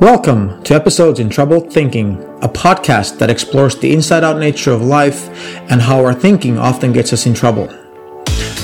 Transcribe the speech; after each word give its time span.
Welcome 0.00 0.62
to 0.62 0.74
Episodes 0.74 1.20
in 1.20 1.28
Troubled 1.28 1.70
Thinking, 1.70 2.14
a 2.40 2.48
podcast 2.48 3.18
that 3.18 3.28
explores 3.28 3.76
the 3.76 3.92
inside 3.92 4.24
out 4.24 4.38
nature 4.38 4.72
of 4.72 4.80
life 4.80 5.28
and 5.70 5.78
how 5.82 6.02
our 6.02 6.14
thinking 6.14 6.56
often 6.56 6.90
gets 6.90 7.12
us 7.12 7.26
in 7.26 7.34
trouble. 7.34 7.66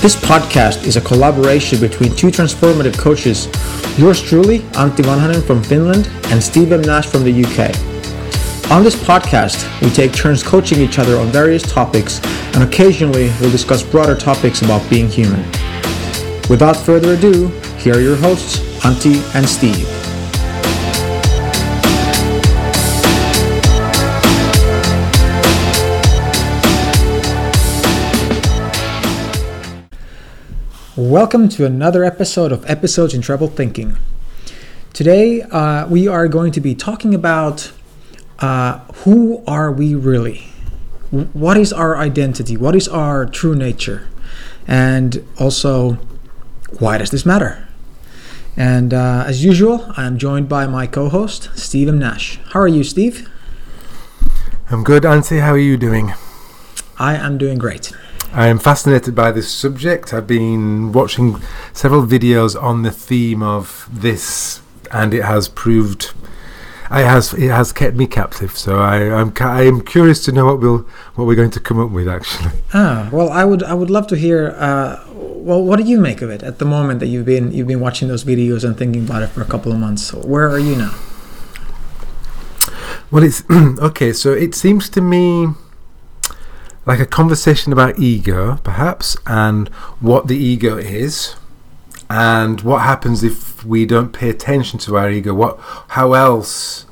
This 0.01 0.15
podcast 0.15 0.87
is 0.87 0.97
a 0.97 1.01
collaboration 1.01 1.79
between 1.79 2.15
two 2.15 2.29
transformative 2.29 2.97
coaches, 2.97 3.45
yours 3.99 4.19
truly, 4.19 4.61
Antti 4.81 5.03
Vanhanen 5.03 5.45
from 5.45 5.61
Finland 5.61 6.09
and 6.31 6.41
Steve 6.41 6.71
M. 6.71 6.81
Nash 6.81 7.05
from 7.05 7.23
the 7.23 7.45
UK. 7.45 7.69
On 8.71 8.83
this 8.83 8.95
podcast, 8.95 9.63
we 9.81 9.91
take 9.91 10.13
turns 10.13 10.41
coaching 10.41 10.79
each 10.79 10.97
other 10.97 11.19
on 11.19 11.27
various 11.27 11.61
topics 11.61 12.19
and 12.55 12.63
occasionally 12.63 13.31
we'll 13.39 13.51
discuss 13.51 13.83
broader 13.83 14.15
topics 14.15 14.63
about 14.63 14.89
being 14.89 15.07
human. 15.07 15.43
Without 16.49 16.75
further 16.75 17.13
ado, 17.13 17.49
here 17.77 17.93
are 17.93 18.01
your 18.01 18.15
hosts, 18.15 18.57
Antti 18.79 19.21
and 19.35 19.47
Steve. 19.47 19.96
Welcome 30.97 31.47
to 31.49 31.63
another 31.63 32.03
episode 32.03 32.51
of 32.51 32.67
Episodes 32.67 33.13
in 33.13 33.21
Troubled 33.21 33.55
Thinking. 33.55 33.97
Today, 34.93 35.43
uh, 35.43 35.87
we 35.87 36.07
are 36.07 36.27
going 36.27 36.51
to 36.53 36.59
be 36.59 36.73
talking 36.73 37.13
about 37.13 37.71
uh, 38.39 38.79
who 39.03 39.43
are 39.45 39.71
we 39.71 39.93
really? 39.93 40.47
What 41.11 41.55
is 41.55 41.71
our 41.71 41.95
identity? 41.97 42.57
What 42.57 42.75
is 42.75 42.87
our 42.87 43.27
true 43.27 43.55
nature? 43.55 44.07
And 44.67 45.23
also, 45.39 45.99
why 46.79 46.97
does 46.97 47.11
this 47.11 47.27
matter? 47.27 47.67
And 48.55 48.91
uh, 48.91 49.23
as 49.27 49.45
usual, 49.45 49.93
I 49.95 50.05
am 50.07 50.17
joined 50.17 50.49
by 50.49 50.65
my 50.65 50.87
co 50.87 51.09
host, 51.09 51.51
Steve 51.53 51.89
M. 51.89 51.99
Nash. 51.99 52.39
How 52.53 52.61
are 52.61 52.67
you, 52.67 52.83
Steve? 52.83 53.29
I'm 54.71 54.83
good, 54.83 55.03
Antti. 55.03 55.41
How 55.41 55.51
are 55.51 55.59
you 55.59 55.77
doing? 55.77 56.15
I 56.97 57.17
am 57.17 57.37
doing 57.37 57.59
great. 57.59 57.93
I 58.33 58.47
am 58.47 58.59
fascinated 58.59 59.15
by 59.15 59.31
this 59.31 59.51
subject. 59.51 60.13
I've 60.13 60.27
been 60.27 60.91
watching 60.91 61.41
several 61.73 62.05
videos 62.05 62.61
on 62.61 62.83
the 62.83 62.91
theme 62.91 63.41
of 63.41 63.87
this, 63.91 64.61
and 64.91 65.13
it 65.13 65.23
has 65.23 65.47
proved, 65.49 66.11
it 66.91 67.05
has 67.05 67.33
it 67.33 67.49
has 67.49 67.71
kept 67.73 67.95
me 67.95 68.05
captive. 68.05 68.55
So 68.57 68.77
I, 68.79 68.97
I'm 69.19 69.33
I 69.39 69.63
am 69.63 69.81
curious 69.81 70.23
to 70.25 70.31
know 70.31 70.45
what 70.45 70.59
we'll 70.59 70.85
what 71.15 71.25
we're 71.25 71.35
going 71.35 71.51
to 71.51 71.59
come 71.59 71.79
up 71.79 71.89
with. 71.89 72.07
Actually, 72.07 72.51
Ah, 72.73 73.09
well, 73.11 73.29
I 73.31 73.43
would 73.43 73.63
I 73.63 73.73
would 73.73 73.89
love 73.89 74.07
to 74.07 74.15
hear. 74.15 74.49
Uh, 74.57 75.03
well, 75.15 75.63
what 75.63 75.77
do 75.77 75.83
you 75.83 75.99
make 75.99 76.21
of 76.21 76.29
it 76.29 76.43
at 76.43 76.59
the 76.59 76.65
moment 76.65 76.99
that 76.99 77.07
you've 77.07 77.25
been 77.25 77.51
you've 77.51 77.67
been 77.67 77.79
watching 77.79 78.07
those 78.09 78.23
videos 78.25 78.63
and 78.63 78.77
thinking 78.77 79.05
about 79.05 79.23
it 79.23 79.27
for 79.27 79.41
a 79.41 79.45
couple 79.45 79.71
of 79.71 79.79
months? 79.79 80.13
Where 80.13 80.47
are 80.49 80.59
you 80.59 80.75
now? 80.75 80.93
well, 83.09 83.23
it's 83.23 83.43
okay. 83.51 84.13
So 84.13 84.33
it 84.33 84.53
seems 84.53 84.89
to 84.89 85.01
me 85.01 85.47
like 86.87 86.99
a 87.01 87.05
conversation 87.05 87.73
about 87.73 87.99
ego, 87.99 88.59
perhaps, 88.63 89.17
and 89.27 89.67
what 89.99 90.27
the 90.27 90.37
ego 90.37 90.77
is, 90.77 91.35
and 92.09 92.61
what 92.61 92.81
happens 92.81 93.23
if 93.23 93.65
we 93.65 93.85
don't 93.85 94.13
pay 94.13 94.29
attention 94.29 94.79
to 94.79 94.97
our 94.97 95.11
ego. 95.11 95.33
What, 95.33 95.59
how 95.89 96.13
else 96.13 96.85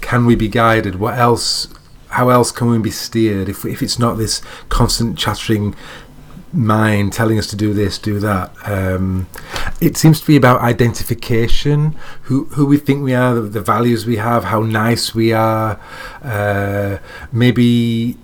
can 0.00 0.24
we 0.24 0.36
be 0.36 0.48
guided? 0.48 0.94
What 1.00 1.18
else? 1.18 1.68
How 2.10 2.28
else 2.28 2.52
can 2.52 2.70
we 2.70 2.78
be 2.78 2.92
steered 2.92 3.48
if 3.48 3.64
if 3.64 3.82
it's 3.82 3.98
not 3.98 4.14
this 4.18 4.40
constant 4.68 5.18
chattering 5.18 5.74
mind 6.52 7.12
telling 7.12 7.36
us 7.36 7.48
to 7.48 7.56
do 7.56 7.74
this, 7.74 7.98
do 7.98 8.20
that? 8.20 8.52
Um, 8.64 9.26
it 9.80 9.96
seems 9.96 10.20
to 10.20 10.26
be 10.28 10.36
about 10.36 10.60
identification, 10.60 11.96
who 12.22 12.44
who 12.50 12.66
we 12.66 12.76
think 12.76 13.02
we 13.02 13.14
are, 13.14 13.34
the, 13.34 13.40
the 13.40 13.60
values 13.60 14.06
we 14.06 14.18
have, 14.18 14.44
how 14.44 14.60
nice 14.62 15.12
we 15.12 15.32
are, 15.32 15.80
uh, 16.22 16.98
maybe 17.32 18.16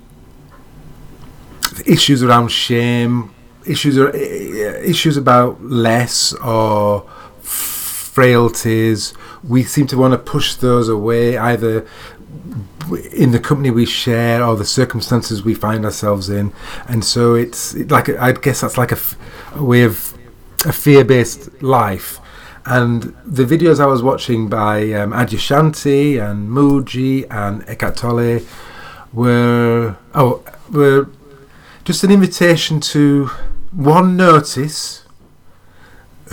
issues 1.87 2.23
around 2.23 2.49
shame, 2.49 3.35
issues 3.67 3.99
are 3.99 4.11
issues 4.11 5.17
about 5.17 5.63
less 5.63 6.33
or 6.35 7.09
frailties. 7.43 9.15
We 9.43 9.65
seem 9.65 9.87
to 9.89 9.97
want 9.97 10.13
to 10.13 10.19
push 10.19 10.55
those 10.55 10.89
away, 10.89 11.37
either 11.39 11.87
in 13.13 13.31
the 13.31 13.39
company 13.39 13.71
we 13.71 13.87
share 13.87 14.43
or 14.43 14.57
the 14.57 14.65
circumstances 14.65 15.43
we 15.43 15.55
find 15.55 15.85
ourselves 15.85 16.29
in, 16.29 16.53
and 16.89 17.05
so 17.05 17.35
it's 17.35 17.75
like 17.75 18.09
I 18.09 18.33
guess 18.33 18.61
that's 18.63 18.77
like 18.77 18.93
a, 18.93 18.99
a 19.55 19.65
way 19.65 19.83
of 19.83 20.15
a 20.65 20.73
fear-based 20.73 21.63
life. 21.63 22.19
And 22.67 23.17
the 23.25 23.45
videos 23.45 23.81
I 23.81 23.87
was 23.87 24.03
watching 24.03 24.49
by 24.49 24.93
um, 24.93 25.13
Adyashanti 25.13 26.21
and 26.23 26.51
Mooji 26.51 27.27
and 27.31 27.67
Eckhart 27.67 27.97
Tolle 27.97 28.41
were 29.13 29.97
oh 30.15 30.45
were 30.71 31.09
just 31.91 32.05
an 32.05 32.13
invitation 32.13 32.79
to 32.79 33.27
one 33.73 34.17
notice 34.17 35.05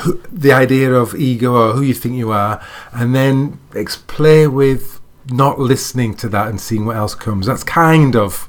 who, 0.02 0.22
the 0.32 0.52
idea 0.52 0.94
of 0.94 1.16
ego 1.16 1.52
or 1.52 1.74
who 1.74 1.82
you 1.82 1.96
think 1.96 2.14
you 2.14 2.30
are, 2.30 2.64
and 2.94 3.16
then 3.16 3.58
play 4.06 4.46
with 4.46 5.02
not 5.32 5.58
listening 5.58 6.14
to 6.14 6.30
that 6.30 6.48
and 6.48 6.62
seeing 6.62 6.86
what 6.86 6.96
else 6.96 7.16
comes. 7.16 7.48
That's 7.48 7.64
kind 7.64 8.16
of 8.16 8.48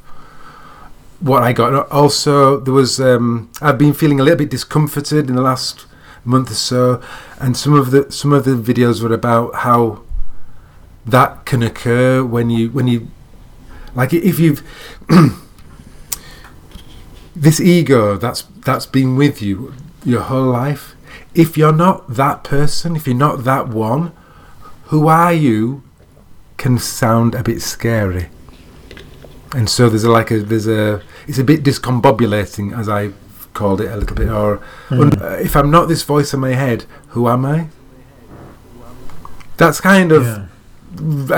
what 1.21 1.43
I 1.43 1.55
got. 1.55 1.91
Also, 1.91 2.61
there 2.61 2.75
was 2.75 3.01
um, 3.01 3.51
I've 3.63 3.79
been 3.79 3.95
feeling 3.95 4.21
a 4.21 4.23
little 4.23 4.37
bit 4.37 4.51
discomforted 4.51 5.31
in 5.31 5.37
the 5.37 5.41
last 5.41 5.87
month 6.27 6.51
or 6.51 6.57
so, 6.57 7.03
and 7.41 7.57
some 7.57 7.73
of 7.73 7.91
the 7.91 8.13
some 8.13 8.35
of 8.35 8.45
the 8.45 8.51
videos 8.51 9.03
were 9.03 9.15
about 9.15 9.55
how 9.55 10.03
that 11.07 11.47
can 11.47 11.63
occur 11.63 12.23
when 12.23 12.51
you 12.51 12.69
when 12.69 12.87
you 12.87 13.09
like 13.95 14.13
if 14.13 14.39
you've 14.39 14.63
this 17.43 17.61
ego 17.61 18.17
that's 18.17 18.43
that's 18.65 18.87
been 18.87 19.17
with 19.17 19.41
you 19.43 19.73
your 20.05 20.23
whole 20.23 20.47
life 20.51 20.95
if 21.35 21.57
you're 21.59 21.73
not 21.87 21.97
that 22.15 22.43
person 22.45 22.97
if 22.97 23.07
you're 23.07 23.17
not 23.29 23.45
that 23.45 23.69
one 23.69 24.13
who 24.85 25.07
are 25.09 25.33
you 25.33 25.83
can 26.57 26.79
sound 26.79 27.35
a 27.35 27.43
bit 27.43 27.61
scary 27.63 28.29
and 29.55 29.69
so 29.71 29.89
there's 29.89 30.05
a, 30.05 30.11
like 30.11 30.31
a 30.31 30.39
there's 30.41 30.67
a 30.67 31.01
it's 31.27 31.39
a 31.39 31.45
bit 31.45 31.63
discombobulating 31.63 32.77
as 32.77 32.89
i 32.89 33.11
called 33.55 33.81
it 33.81 33.91
a 33.91 33.97
little 33.97 34.17
bit 34.17 34.29
or 34.29 34.61
Mm. 34.89 35.21
uh, 35.21 35.37
if 35.37 35.55
i'm 35.57 35.71
not 35.71 35.87
this 35.89 36.03
voice 36.03 36.33
in 36.35 36.41
my 36.41 36.55
head 36.55 36.85
who 37.09 37.29
am 37.29 37.45
i 37.45 37.69
that's 39.57 39.81
kind 39.81 40.13
of 40.13 40.25
Yeah. 40.25 40.45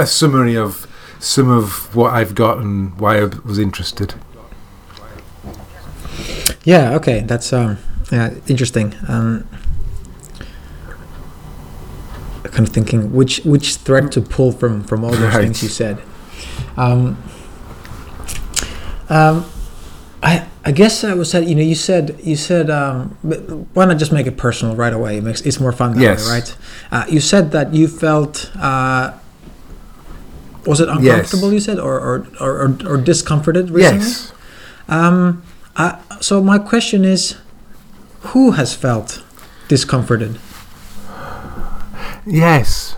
a 0.02 0.06
summary 0.06 0.56
of 0.56 0.86
some 1.18 1.50
of 1.50 1.94
what 1.94 2.12
i've 2.14 2.34
got 2.34 2.58
and 2.58 2.98
why 2.98 3.20
i 3.20 3.24
was 3.44 3.58
interested 3.58 4.14
Yeah. 6.64 6.94
Okay. 6.96 7.20
That's 7.20 7.52
um. 7.52 7.78
Yeah. 8.12 8.34
Interesting. 8.46 8.94
Um. 9.08 9.46
Kind 12.44 12.66
of 12.66 12.72
thinking 12.74 13.12
which 13.12 13.40
which 13.44 13.76
thread 13.76 14.10
to 14.12 14.20
pull 14.20 14.50
from 14.52 14.82
from 14.84 15.04
all 15.04 15.10
those 15.12 15.20
Right. 15.34 15.42
things 15.42 15.62
you 15.62 15.68
said. 15.68 15.98
Um. 16.76 17.16
Um. 19.08 19.44
I 20.22 20.46
I 20.64 20.72
guess 20.72 21.04
I 21.04 21.14
was 21.14 21.30
said 21.30 21.48
you 21.48 21.54
know 21.54 21.62
you 21.62 21.74
said 21.74 22.18
you 22.22 22.36
said 22.36 22.68
um 22.68 23.16
why 23.72 23.86
not 23.86 23.96
just 23.96 24.12
make 24.12 24.26
it 24.26 24.36
personal 24.36 24.76
right 24.76 24.92
away 24.92 25.16
it 25.16 25.24
makes 25.24 25.40
it's 25.40 25.58
more 25.58 25.72
fun 25.72 25.94
that 25.94 26.00
Yes. 26.02 26.26
way 26.26 26.32
right 26.34 26.56
uh, 26.92 27.06
you 27.08 27.20
said 27.20 27.52
that 27.52 27.72
you 27.72 27.88
felt 27.88 28.50
uh 28.60 29.12
was 30.66 30.80
it 30.80 30.90
uncomfortable 30.90 31.50
you 31.54 31.60
said 31.60 31.78
or 31.78 31.98
or, 31.98 32.26
or, 32.38 32.50
or, 32.66 32.76
or 32.86 32.96
discomforted 32.98 33.70
recently 33.70 34.00
yes 34.04 34.32
um, 34.88 35.42
I, 35.74 35.98
so 36.20 36.42
my 36.42 36.58
question 36.58 37.04
is, 37.04 37.36
who 38.32 38.52
has 38.52 38.74
felt 38.74 39.22
discomforted? 39.68 40.38
Yes. 42.26 42.96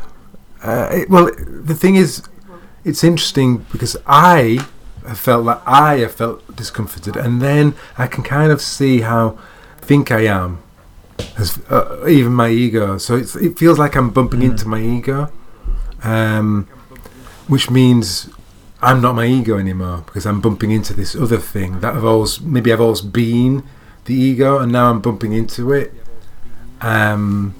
Uh, 0.62 0.88
it, 0.92 1.10
well, 1.10 1.30
the 1.36 1.74
thing 1.74 1.96
is, 1.96 2.22
it's 2.84 3.04
interesting 3.04 3.58
because 3.72 3.96
I 4.06 4.66
have 5.06 5.18
felt 5.18 5.46
that 5.46 5.62
I 5.66 5.98
have 5.98 6.14
felt 6.14 6.56
discomforted, 6.56 7.16
and 7.16 7.40
then 7.40 7.74
I 7.98 8.06
can 8.06 8.22
kind 8.24 8.52
of 8.52 8.60
see 8.60 9.00
how 9.00 9.38
I 9.80 9.84
think 9.84 10.10
I 10.10 10.26
am, 10.26 10.62
as 11.38 11.58
uh, 11.70 12.06
even 12.08 12.32
my 12.32 12.48
ego. 12.50 12.98
So 12.98 13.16
it's, 13.16 13.34
it 13.36 13.58
feels 13.58 13.78
like 13.78 13.96
I'm 13.96 14.10
bumping 14.10 14.40
Mm. 14.40 14.50
into 14.50 14.68
my 14.68 14.80
ego, 14.80 15.30
um, 16.02 16.66
which 17.48 17.70
means 17.70 18.28
I'm 18.82 19.00
not 19.00 19.14
my 19.14 19.26
ego 19.26 19.58
anymore 19.58 20.02
because 20.04 20.26
I'm 20.26 20.40
bumping 20.40 20.72
into 20.72 20.92
this 20.92 21.14
other 21.14 21.38
thing 21.38 21.80
that 21.80 21.94
I've 21.94 22.04
always 22.04 22.40
maybe 22.40 22.72
I've 22.72 22.80
always 22.80 23.00
been 23.00 23.62
the 24.06 24.14
ego, 24.14 24.58
and 24.58 24.72
now 24.72 24.90
I'm 24.90 25.00
bumping 25.00 25.32
into 25.32 25.72
it. 25.72 25.94
Um, 26.80 27.54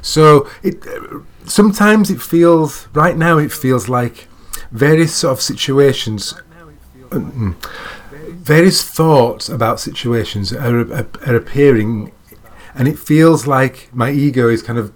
so 0.00 0.48
it 0.62 0.84
sometimes 1.44 2.10
it 2.10 2.22
feels 2.22 2.86
right 2.94 3.16
now 3.16 3.38
it 3.38 3.50
feels 3.50 3.88
like 3.88 4.28
various 4.70 5.14
sort 5.14 5.32
of 5.32 5.42
situations, 5.42 6.34
various 7.10 8.82
thoughts 8.82 9.48
about 9.48 9.80
situations 9.80 10.52
are, 10.52 10.80
are, 10.92 11.08
are 11.26 11.36
appearing, 11.36 12.12
and 12.76 12.86
it 12.86 12.98
feels 12.98 13.46
like 13.46 13.88
my 13.92 14.10
ego 14.10 14.48
is 14.48 14.62
kind 14.62 14.78
of 14.78 14.92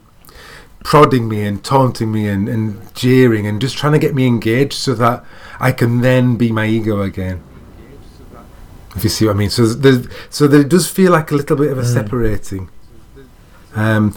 prodding 0.84 1.28
me 1.28 1.44
and 1.44 1.62
taunting 1.62 2.10
me 2.12 2.26
and, 2.28 2.48
and 2.48 2.94
jeering 2.94 3.46
and 3.46 3.60
just 3.60 3.76
trying 3.76 3.92
to 3.92 3.98
get 3.98 4.14
me 4.14 4.26
engaged 4.26 4.74
so 4.74 4.94
that 4.94 5.24
I 5.60 5.72
can 5.72 6.00
then 6.00 6.36
be 6.36 6.50
my 6.52 6.66
ego 6.66 7.02
again. 7.02 7.42
If 8.96 9.04
you 9.04 9.10
see 9.10 9.26
what 9.26 9.36
I 9.36 9.38
mean, 9.38 9.50
so 9.50 9.66
there's, 9.66 10.06
so 10.30 10.48
there 10.48 10.64
does 10.64 10.88
feel 10.88 11.12
like 11.12 11.30
a 11.30 11.34
little 11.36 11.56
bit 11.56 11.70
of 11.70 11.78
a 11.78 11.82
Mm. 11.82 11.92
separating, 11.92 12.68
um, 13.74 14.14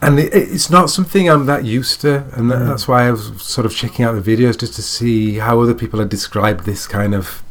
and 0.00 0.18
it, 0.18 0.34
it's 0.34 0.68
not 0.68 0.90
something 0.90 1.30
I'm 1.30 1.46
that 1.46 1.64
used 1.64 2.00
to, 2.00 2.24
and 2.32 2.50
that, 2.50 2.58
Mm. 2.60 2.66
that's 2.66 2.88
why 2.88 3.06
I 3.06 3.12
was 3.12 3.30
sort 3.40 3.64
of 3.66 3.74
checking 3.74 4.04
out 4.04 4.20
the 4.22 4.36
videos 4.36 4.58
just 4.58 4.74
to 4.74 4.82
see 4.82 5.36
how 5.38 5.60
other 5.60 5.74
people 5.74 6.00
had 6.00 6.08
described 6.08 6.64
this 6.64 6.86
kind 6.86 7.14
of 7.14 7.42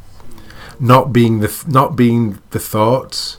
not 0.80 1.14
being 1.14 1.40
the 1.40 1.52
not 1.68 1.96
being 1.96 2.40
the 2.52 2.60
thoughts. 2.60 3.38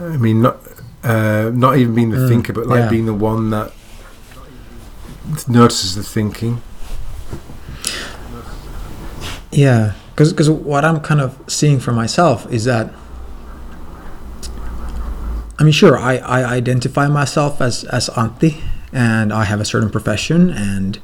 I 0.00 0.16
mean, 0.16 0.42
not 0.42 0.58
uh, 1.04 1.50
not 1.54 1.76
even 1.78 1.94
being 1.94 2.10
the 2.10 2.16
Mm, 2.18 2.28
thinker, 2.28 2.52
but 2.52 2.66
like 2.66 2.80
yeah. 2.80 2.88
being 2.90 3.06
the 3.06 3.14
one 3.14 3.50
that 3.50 3.72
notices 5.46 5.94
the 5.94 6.02
thinking. 6.02 6.60
Yeah, 9.50 9.94
because 10.14 10.48
what 10.50 10.84
I'm 10.84 11.00
kind 11.00 11.20
of 11.20 11.38
seeing 11.46 11.80
for 11.80 11.92
myself 11.92 12.50
is 12.52 12.64
that 12.64 12.90
I 15.60 15.64
mean, 15.64 15.72
sure, 15.72 15.98
I, 15.98 16.18
I 16.18 16.44
identify 16.44 17.08
myself 17.08 17.60
as 17.60 17.82
as 17.84 18.08
Antti, 18.10 18.60
and 18.92 19.32
I 19.32 19.44
have 19.44 19.60
a 19.60 19.64
certain 19.64 19.90
profession 19.90 20.50
and 20.50 20.98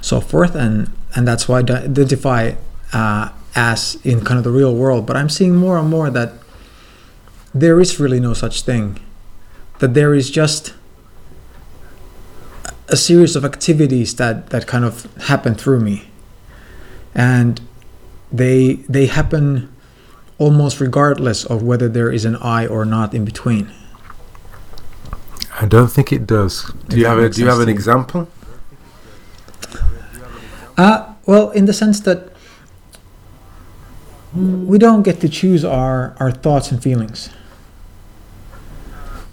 so 0.00 0.20
forth, 0.20 0.54
and 0.54 0.90
and 1.16 1.26
that's 1.26 1.48
why 1.48 1.58
I 1.58 1.62
identify 1.62 2.52
uh, 2.92 3.30
as 3.56 3.98
in 4.04 4.20
kind 4.24 4.38
of 4.38 4.44
the 4.44 4.52
real 4.52 4.74
world. 4.74 5.06
But 5.06 5.16
I'm 5.16 5.28
seeing 5.28 5.56
more 5.56 5.76
and 5.78 5.88
more 5.88 6.08
that 6.10 6.34
there 7.52 7.80
is 7.80 7.98
really 7.98 8.20
no 8.20 8.32
such 8.34 8.62
thing, 8.62 9.00
that 9.78 9.94
there 9.94 10.14
is 10.14 10.30
just 10.30 10.74
a 12.88 12.96
series 12.96 13.36
of 13.36 13.44
activities 13.44 14.16
that 14.16 14.50
that 14.50 14.66
kind 14.66 14.84
of 14.84 15.04
happen 15.24 15.54
through 15.54 15.80
me, 15.80 16.08
and 17.14 17.60
they 18.32 18.74
they 18.88 19.06
happen 19.06 19.72
almost 20.38 20.80
regardless 20.80 21.44
of 21.44 21.62
whether 21.62 21.88
there 21.88 22.10
is 22.12 22.24
an 22.24 22.36
I 22.36 22.66
or 22.66 22.84
not 22.84 23.14
in 23.14 23.24
between. 23.24 23.70
I 25.58 25.66
don't 25.66 25.88
think 25.88 26.12
it 26.12 26.26
does. 26.26 26.70
Do 26.88 26.96
If 26.96 26.98
you 26.98 27.06
have 27.06 27.18
a 27.18 27.28
Do 27.28 27.40
you 27.40 27.48
have 27.48 27.60
an 27.60 27.68
example? 27.68 28.28
Uh, 30.76 31.14
well, 31.24 31.50
in 31.50 31.64
the 31.64 31.72
sense 31.72 32.00
that 32.00 32.36
we 34.34 34.78
don't 34.78 35.02
get 35.02 35.20
to 35.20 35.28
choose 35.28 35.64
our, 35.64 36.14
our 36.20 36.30
thoughts 36.30 36.70
and 36.70 36.82
feelings. 36.82 37.30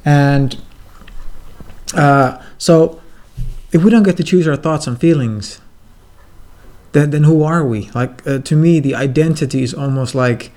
And 0.06 0.58
uh, 1.94 2.42
so, 2.58 3.02
if 3.72 3.84
we 3.84 3.90
don't 3.90 4.04
get 4.04 4.18
to 4.18 4.24
choose 4.24 4.48
our 4.48 4.56
thoughts 4.56 4.88
and 4.88 5.00
feelings, 5.00 5.62
then, 6.92 7.10
then 7.10 7.24
who 7.24 7.44
are 7.44 7.66
we? 7.66 7.90
Like, 7.92 8.26
uh, 8.28 8.40
to 8.40 8.56
me, 8.56 8.80
the 8.80 8.96
identity 8.96 9.64
is 9.64 9.74
almost 9.74 10.14
like, 10.14 10.52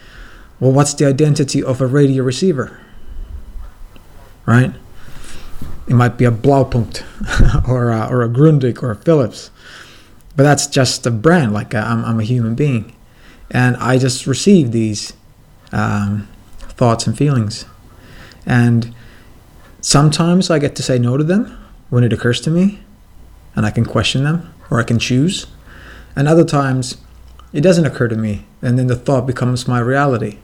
well, 0.61 0.73
what's 0.73 0.95
the 0.95 1.07
identity 1.07 1.63
of 1.63 1.81
a 1.81 1.87
radio 1.87 2.23
receiver? 2.23 2.81
Right? 4.45 4.73
It 5.89 5.95
might 5.95 6.19
be 6.19 6.25
a 6.25 6.31
Blaupunkt 6.31 7.05
or 7.69 7.91
a, 7.91 8.07
or 8.07 8.23
a 8.23 8.29
Grundig 8.29 8.83
or 8.83 8.91
a 8.91 8.97
Philips 8.97 9.51
but 10.37 10.43
that's 10.43 10.67
just 10.67 11.07
a 11.07 11.11
brand 11.11 11.53
like 11.53 11.75
uh, 11.75 11.79
I'm, 11.79 12.05
I'm 12.05 12.21
a 12.21 12.25
human 12.25 12.55
being 12.55 12.95
and 13.51 13.77
i 13.79 13.99
just 13.99 14.27
receive 14.27 14.71
these 14.71 15.15
um, 15.73 16.29
thoughts 16.61 17.07
and 17.07 17.17
feelings 17.17 17.65
and 18.45 18.95
sometimes 19.87 20.51
i 20.51 20.59
get 20.59 20.75
to 20.75 20.83
say 20.83 20.99
no 20.99 21.17
to 21.17 21.23
them 21.23 21.57
when 21.91 22.03
it 22.03 22.13
occurs 22.13 22.41
to 22.41 22.51
me 22.51 22.81
and 23.55 23.65
i 23.65 23.71
can 23.71 23.85
question 23.85 24.25
them 24.25 24.53
or 24.69 24.81
i 24.81 24.83
can 24.83 24.99
choose 24.99 25.47
and 26.17 26.27
other 26.27 26.45
times 26.45 26.97
it 27.53 27.61
doesn't 27.61 27.87
occur 27.87 28.09
to 28.09 28.17
me 28.17 28.45
and 28.61 28.77
then 28.77 28.89
the 28.89 28.97
thought 28.97 29.29
becomes 29.29 29.69
my 29.69 29.79
reality 29.79 30.39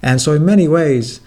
and 0.00 0.22
so 0.22 0.32
in 0.32 0.42
many 0.42 0.66
ways 0.66 1.20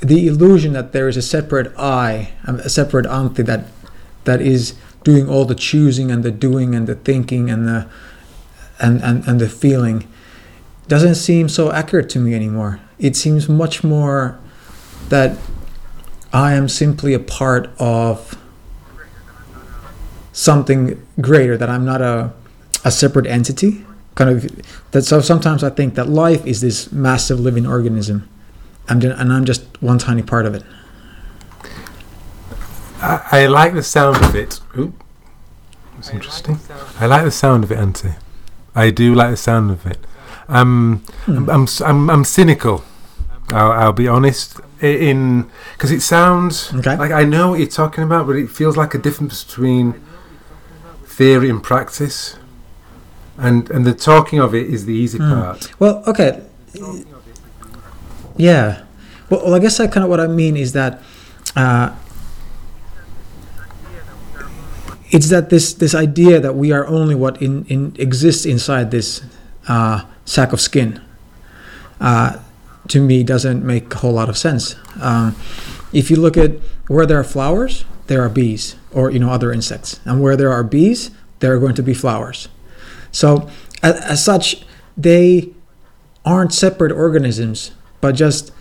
the 0.00 0.26
illusion 0.26 0.74
that 0.74 0.92
there 0.92 1.08
is 1.08 1.16
a 1.16 1.22
separate 1.22 1.74
i 1.78 2.30
um, 2.46 2.60
a 2.60 2.68
separate 2.68 3.06
Antti 3.06 3.46
that 3.46 3.64
that 4.24 4.42
is 4.42 4.74
doing 5.04 5.26
all 5.26 5.46
the 5.46 5.54
choosing 5.54 6.10
and 6.10 6.22
the 6.22 6.30
doing 6.30 6.74
and 6.74 6.86
the 6.86 6.96
thinking 6.96 7.48
and 7.48 7.66
the 7.66 7.88
and, 8.78 9.00
and, 9.02 9.26
and 9.26 9.40
the 9.40 9.48
feeling 9.48 10.06
doesn't 10.86 11.14
seem 11.14 11.48
so 11.48 11.72
accurate 11.72 12.08
to 12.10 12.18
me 12.18 12.34
anymore. 12.34 12.78
It 12.98 13.16
seems 13.16 13.48
much 13.48 13.82
more 13.82 14.38
that 15.08 15.38
I 16.32 16.52
am 16.54 16.68
simply 16.68 17.14
a 17.14 17.18
part 17.18 17.70
of 17.78 18.36
something 20.32 21.04
greater, 21.20 21.56
that 21.56 21.68
I'm 21.68 21.84
not 21.84 22.00
a, 22.02 22.32
a 22.84 22.90
separate 22.90 23.26
entity. 23.26 23.84
Kind 24.14 24.30
of 24.30 24.90
that 24.90 25.02
so 25.02 25.20
sometimes 25.20 25.62
I 25.62 25.70
think 25.70 25.94
that 25.94 26.08
life 26.08 26.44
is 26.46 26.60
this 26.60 26.90
massive 26.90 27.38
living 27.38 27.66
organism 27.66 28.28
and, 28.88 29.04
and 29.04 29.32
I'm 29.32 29.44
just 29.44 29.62
one 29.80 29.98
tiny 29.98 30.22
part 30.22 30.44
of 30.44 30.54
it. 30.54 30.64
I, 33.00 33.20
I 33.30 33.46
like 33.46 33.74
the 33.74 33.82
sound 33.82 34.16
of 34.24 34.34
it. 34.34 34.60
Ooh, 34.76 34.92
that's 35.94 36.10
interesting. 36.10 36.58
I 36.98 37.06
like 37.06 37.24
the 37.24 37.30
sound 37.30 37.62
of 37.64 37.70
it, 37.70 37.78
Antti. 37.78 38.16
I 38.74 38.90
do 38.90 39.14
like 39.14 39.30
the 39.30 39.36
sound 39.36 39.70
of 39.70 39.86
it. 39.86 39.98
Um, 40.48 41.04
I'm, 41.26 41.48
I'm, 41.48 41.62
s- 41.64 41.80
I'm, 41.80 42.10
I'm 42.10 42.24
cynical. 42.24 42.82
I'll, 43.50 43.70
I'll 43.72 43.92
be 43.92 44.08
honest. 44.08 44.60
In 44.80 45.46
because 45.72 45.90
it 45.90 46.02
sounds 46.02 46.72
Okay. 46.74 46.96
like 46.96 47.10
I 47.10 47.24
know 47.24 47.50
what 47.50 47.58
you're 47.58 47.68
talking 47.68 48.04
about, 48.04 48.26
but 48.26 48.36
it 48.36 48.48
feels 48.48 48.76
like 48.76 48.94
a 48.94 48.98
difference 48.98 49.42
between 49.42 49.94
theory 51.04 51.50
and 51.50 51.60
practice. 51.62 52.36
And 53.36 53.68
and 53.70 53.84
the 53.84 53.92
talking 53.94 54.38
of 54.40 54.54
it 54.54 54.66
is 54.68 54.84
the 54.84 54.94
easy 54.94 55.18
Hmm. 55.18 55.32
part. 55.32 55.68
Well, 55.80 56.02
okay. 56.06 56.42
Yeah. 58.36 58.82
Well, 59.30 59.42
well 59.44 59.54
I 59.54 59.58
guess 59.58 59.80
I 59.80 59.86
kind 59.88 60.04
of 60.04 60.10
what 60.10 60.20
I 60.20 60.26
mean 60.28 60.56
is 60.56 60.72
that 60.72 61.02
uh, 61.56 61.90
it's 65.10 65.28
that 65.30 65.50
this 65.50 65.72
this 65.74 65.94
idea 65.94 66.40
that 66.40 66.54
we 66.54 66.72
are 66.72 66.86
only 66.86 67.14
what 67.14 67.40
in, 67.42 67.64
in 67.66 67.94
exists 67.98 68.44
inside 68.46 68.90
this 68.90 69.22
uh, 69.68 70.02
sack 70.24 70.52
of 70.52 70.60
skin. 70.60 71.00
Uh, 72.00 72.38
to 72.88 73.00
me, 73.00 73.22
doesn't 73.22 73.64
make 73.64 73.94
a 73.94 73.98
whole 73.98 74.12
lot 74.12 74.28
of 74.28 74.36
sense. 74.36 74.76
Um, 75.00 75.36
if 75.92 76.10
you 76.10 76.16
look 76.16 76.36
at 76.36 76.52
where 76.88 77.06
there 77.06 77.18
are 77.18 77.24
flowers, 77.24 77.84
there 78.06 78.22
are 78.22 78.28
bees, 78.28 78.76
or 78.92 79.10
you 79.10 79.18
know 79.18 79.30
other 79.30 79.52
insects, 79.52 80.00
and 80.04 80.22
where 80.22 80.36
there 80.36 80.52
are 80.52 80.64
bees, 80.64 81.10
there 81.40 81.54
are 81.54 81.58
going 81.58 81.74
to 81.74 81.82
be 81.82 81.94
flowers. 81.94 82.48
So, 83.12 83.48
as, 83.82 84.00
as 84.00 84.24
such, 84.24 84.64
they 84.96 85.50
aren't 86.24 86.52
separate 86.52 86.92
organisms, 86.92 87.72
but 88.00 88.12
just 88.12 88.52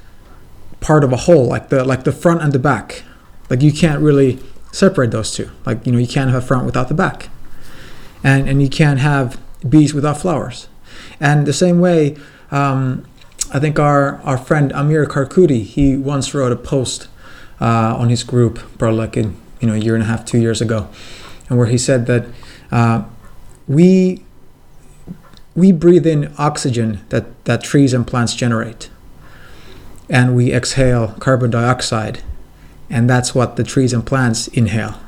part 0.80 1.04
of 1.04 1.12
a 1.12 1.18
whole, 1.18 1.46
like 1.46 1.70
the 1.70 1.84
like 1.84 2.04
the 2.04 2.12
front 2.12 2.42
and 2.42 2.54
the 2.54 2.60
back. 2.60 3.04
Like 3.50 3.62
you 3.62 3.72
can't 3.72 4.02
really 4.02 4.40
separate 4.72 5.12
those 5.12 5.32
two. 5.32 5.50
Like 5.66 5.86
you 5.86 5.92
know, 5.92 5.98
you 5.98 6.08
can't 6.08 6.32
have 6.32 6.46
front 6.46 6.66
without 6.66 6.88
the 6.88 6.94
back, 6.94 7.30
and 8.24 8.48
and 8.48 8.62
you 8.62 8.70
can't 8.70 9.00
have 9.00 9.40
bees 9.68 9.94
without 9.94 10.18
flowers. 10.18 10.68
And 11.20 11.46
the 11.46 11.54
same 11.54 11.80
way, 11.80 12.18
um, 12.52 13.06
I 13.52 13.60
think 13.60 13.80
our 13.80 14.20
our 14.24 14.38
friend 14.38 14.72
Amir 14.74 15.06
Karkudi, 15.06 15.64
he 15.64 15.96
once 15.98 16.34
wrote 16.34 16.52
a 16.52 16.56
post 16.56 17.08
uh, 17.62 17.96
on 17.98 18.10
his 18.10 18.24
group, 18.24 18.60
probably 18.78 18.98
like 19.00 19.18
a 19.18 19.24
you 19.60 19.68
know 19.68 19.74
a 19.74 19.78
year 19.78 19.96
and 19.96 20.04
a 20.04 20.08
half, 20.08 20.26
two 20.26 20.40
years 20.40 20.62
ago, 20.62 20.88
and 21.50 21.58
where 21.58 21.68
he 21.68 21.78
said 21.78 22.06
that 22.08 22.26
uh, 22.72 23.04
we 23.68 24.24
we 25.56 25.72
breathe 25.72 26.06
in 26.06 26.32
oxygen 26.38 27.02
that, 27.10 27.44
that 27.46 27.64
trees 27.64 27.92
and 27.94 28.06
plants 28.06 28.36
generate. 28.36 28.90
And 30.10 30.36
we 30.36 30.54
exhale 30.54 31.16
carbon 31.20 31.50
dioxide. 31.50 32.22
And 32.92 33.10
that's 33.10 33.34
what 33.34 33.56
the 33.56 33.64
trees 33.64 33.92
and 33.92 34.06
plants 34.06 34.48
inhale. 34.50 35.00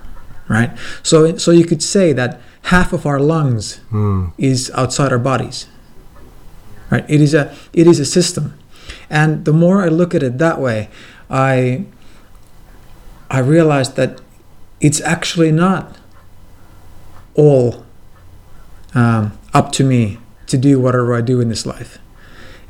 Right? 0.49 0.71
So 1.03 1.37
so 1.37 1.51
you 1.51 1.65
could 1.65 1.83
say 1.83 2.13
that 2.13 2.41
half 2.63 2.91
of 2.93 3.05
our 3.05 3.19
lungs 3.19 3.77
Hmm. 3.91 4.29
is 4.37 4.71
outside 4.73 5.11
our 5.11 5.19
bodies. 5.19 5.67
Right? 6.89 7.05
It 7.07 7.21
is 7.21 7.33
a 7.33 7.55
it 7.73 7.87
is 7.87 7.99
a 7.99 8.05
system. 8.05 8.57
And 9.09 9.45
the 9.45 9.53
more 9.53 9.81
I 9.83 9.87
look 9.87 10.15
at 10.15 10.23
it 10.23 10.37
that 10.37 10.59
way, 10.59 10.89
I 11.29 11.85
I 13.29 13.39
realize 13.39 13.93
that 13.93 14.21
it's 14.81 15.01
actually 15.01 15.51
not 15.51 15.97
all 17.35 17.85
um, 18.93 19.37
up 19.53 19.71
to 19.73 19.83
me 19.83 20.17
to 20.47 20.57
do 20.57 20.79
whatever 20.79 21.15
I 21.15 21.21
do 21.21 21.39
in 21.39 21.49
this 21.49 21.65
life. 21.65 21.99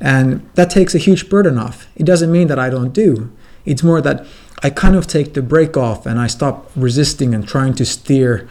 And 0.01 0.49
that 0.55 0.69
takes 0.69 0.95
a 0.95 0.97
huge 0.97 1.29
burden 1.29 1.57
off. 1.57 1.87
It 1.95 2.05
doesn't 2.05 2.31
mean 2.31 2.47
that 2.47 2.59
I 2.59 2.69
don't 2.69 2.93
do. 2.93 3.31
It's 3.65 3.83
more 3.83 4.01
that 4.01 4.25
I 4.63 4.69
kind 4.69 4.95
of 4.95 5.07
take 5.07 5.33
the 5.33 5.41
break 5.41 5.77
off 5.77 6.05
and 6.05 6.19
I 6.19 6.27
stop 6.27 6.69
resisting 6.75 7.33
and 7.33 7.47
trying 7.47 7.73
to 7.75 7.85
steer 7.85 8.47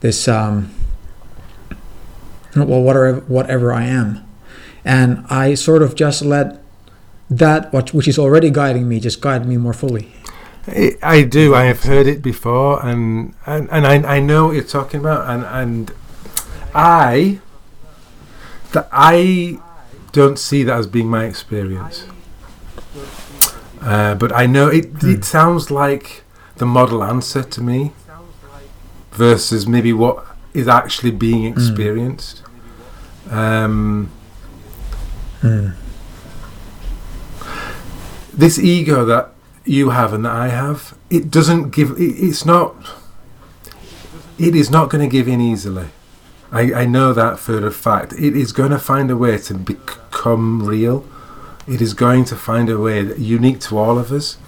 this, 0.00 0.28
um, 0.28 0.74
well, 2.54 2.82
whatever, 2.82 3.20
whatever 3.20 3.72
I 3.72 3.84
am. 3.84 4.25
And 4.86 5.26
I 5.28 5.54
sort 5.54 5.82
of 5.82 5.96
just 5.96 6.22
let 6.22 6.62
that 7.28 7.72
which 7.92 8.06
is 8.06 8.18
already 8.18 8.50
guiding 8.50 8.88
me 8.88 9.00
just 9.00 9.20
guide 9.20 9.44
me 9.44 9.56
more 9.56 9.72
fully. 9.72 10.12
I, 10.68 10.96
I 11.02 11.22
do. 11.24 11.54
I 11.56 11.64
have 11.64 11.82
heard 11.82 12.06
it 12.06 12.22
before, 12.22 12.84
and 12.86 13.34
and, 13.46 13.68
and 13.70 13.86
I, 13.86 14.16
I 14.16 14.20
know 14.20 14.46
what 14.46 14.54
you're 14.54 14.64
talking 14.64 15.00
about, 15.00 15.28
and 15.28 15.44
and 15.44 15.92
I 16.72 17.40
that 18.72 18.88
I 18.92 19.58
don't 20.12 20.38
see 20.38 20.62
that 20.62 20.78
as 20.78 20.86
being 20.86 21.08
my 21.08 21.24
experience. 21.24 22.06
Uh, 23.80 24.14
but 24.14 24.32
I 24.32 24.46
know 24.46 24.68
it. 24.68 25.02
It 25.02 25.24
sounds 25.24 25.70
like 25.70 26.24
the 26.56 26.66
model 26.66 27.02
answer 27.02 27.42
to 27.42 27.60
me, 27.60 27.92
versus 29.12 29.66
maybe 29.66 29.92
what 29.92 30.24
is 30.54 30.68
actually 30.68 31.10
being 31.10 31.44
experienced. 31.44 32.42
Um, 33.30 34.10
Mm. 35.46 35.74
this 38.32 38.58
ego 38.58 39.04
that 39.04 39.30
you 39.64 39.90
have 39.90 40.12
and 40.12 40.24
that 40.24 40.32
I 40.32 40.48
have, 40.48 40.96
it 41.10 41.30
doesn't 41.30 41.70
give. 41.70 41.92
It, 41.92 42.14
it's 42.28 42.44
not. 42.44 42.74
It 44.38 44.54
is 44.54 44.70
not 44.70 44.90
going 44.90 45.02
to 45.08 45.10
give 45.10 45.28
in 45.28 45.40
easily. 45.40 45.88
I, 46.52 46.82
I 46.82 46.84
know 46.84 47.12
that 47.12 47.38
for 47.38 47.66
a 47.66 47.70
fact. 47.70 48.12
It 48.12 48.36
is 48.36 48.52
going 48.52 48.70
to 48.70 48.78
find 48.78 49.10
a 49.10 49.16
way 49.16 49.38
to 49.38 49.54
become 49.54 50.64
real. 50.64 51.04
It 51.66 51.80
is 51.80 51.94
going 51.94 52.24
to 52.26 52.36
find 52.36 52.68
a 52.68 52.78
way 52.78 53.02
that 53.02 53.18
unique 53.18 53.60
to 53.60 53.78
all 53.78 53.98
of 53.98 54.12
us. 54.12 54.38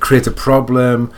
Create 0.00 0.26
a 0.26 0.30
problem. 0.30 1.12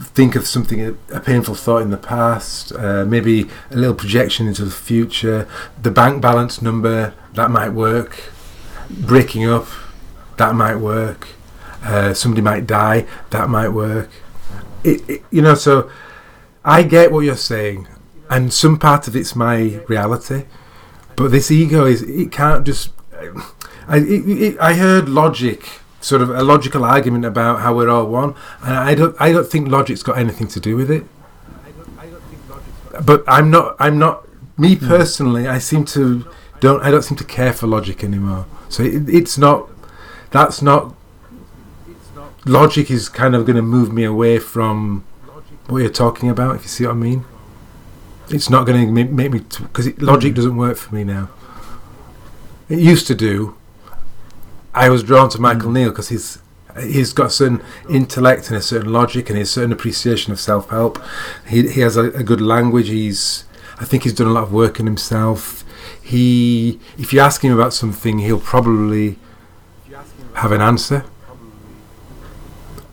Think 0.00 0.34
of 0.34 0.46
something, 0.46 0.98
a, 1.12 1.20
painful 1.20 1.54
thought 1.54 1.82
in 1.82 1.90
the 1.90 1.96
past. 1.96 2.72
Uh, 2.72 3.04
maybe 3.04 3.48
a 3.70 3.76
little 3.76 3.94
projection 3.94 4.48
into 4.48 4.64
the 4.64 4.70
future. 4.70 5.48
The 5.80 5.90
bank 5.90 6.20
balance 6.20 6.60
number 6.60 7.14
that 7.34 7.50
might 7.50 7.70
work. 7.70 8.24
Breaking 8.90 9.44
up 9.44 9.68
that 10.36 10.54
might 10.54 10.76
work. 10.76 11.28
Uh, 11.82 12.14
somebody 12.14 12.42
might 12.42 12.66
die 12.66 13.06
that 13.30 13.48
might 13.48 13.68
work. 13.68 14.10
It, 14.82 15.08
it, 15.08 15.24
you 15.30 15.42
know, 15.42 15.54
so 15.54 15.90
I 16.64 16.82
get 16.82 17.12
what 17.12 17.20
you're 17.20 17.36
saying, 17.36 17.88
and 18.28 18.52
some 18.52 18.78
part 18.78 19.08
of 19.08 19.16
it's 19.16 19.36
my 19.36 19.80
reality, 19.88 20.44
but 21.14 21.30
this 21.30 21.50
ego 21.50 21.86
is 21.86 22.02
it 22.02 22.32
can't 22.32 22.66
just. 22.66 22.90
I 23.88 23.98
it, 23.98 24.58
I 24.60 24.74
heard 24.74 25.08
logic, 25.08 25.68
sort 26.06 26.22
of 26.22 26.30
a 26.30 26.44
logical 26.44 26.84
argument 26.84 27.24
about 27.24 27.60
how 27.60 27.74
we're 27.74 27.88
all 27.88 28.06
one, 28.06 28.34
and 28.62 28.74
I 28.74 28.94
don't 28.94 29.16
I 29.18 29.32
don't 29.32 29.46
think 29.46 29.68
logic's 29.68 30.04
got 30.04 30.16
anything 30.16 30.46
to 30.48 30.60
do 30.60 30.76
with 30.76 30.90
it. 30.90 31.04
But 33.04 33.24
I'm 33.26 33.50
not 33.50 33.74
I'm 33.80 33.98
not 33.98 34.26
me 34.56 34.76
hmm. 34.76 34.86
personally. 34.86 35.48
I 35.48 35.58
seem 35.58 35.84
to 35.96 36.24
don't 36.60 36.80
I 36.82 36.92
don't 36.92 37.02
seem 37.02 37.18
to 37.18 37.24
care 37.24 37.52
for 37.52 37.66
logic 37.66 38.04
anymore. 38.04 38.46
So 38.68 38.84
it, 38.84 39.08
it's 39.08 39.36
not 39.36 39.68
that's 40.30 40.62
not 40.62 40.94
logic 42.44 42.88
is 42.88 43.08
kind 43.08 43.34
of 43.34 43.44
going 43.44 43.56
to 43.56 43.62
move 43.62 43.92
me 43.92 44.04
away 44.04 44.38
from 44.38 45.04
what 45.66 45.78
you're 45.78 45.90
talking 45.90 46.30
about. 46.30 46.54
If 46.54 46.62
you 46.62 46.68
see 46.68 46.86
what 46.86 46.92
I 46.92 46.94
mean, 46.94 47.24
it's 48.28 48.48
not 48.48 48.64
going 48.64 48.86
to 48.86 48.92
make, 48.92 49.10
make 49.10 49.32
me 49.32 49.40
because 49.40 49.86
logic 50.00 50.30
hmm. 50.32 50.36
doesn't 50.36 50.56
work 50.56 50.76
for 50.76 50.94
me 50.94 51.02
now. 51.02 51.30
It 52.68 52.78
used 52.78 53.08
to 53.08 53.14
do. 53.16 53.56
I 54.76 54.90
was 54.90 55.02
drawn 55.02 55.30
to 55.30 55.40
Michael 55.40 55.70
mm. 55.70 55.74
Neill 55.74 55.88
because 55.88 56.10
he's 56.10 56.38
he's 56.78 57.14
got 57.14 57.28
a 57.28 57.30
certain 57.30 57.62
intellect 57.88 58.48
and 58.48 58.56
a 58.58 58.60
certain 58.60 58.92
logic 58.92 59.30
and 59.30 59.38
a 59.38 59.46
certain 59.46 59.72
appreciation 59.72 60.32
of 60.32 60.38
self 60.38 60.68
help. 60.68 61.02
He 61.48 61.66
he 61.68 61.80
has 61.80 61.96
a, 61.96 62.10
a 62.10 62.22
good 62.22 62.42
language. 62.42 62.88
He's 62.88 63.44
I 63.80 63.86
think 63.86 64.02
he's 64.02 64.12
done 64.12 64.26
a 64.26 64.32
lot 64.32 64.44
of 64.44 64.52
work 64.52 64.78
on 64.78 64.86
himself. 64.86 65.64
He 66.00 66.78
if 66.98 67.14
you 67.14 67.20
ask 67.20 67.42
him 67.42 67.54
about 67.54 67.72
something, 67.72 68.18
he'll 68.18 68.38
probably 68.38 69.18
have 70.34 70.52
an 70.52 70.60
answer. 70.60 71.00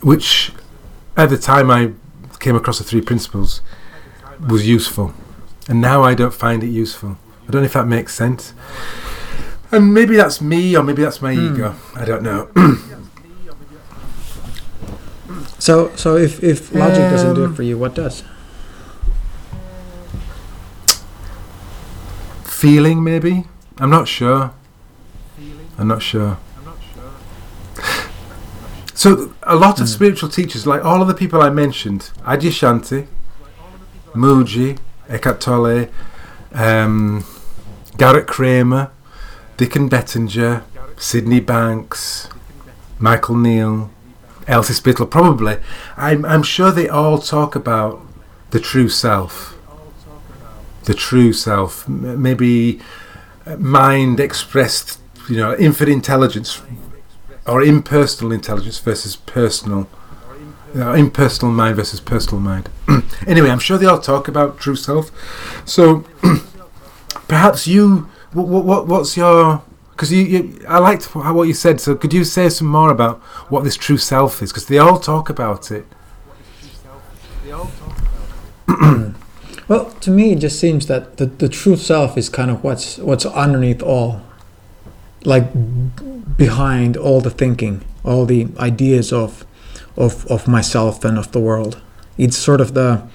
Which 0.02 0.54
at 1.18 1.30
the 1.30 1.38
time 1.38 1.70
I 1.70 1.92
came 2.40 2.56
across 2.56 2.78
the 2.78 2.86
three 2.86 3.02
principles 3.02 3.62
was 4.40 4.68
useful. 4.68 5.13
And 5.68 5.82
now 5.82 6.04
I 6.04 6.13
don't 6.13 6.34
find 6.34 6.63
it 6.63 6.68
useful. 6.68 7.18
I 7.48 7.52
don't 7.52 7.62
know 7.62 7.66
if 7.66 7.74
that 7.74 7.88
makes 7.88 8.16
sense. 8.16 8.54
And 9.74 9.94
maybe 9.94 10.15
that's 10.15 10.39
me 10.39 10.75
or 10.77 10.84
maybe 10.84 11.01
that's 11.01 11.22
my 11.22 11.34
ego. 11.34 11.75
I 11.96 12.06
don't 12.06 12.24
know. 12.24 12.50
So 15.60 15.96
so 15.96 16.18
if 16.18 16.44
if 16.44 16.74
logic 16.75 17.10
doesn't 17.10 17.36
do 17.36 17.44
it 17.44 17.46
Um, 17.46 17.56
for 17.56 17.63
you, 17.63 17.77
what 17.77 17.96
does? 17.96 18.22
Feeling 22.44 23.01
maybe? 23.01 23.46
I'm 23.77 23.89
not 23.89 24.10
sure. 24.10 24.51
I'm 25.77 25.88
not 25.88 26.01
sure. 26.01 26.38
So 28.94 29.34
a 29.44 29.56
lot 29.56 29.80
of 29.82 29.88
spiritual 29.89 30.30
teachers, 30.30 30.68
like 30.68 30.84
all 30.86 31.01
of 31.01 31.08
the 31.08 31.13
people 31.13 31.42
I 31.42 31.50
mentioned, 31.50 32.12
Adyashanti, 32.25 33.08
Mooji, 34.13 34.77
Eckhart 35.10 35.42
Tolle, 35.42 35.88
um, 36.53 37.25
Garrett 37.98 38.27
Kramer, 38.27 38.92
Dickon 39.57 39.88
Bettinger, 39.88 40.63
Sydney 40.98 41.39
Banks, 41.39 42.29
Michael 43.00 43.36
Neill, 43.36 43.89
Elsie 44.48 44.74
Spittle, 44.74 45.05
probably. 45.05 45.57
I'm, 45.98 46.25
I'm 46.25 46.43
sure 46.43 46.72
they 46.72 46.89
all 46.89 47.17
talk 47.17 47.55
about 47.55 48.01
the 48.51 48.60
true 48.60 48.89
self. 48.89 49.57
The 50.83 50.93
true 50.93 51.33
self. 51.33 51.88
Maybe 51.88 52.81
uh, 53.45 53.57
mind 53.57 54.19
expressed, 54.19 55.00
you 55.29 55.38
know, 55.38 55.55
infinite 55.57 55.91
intelligence 55.91 56.62
or 57.45 57.62
impersonal 57.62 58.31
intelligence 58.31 58.79
versus 58.79 59.15
personal. 59.15 59.89
Uh, 60.75 60.93
impersonal 60.93 61.51
mind 61.51 61.75
versus 61.75 62.00
personal 62.00 62.41
mind. 62.41 62.67
anyway, 63.27 63.50
I'm 63.50 63.60
sure 63.60 63.77
they 63.77 63.86
all 63.86 64.00
talk 64.00 64.27
about 64.27 64.60
true 64.60 64.75
self. 64.75 65.12
So 65.65 66.05
perhaps 67.27 67.67
you, 67.67 68.10
what, 68.34 68.66
what, 68.66 68.88
what's 68.88 69.16
your? 69.18 69.63
Because 69.92 70.12
you, 70.12 70.24
you, 70.24 70.66
I 70.68 70.80
liked 70.80 71.13
what 71.16 71.44
you 71.44 71.54
said. 71.54 71.80
So 71.80 71.96
could 71.96 72.13
you 72.13 72.24
say 72.24 72.50
some 72.50 72.68
more 72.68 72.92
about 72.92 73.20
what 73.50 73.63
this 73.63 73.78
true 73.78 73.98
self 73.98 74.42
is? 74.42 74.52
Because 74.52 74.66
they 74.66 74.80
all 74.80 75.00
talk 75.00 75.30
about 75.30 75.72
it. 75.72 75.86
Well, 79.68 79.92
to 80.02 80.12
me, 80.12 80.34
it 80.34 80.40
just 80.40 80.60
seems 80.60 80.88
that 80.88 81.18
the, 81.18 81.25
the 81.25 81.48
true 81.48 81.78
self 81.78 82.18
is 82.18 82.28
kind 82.28 82.52
of 82.52 82.63
what's 82.63 82.98
what's 82.98 83.25
underneath 83.25 83.82
all, 83.82 84.22
like 85.24 85.48
behind 86.38 86.98
all 86.98 87.22
the 87.22 87.30
thinking, 87.30 87.82
all 88.04 88.25
the 88.25 88.48
ideas 88.60 89.13
of 89.13 89.46
of 89.96 90.28
of 90.28 90.48
myself 90.48 91.06
and 91.06 91.18
of 91.18 91.32
the 91.32 91.40
world. 91.40 91.82
It's 92.18 92.38
sort 92.38 92.60
of 92.60 92.74
the, 92.74 93.08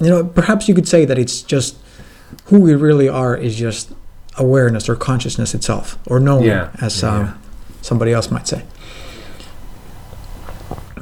you 0.00 0.10
know, 0.10 0.24
perhaps 0.24 0.68
you 0.68 0.74
could 0.74 0.88
say 0.88 1.04
that 1.04 1.18
it's 1.18 1.42
just 1.42 1.78
who 2.46 2.60
we 2.60 2.74
really 2.74 3.08
are 3.08 3.36
is 3.36 3.56
just 3.56 3.92
awareness 4.38 4.88
or 4.88 4.96
consciousness 4.96 5.54
itself, 5.54 5.98
or 6.06 6.20
knowing, 6.20 6.44
Yeah, 6.46 6.70
as 6.80 7.02
yeah, 7.02 7.08
um, 7.14 7.24
yeah. 7.26 7.34
somebody 7.82 8.12
else 8.12 8.30
might 8.30 8.46
say. 8.48 8.64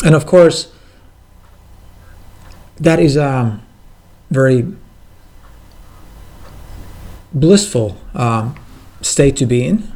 And 0.04 0.14
of 0.14 0.26
course, 0.26 0.72
that 2.78 2.98
is 2.98 3.16
a 3.16 3.60
very 4.30 4.66
blissful 7.32 7.96
um, 8.14 8.54
state 9.00 9.36
to 9.36 9.46
be 9.46 9.64
in. 9.64 9.92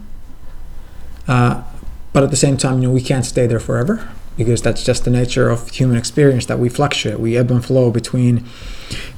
Uh, 1.28 1.62
but 2.12 2.22
at 2.22 2.30
the 2.30 2.36
same 2.36 2.56
time, 2.56 2.80
you 2.82 2.88
know, 2.88 2.94
we 2.94 3.02
can't 3.02 3.24
stay 3.24 3.46
there 3.46 3.60
forever 3.60 4.10
because 4.36 4.62
that's 4.62 4.82
just 4.84 5.04
the 5.04 5.10
nature 5.10 5.48
of 5.48 5.68
human 5.70 5.96
experience 5.96 6.46
that 6.46 6.58
we 6.58 6.68
fluctuate. 6.68 7.20
We 7.20 7.36
ebb 7.36 7.50
and 7.50 7.64
flow 7.64 7.90
between 7.90 8.46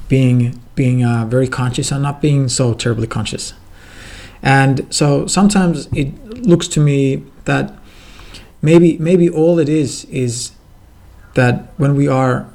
being 0.07 0.59
being 0.75 1.03
uh, 1.03 1.25
very 1.25 1.47
conscious 1.47 1.91
and 1.91 2.01
not 2.03 2.21
being 2.21 2.49
so 2.49 2.73
terribly 2.73 3.07
conscious. 3.07 3.53
And 4.43 4.85
so 4.93 5.25
sometimes 5.25 5.87
it 5.93 6.13
looks 6.45 6.67
to 6.69 6.81
me 6.81 7.23
that 7.45 7.73
maybe 8.61 8.97
maybe 8.97 9.29
all 9.29 9.57
it 9.57 9.69
is 9.69 10.05
is 10.05 10.51
that 11.33 11.73
when 11.77 11.95
we 11.95 12.07
are 12.07 12.47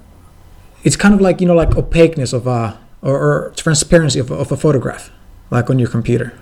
it's 0.84 0.96
kind 0.96 1.14
of 1.14 1.20
like 1.20 1.40
you 1.40 1.46
know 1.46 1.54
like 1.54 1.76
opaqueness 1.76 2.32
of 2.32 2.46
a 2.46 2.78
or, 3.02 3.18
or 3.18 3.52
transparency 3.56 4.18
of, 4.18 4.30
of 4.30 4.52
a 4.52 4.56
photograph 4.56 5.10
like 5.50 5.70
on 5.70 5.78
your 5.78 5.88
computer. 5.88 6.38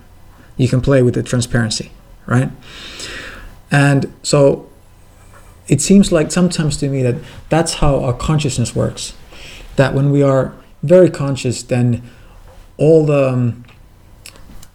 You 0.57 0.69
can 0.69 0.81
play 0.81 1.03
with 1.03 1.15
the 1.15 1.23
transparency 1.23 1.93
right? 2.27 2.51
And 3.71 4.13
so 4.23 4.69
it 5.69 5.81
seems 5.81 6.13
like 6.13 6.31
sometimes 6.31 6.77
to 6.79 6.89
me 6.89 7.03
that 7.03 7.17
that's 7.49 7.75
how 7.75 8.05
our 8.05 8.13
consciousness 8.13 8.75
works 8.75 9.15
that 9.77 9.95
when 9.95 10.11
we 10.11 10.23
are 10.23 10.55
very 10.83 11.11
conscious 11.11 11.63
then 11.63 12.03
all 12.77 13.07
the 13.07 13.29
um, 13.31 13.65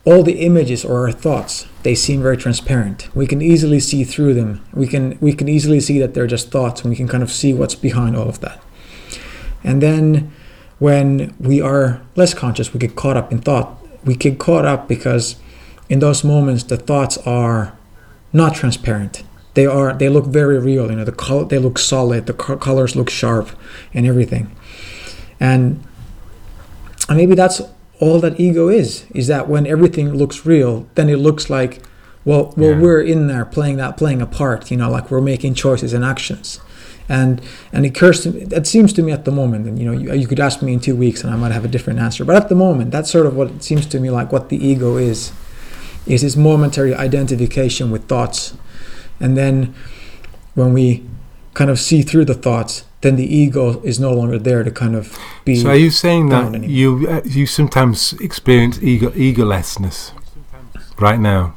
all 0.04 0.24
the 0.24 0.40
images 0.40 0.84
or 0.84 1.06
our 1.06 1.12
thoughts. 1.12 1.68
They 1.84 1.96
seem 1.96 2.22
very 2.22 2.38
transparent. 2.38 3.14
We 3.16 3.28
can 3.28 3.42
easily 3.42 3.80
see 3.80 4.04
through 4.04 4.34
them. 4.34 4.64
We 4.74 4.88
can 4.88 5.18
we 5.22 5.34
can 5.34 5.48
easily 5.48 5.80
see 5.80 6.00
that 6.00 6.14
they're 6.14 6.28
just 6.28 6.52
thoughts 6.52 6.82
and 6.82 6.90
we 6.90 6.96
can 6.96 7.08
kind 7.08 7.24
of 7.24 7.32
see 7.32 7.54
what's 7.54 7.76
behind 7.76 8.16
all 8.16 8.30
of 8.30 8.40
that. 8.42 8.62
And 9.64 9.82
then 9.82 10.32
when 10.80 11.36
we 11.40 11.62
are 11.62 12.02
less 12.16 12.34
conscious 12.34 12.74
we 12.74 12.80
get 12.80 12.96
caught 12.96 13.18
up 13.18 13.32
in 13.32 13.40
thought. 13.40 13.78
We 14.04 14.16
get 14.16 14.40
caught 14.40 14.66
up 14.66 14.88
because 14.88 15.36
in 15.90 16.00
those 16.00 16.24
moments 16.24 16.64
the 16.64 16.78
thoughts 16.78 17.18
are 17.20 17.78
not 18.34 18.56
transparent. 18.56 19.24
They 19.54 19.66
are 19.66 19.94
they 19.94 20.10
look 20.10 20.26
very 20.26 20.58
real 20.58 20.90
you 20.90 20.98
know 20.98 21.04
the 21.04 21.12
color 21.12 21.46
they 21.46 21.60
look 21.60 21.78
solid 21.78 22.26
the 22.26 22.34
co- 22.34 22.58
colors 22.58 22.96
look 22.96 23.10
sharp 23.10 23.50
and 23.94 24.08
everything. 24.08 24.56
And 25.40 25.84
and 27.08 27.18
maybe 27.18 27.36
that's 27.36 27.62
all 28.02 28.20
that 28.20 28.38
ego 28.40 28.68
is 28.68 29.06
is 29.16 29.28
that 29.28 29.48
when 29.48 29.66
everything 29.66 30.08
looks 30.22 30.46
real 30.46 30.86
then 30.96 31.08
it 31.08 31.18
looks 31.18 31.50
like 31.50 31.82
well 32.26 32.54
well 32.58 32.72
Yeah. 32.72 32.80
we're 32.84 33.02
in 33.14 33.28
there 33.28 33.46
playing 33.46 33.78
that 33.78 33.96
playing 33.96 34.22
a 34.22 34.26
part 34.26 34.70
you 34.72 34.78
know 34.78 34.90
like 34.90 35.10
we're 35.12 35.22
making 35.34 35.54
choices 35.54 35.94
and 35.94 36.04
actions 36.04 36.60
and 37.08 37.42
and 37.74 37.86
it 37.86 37.90
occurs 37.90 38.22
to 38.24 38.32
me 38.32 38.44
that 38.46 38.66
seems 38.68 38.92
to 38.94 39.02
me 39.02 39.12
at 39.12 39.24
the 39.26 39.32
moment 39.32 39.68
and 39.68 39.80
you 39.80 39.86
know 39.86 39.92
you, 40.02 40.14
you 40.22 40.28
could 40.28 40.40
ask 40.40 40.62
me 40.62 40.74
in 40.74 40.80
two 40.80 40.96
weeks 40.96 41.24
and 41.24 41.34
i 41.34 41.38
might 41.38 41.52
have 41.52 41.64
a 41.66 41.68
different 41.76 42.00
answer 42.00 42.26
but 42.26 42.36
at 42.36 42.50
the 42.50 42.56
moment 42.56 42.92
that's 42.92 43.10
sort 43.12 43.26
of 43.26 43.36
what 43.36 43.48
it 43.52 43.64
seems 43.64 43.86
to 43.86 44.00
me 44.00 44.10
like 44.10 44.32
what 44.32 44.50
the 44.50 44.58
ego 44.72 44.98
is 44.98 45.32
is 46.08 46.22
this 46.22 46.36
momentary 46.36 46.94
identification 46.96 47.92
with 47.92 48.04
thoughts 48.08 48.56
and 49.20 49.38
then 49.38 49.74
when 50.56 50.74
we 50.74 51.04
kind 51.54 51.70
of 51.70 51.80
see 51.80 52.02
through 52.02 52.26
the 52.26 52.34
thoughts 52.34 52.84
then 53.02 53.16
the 53.16 53.26
ego 53.26 53.82
is 53.84 54.00
no 54.00 54.14
longer 54.14 54.38
there 54.40 54.64
to 54.64 54.72
kind 54.72 54.96
of 54.96 55.18
be 55.46 55.56
So 55.56 55.70
are 55.70 55.76
you 55.76 55.90
saying 55.92 56.30
that 56.30 56.46
anymore. 56.54 56.70
you 56.70 57.08
uh, 57.10 57.22
you 57.26 57.46
sometimes 57.46 58.14
experience 58.22 58.78
ego 58.82 59.10
egolessness 59.12 60.12
right 61.00 61.20
now? 61.20 61.56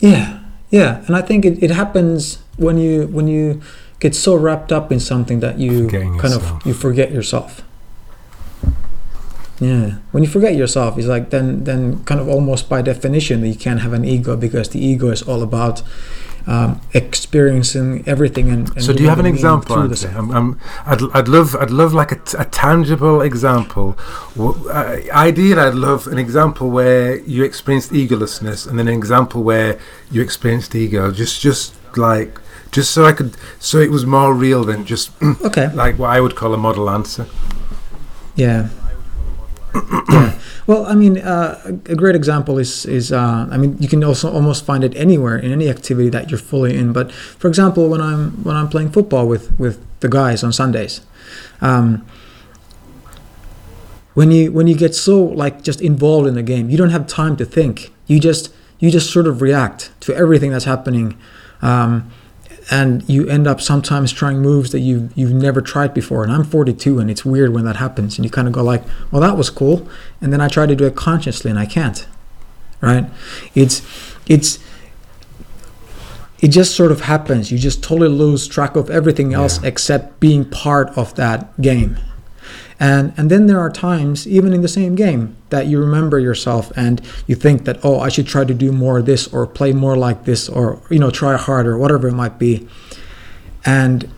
Yeah, 0.00 0.40
yeah, 0.70 1.04
and 1.06 1.14
I 1.16 1.22
think 1.22 1.44
it, 1.44 1.62
it 1.62 1.70
happens 1.70 2.38
when 2.56 2.76
you 2.78 3.06
when 3.06 3.28
you 3.28 3.60
get 4.00 4.14
so 4.14 4.34
wrapped 4.34 4.72
up 4.72 4.90
in 4.90 4.98
something 5.00 5.40
that 5.40 5.58
you 5.58 5.84
Forgetting 5.84 6.18
kind 6.18 6.34
yourself. 6.34 6.60
of 6.60 6.66
you 6.66 6.74
forget 6.74 7.12
yourself. 7.12 7.62
Yeah, 9.60 9.98
when 10.10 10.24
you 10.24 10.28
forget 10.28 10.56
yourself, 10.56 10.98
it's 10.98 11.06
like 11.06 11.30
then 11.30 11.62
then 11.64 12.02
kind 12.04 12.20
of 12.20 12.28
almost 12.28 12.68
by 12.68 12.82
definition 12.82 13.44
you 13.46 13.54
can't 13.54 13.80
have 13.80 13.92
an 13.92 14.04
ego 14.04 14.36
because 14.36 14.70
the 14.70 14.84
ego 14.84 15.10
is 15.10 15.22
all 15.22 15.40
about 15.42 15.82
um, 16.46 16.80
experiencing 16.94 18.02
everything 18.06 18.50
and. 18.50 18.68
and 18.70 18.82
So 18.84 18.92
do 18.92 19.02
you 19.02 19.08
have 19.08 19.18
an 19.18 19.26
example? 19.26 19.76
through 19.76 19.88
the 19.88 20.08
Andy? 20.08 20.18
I'm, 20.18 20.30
I'm, 20.30 20.60
I'd, 20.86 21.02
I'd 21.14 21.28
love 21.28 21.54
I'd 21.56 21.70
love 21.70 21.92
like 21.94 22.12
a, 22.12 22.16
t- 22.16 22.36
a 22.38 22.44
tangible 22.44 23.20
example. 23.22 23.96
W- 24.36 24.68
Uh, 24.68 24.96
ideally, 25.12 25.60
I'd 25.60 25.74
love 25.74 26.06
an 26.08 26.18
example 26.18 26.70
where 26.70 27.16
you 27.20 27.44
experienced 27.44 27.92
egolessness, 27.92 28.66
and 28.68 28.78
then 28.78 28.88
an 28.88 28.94
example 28.94 29.42
where 29.42 29.78
you 30.10 30.22
experienced 30.22 30.74
ego. 30.74 31.10
Just 31.12 31.40
just 31.40 31.74
like 31.96 32.38
just 32.70 32.90
so 32.90 33.04
I 33.04 33.12
could 33.12 33.36
so 33.58 33.78
it 33.78 33.90
was 33.90 34.04
more 34.06 34.32
real 34.34 34.64
than 34.64 34.84
just 34.84 35.10
Okay. 35.44 35.68
like 35.74 35.98
what 35.98 36.10
I 36.16 36.20
would 36.20 36.34
call 36.36 36.54
a 36.54 36.58
model 36.58 36.88
answer. 36.88 37.26
Yeah. 38.36 38.68
Well, 40.66 40.86
I 40.86 40.94
mean, 40.94 41.18
uh, 41.18 41.60
a 41.64 41.92
a 41.92 41.96
great 41.96 42.14
example 42.14 42.58
is 42.58 42.86
is 42.86 43.10
uh, 43.10 43.48
I 43.50 43.56
mean, 43.56 43.76
you 43.80 43.88
can 43.88 44.04
also 44.04 44.32
almost 44.32 44.64
find 44.64 44.84
it 44.84 44.94
anywhere 44.94 45.36
in 45.36 45.50
any 45.52 45.68
activity 45.68 46.08
that 46.10 46.30
you're 46.30 46.38
fully 46.38 46.76
in. 46.76 46.92
But 46.92 47.10
for 47.10 47.48
example, 47.48 47.88
when 47.88 48.00
I'm 48.00 48.44
when 48.44 48.56
I'm 48.56 48.68
playing 48.68 48.92
football 48.92 49.26
with 49.26 49.58
with 49.58 49.78
the 50.00 50.08
guys 50.08 50.44
on 50.44 50.52
Sundays, 50.52 51.00
um, 51.60 52.06
when 54.14 54.30
you 54.30 54.52
when 54.52 54.66
you 54.68 54.76
get 54.76 54.94
so 54.94 55.22
like 55.24 55.62
just 55.62 55.80
involved 55.80 56.28
in 56.28 56.34
the 56.34 56.42
game, 56.44 56.70
you 56.70 56.76
don't 56.76 56.90
have 56.90 57.06
time 57.06 57.36
to 57.36 57.44
think. 57.44 57.92
You 58.06 58.20
just 58.20 58.54
you 58.78 58.90
just 58.90 59.10
sort 59.10 59.26
of 59.26 59.42
react 59.42 59.90
to 60.00 60.14
everything 60.14 60.52
that's 60.52 60.66
happening. 60.66 61.16
Um, 61.60 62.10
and 62.70 63.02
you 63.08 63.28
end 63.28 63.46
up 63.46 63.60
sometimes 63.60 64.12
trying 64.12 64.40
moves 64.40 64.70
that 64.72 64.80
you 64.80 65.10
you've 65.14 65.32
never 65.32 65.60
tried 65.60 65.92
before. 65.94 66.22
And 66.22 66.32
I'm 66.32 66.44
42, 66.44 66.98
and 66.98 67.10
it's 67.10 67.24
weird 67.24 67.52
when 67.52 67.64
that 67.64 67.76
happens. 67.76 68.16
And 68.18 68.24
you 68.24 68.30
kind 68.30 68.46
of 68.48 68.54
go 68.54 68.62
like, 68.62 68.82
"Well, 69.10 69.20
that 69.22 69.36
was 69.36 69.50
cool," 69.50 69.88
and 70.20 70.32
then 70.32 70.40
I 70.40 70.48
try 70.48 70.66
to 70.66 70.74
do 70.76 70.84
it 70.84 70.94
consciously, 70.94 71.50
and 71.50 71.58
I 71.58 71.66
can't. 71.66 72.06
Right? 72.80 73.06
It's 73.54 73.82
it's 74.26 74.58
it 76.40 76.48
just 76.48 76.74
sort 76.74 76.90
of 76.90 77.02
happens. 77.02 77.52
You 77.52 77.58
just 77.58 77.82
totally 77.82 78.08
lose 78.08 78.48
track 78.48 78.74
of 78.76 78.90
everything 78.90 79.32
else 79.32 79.60
Yeah. 79.62 79.68
except 79.68 80.18
being 80.20 80.44
part 80.44 80.90
of 80.96 81.14
that 81.14 81.60
game. 81.60 81.96
And 82.82 83.12
and 83.16 83.30
then 83.30 83.46
there 83.46 83.60
are 83.60 83.70
times, 83.70 84.26
even 84.26 84.52
in 84.52 84.60
the 84.62 84.68
same 84.68 84.96
game, 84.96 85.36
that 85.50 85.68
you 85.68 85.78
remember 85.78 86.18
yourself 86.18 86.72
and 86.76 87.00
you 87.28 87.36
think 87.36 87.64
that, 87.64 87.78
oh, 87.84 88.00
I 88.00 88.08
should 88.08 88.26
try 88.26 88.44
to 88.44 88.52
do 88.54 88.72
more 88.72 88.98
of 88.98 89.06
this 89.06 89.28
or 89.28 89.46
play 89.46 89.72
more 89.72 89.96
like 89.96 90.24
this 90.24 90.48
or 90.48 90.80
you 90.90 90.98
know 90.98 91.10
try 91.10 91.36
harder, 91.36 91.78
whatever 91.78 92.08
it 92.08 92.14
might 92.14 92.40
be. 92.40 92.66
And 93.64 94.10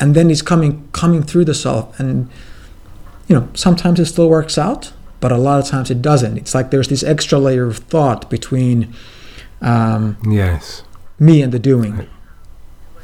and 0.00 0.16
then 0.16 0.28
it's 0.28 0.42
coming 0.42 0.88
coming 0.90 1.22
through 1.22 1.44
the 1.44 1.54
self, 1.54 2.00
and 2.00 2.28
you 3.28 3.36
know 3.36 3.48
sometimes 3.54 4.00
it 4.00 4.06
still 4.06 4.28
works 4.28 4.58
out, 4.58 4.92
but 5.20 5.30
a 5.30 5.38
lot 5.38 5.60
of 5.60 5.66
times 5.68 5.88
it 5.88 6.02
doesn't. 6.02 6.36
It's 6.36 6.56
like 6.56 6.72
there's 6.72 6.88
this 6.88 7.04
extra 7.04 7.38
layer 7.38 7.66
of 7.68 7.78
thought 7.78 8.28
between 8.28 8.92
um, 9.62 10.16
Yes. 10.28 10.82
me 11.20 11.42
and 11.42 11.52
the 11.52 11.60
doing 11.60 11.96
Right. 11.96 12.08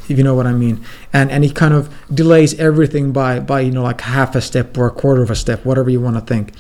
If 0.09 0.19
you 0.19 0.25
know 0.25 0.35
what 0.35 0.47
i 0.47 0.53
mean. 0.53 0.85
And 1.13 1.31
and 1.31 1.45
he 1.45 1.51
kind 1.51 1.75
of 1.75 1.89
delays 2.13 2.59
everything 2.59 3.13
by 3.13 3.41
by 3.41 3.61
you 3.61 3.71
know 3.73 3.83
like 3.83 4.01
half 4.03 4.35
a 4.35 4.41
step 4.41 4.77
or 4.79 4.87
a 4.87 4.91
quarter 4.91 5.23
of 5.23 5.31
a 5.31 5.37
step 5.37 5.65
whatever 5.65 5.91
you 5.91 6.01
want 6.01 6.17
to 6.17 6.21
think. 6.23 6.53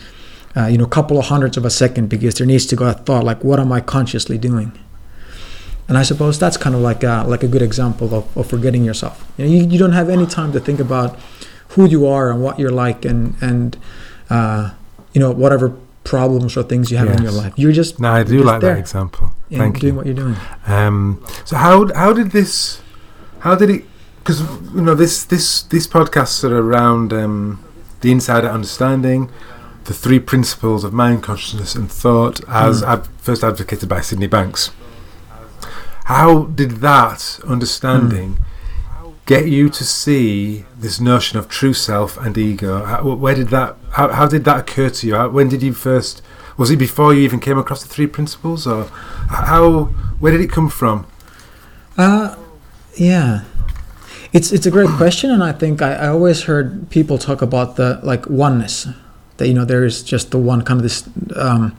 Uh, 0.57 0.67
you 0.67 0.79
know 0.79 0.85
a 0.85 0.89
couple 0.99 1.19
of 1.19 1.27
hundreds 1.27 1.57
of 1.57 1.65
a 1.65 1.71
second 1.71 2.09
because 2.09 2.35
there 2.37 2.47
needs 2.47 2.65
to 2.67 2.77
go 2.77 2.87
a 2.87 2.93
thought 2.93 3.25
like 3.25 3.43
what 3.43 3.59
am 3.59 3.73
i 3.73 3.81
consciously 3.81 4.39
doing? 4.39 4.71
And 5.89 5.99
i 5.99 6.03
suppose 6.03 6.39
that's 6.39 6.57
kind 6.57 6.75
of 6.75 6.81
like 6.81 7.03
a, 7.05 7.25
like 7.27 7.43
a 7.43 7.49
good 7.49 7.61
example 7.63 8.15
of, 8.15 8.37
of 8.37 8.47
forgetting 8.47 8.85
yourself. 8.85 9.25
You, 9.37 9.45
know, 9.45 9.51
you 9.51 9.67
you 9.73 9.79
don't 9.79 9.93
have 9.93 10.09
any 10.09 10.27
time 10.27 10.53
to 10.53 10.61
think 10.61 10.81
about 10.81 11.19
who 11.71 11.87
you 11.87 12.07
are 12.07 12.31
and 12.31 12.41
what 12.43 12.59
you're 12.59 12.71
like 12.71 13.05
and 13.05 13.35
and 13.43 13.77
uh, 14.31 14.71
you 15.13 15.21
know 15.21 15.31
whatever 15.31 15.77
problems 16.05 16.57
or 16.57 16.63
things 16.63 16.91
you 16.91 16.97
have 16.99 17.09
in 17.09 17.23
your 17.23 17.33
life. 17.33 17.53
You're 17.57 17.73
just 17.73 17.99
No, 17.99 18.11
I 18.13 18.23
do 18.23 18.43
like 18.43 18.61
there. 18.61 18.75
that 18.75 18.79
example. 18.81 19.31
you 19.49 19.59
Thank 19.59 19.81
doing 19.81 19.93
you. 19.95 19.97
what 19.97 20.07
you're 20.07 20.15
doing. 20.15 20.37
Um, 20.67 21.25
so 21.45 21.57
how 21.57 21.93
how 21.95 22.13
did 22.13 22.31
this 22.31 22.81
how 23.45 23.55
did 23.55 23.71
it 23.71 23.85
because 24.21 24.41
you 24.75 24.81
know 24.87 24.95
this 24.95 25.25
this 25.33 25.63
this 25.75 25.87
podcast 25.87 26.43
are 26.45 26.59
around 26.59 27.13
um, 27.13 27.63
the 28.01 28.11
insider 28.11 28.49
understanding 28.49 29.31
the 29.85 29.95
three 29.95 30.19
principles 30.33 30.83
of 30.85 30.93
mind 30.93 31.23
consciousness 31.23 31.75
and 31.75 31.91
thought 32.03 32.41
as 32.49 32.83
Mm. 32.83 32.89
ad- 32.93 33.09
first 33.27 33.45
advocated 33.45 33.87
by 33.89 34.01
Sydney 34.01 34.27
Banks. 34.37 34.71
How 36.05 36.45
did 36.61 36.71
that 36.89 37.41
understanding 37.47 38.39
get 39.27 39.47
you 39.49 39.69
to 39.71 39.85
see 39.85 40.65
this 40.79 41.01
notion 41.01 41.39
of 41.39 41.49
true 41.49 41.73
self 41.75 42.17
and 42.19 42.37
ego? 42.37 42.85
How, 42.85 43.03
where 43.25 43.35
did 43.35 43.49
that 43.49 43.77
how, 43.93 44.09
how 44.09 44.27
did 44.27 44.45
that 44.45 44.59
occur 44.61 44.91
to 44.91 45.07
you? 45.07 45.15
How, 45.17 45.29
when 45.29 45.49
did 45.49 45.63
you 45.63 45.73
first 45.75 46.23
was 46.57 46.71
it 46.71 46.79
before 46.79 47.13
you 47.15 47.21
even 47.21 47.41
came 47.41 47.59
across 47.59 47.83
the 47.83 47.89
three 47.89 48.07
principles 48.07 48.67
or 48.67 48.85
how 49.29 49.85
where 50.21 50.33
did 50.33 50.41
it 50.41 50.51
come 50.51 50.69
from? 50.69 51.07
Uh, 51.99 52.37
yeah, 52.97 53.45
it's 54.33 54.53
it's 54.53 54.67
a 54.67 54.71
great 54.71 54.89
question, 54.91 55.31
and 55.31 55.43
I 55.43 55.53
think 55.53 55.83
I, 55.83 55.95
I 55.95 56.09
always 56.09 56.43
heard 56.43 56.91
people 56.91 57.19
talk 57.19 57.43
about 57.43 57.77
the 57.77 58.01
like 58.03 58.29
oneness, 58.29 58.89
that 59.37 59.49
you 59.49 59.55
know 59.55 59.65
there 59.65 59.85
is 59.85 60.03
just 60.03 60.31
the 60.31 60.39
one 60.39 60.63
kind 60.63 60.79
of 60.81 60.83
this 60.83 61.09
um, 61.37 61.77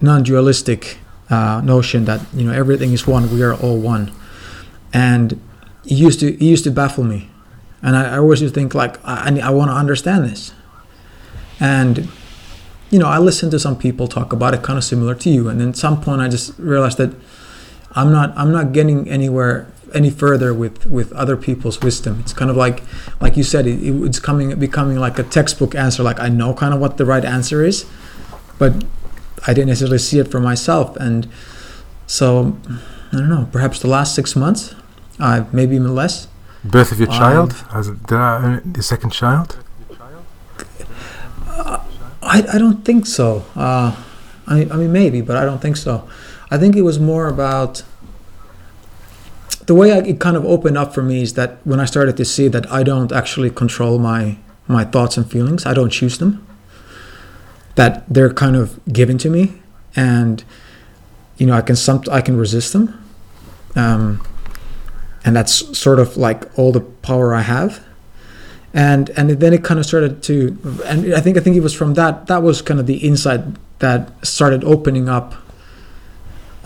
non-dualistic 0.00 0.98
uh, 1.30 1.60
notion 1.64 2.04
that 2.04 2.20
you 2.34 2.44
know 2.44 2.52
everything 2.52 2.92
is 2.92 3.06
one, 3.06 3.32
we 3.32 3.42
are 3.42 3.54
all 3.54 3.78
one, 3.78 4.12
and 4.92 5.32
it 5.84 5.92
used 5.92 6.20
to 6.20 6.34
it 6.34 6.42
used 6.42 6.64
to 6.64 6.70
baffle 6.70 7.04
me, 7.04 7.30
and 7.82 7.96
I, 7.96 8.14
I 8.14 8.18
always 8.18 8.40
used 8.40 8.54
to 8.54 8.60
think 8.60 8.74
like 8.74 9.02
I 9.04 9.40
I, 9.40 9.50
want 9.50 9.70
to 9.70 9.74
understand 9.74 10.24
this, 10.24 10.52
and 11.58 12.08
you 12.90 12.98
know 12.98 13.06
I 13.06 13.18
listened 13.18 13.50
to 13.52 13.58
some 13.58 13.78
people 13.78 14.08
talk 14.08 14.32
about 14.32 14.54
it 14.54 14.62
kind 14.62 14.76
of 14.76 14.84
similar 14.84 15.14
to 15.14 15.30
you, 15.30 15.48
and 15.48 15.60
then 15.60 15.70
at 15.70 15.76
some 15.76 16.00
point 16.00 16.20
I 16.20 16.28
just 16.28 16.58
realized 16.58 16.98
that. 16.98 17.14
I'm 17.92 18.12
not 18.12 18.32
I'm 18.36 18.52
not 18.52 18.70
getting 18.70 19.10
anywhere 19.10 19.66
any 19.94 20.10
further 20.10 20.52
with 20.54 20.86
with 20.86 21.12
other 21.12 21.36
people's 21.36 21.80
wisdom. 21.80 22.20
It's 22.20 22.32
kind 22.32 22.50
of 22.50 22.56
like 22.56 22.82
like 23.20 23.36
you 23.36 23.44
said, 23.44 23.66
it, 23.66 23.78
it's 24.06 24.18
coming 24.20 24.58
becoming 24.58 24.98
like 24.98 25.18
a 25.18 25.22
textbook 25.24 25.74
answer. 25.74 26.02
Like 26.02 26.20
I 26.20 26.28
know 26.28 26.54
kind 26.54 26.74
of 26.74 26.80
what 26.80 26.96
the 26.96 27.04
right 27.04 27.24
answer 27.24 27.64
is, 27.64 27.84
but 28.58 28.72
I 29.46 29.54
didn't 29.54 29.68
necessarily 29.68 29.98
see 29.98 30.18
it 30.18 30.28
for 30.30 30.40
myself. 30.40 30.96
And 30.96 31.28
so 32.06 32.56
I 33.12 33.16
don't 33.16 33.28
know. 33.28 33.48
Perhaps 33.52 33.80
the 33.80 33.88
last 33.88 34.14
six 34.14 34.36
months, 34.36 34.74
uh, 35.18 35.44
maybe 35.52 35.76
even 35.76 35.94
less. 35.94 36.28
birth 36.64 36.92
of 36.92 36.98
your 37.00 37.10
Um, 37.10 37.18
child 37.18 37.54
as 37.72 37.88
a, 37.88 37.94
did 37.94 38.18
I, 38.18 38.60
the 38.64 38.82
second 38.82 39.10
child 39.10 39.56
I, 42.22 42.44
I 42.54 42.58
don't 42.58 42.84
think 42.84 43.06
so. 43.06 43.44
Uh, 43.56 43.96
I, 44.46 44.68
I 44.70 44.76
mean, 44.76 44.92
maybe, 44.92 45.20
but 45.20 45.36
I 45.36 45.44
don't 45.44 45.60
think 45.60 45.76
so. 45.76 46.08
I 46.50 46.58
think 46.58 46.76
it 46.76 46.82
was 46.82 46.98
more 46.98 47.26
about 47.28 47.82
the 49.70 49.74
way 49.76 49.92
I, 49.92 49.98
it 49.98 50.18
kind 50.18 50.36
of 50.36 50.44
opened 50.44 50.76
up 50.76 50.92
for 50.92 51.00
me 51.00 51.22
is 51.22 51.34
that 51.34 51.58
when 51.62 51.78
I 51.78 51.84
started 51.84 52.16
to 52.16 52.24
see 52.24 52.48
that 52.48 52.68
I 52.72 52.82
don't 52.82 53.12
actually 53.12 53.50
control 53.50 54.00
my 54.00 54.36
my 54.66 54.84
thoughts 54.84 55.16
and 55.16 55.30
feelings, 55.30 55.64
I 55.64 55.74
don't 55.74 55.90
choose 55.90 56.18
them. 56.18 56.44
That 57.76 58.02
they're 58.12 58.34
kind 58.34 58.56
of 58.56 58.80
given 58.92 59.16
to 59.18 59.30
me, 59.30 59.62
and 59.94 60.42
you 61.38 61.46
know 61.46 61.54
I 61.54 61.62
can 61.62 61.76
some 61.76 62.02
I 62.10 62.20
can 62.20 62.36
resist 62.36 62.72
them, 62.72 62.86
um, 63.76 64.26
and 65.24 65.36
that's 65.36 65.54
sort 65.78 66.00
of 66.00 66.16
like 66.16 66.40
all 66.58 66.72
the 66.72 66.80
power 66.80 67.32
I 67.32 67.42
have 67.42 67.72
and 68.72 69.10
and 69.10 69.30
then 69.30 69.52
it 69.52 69.62
kind 69.64 69.80
of 69.80 69.84
started 69.84 70.22
to 70.22 70.56
and 70.86 71.12
i 71.12 71.20
think 71.20 71.36
i 71.36 71.40
think 71.40 71.56
it 71.56 71.64
was 71.68 71.74
from 71.74 71.94
that 71.94 72.28
that 72.28 72.40
was 72.40 72.62
kind 72.62 72.78
of 72.78 72.86
the 72.86 72.98
insight 72.98 73.40
that 73.80 74.00
started 74.24 74.62
opening 74.62 75.08
up 75.08 75.34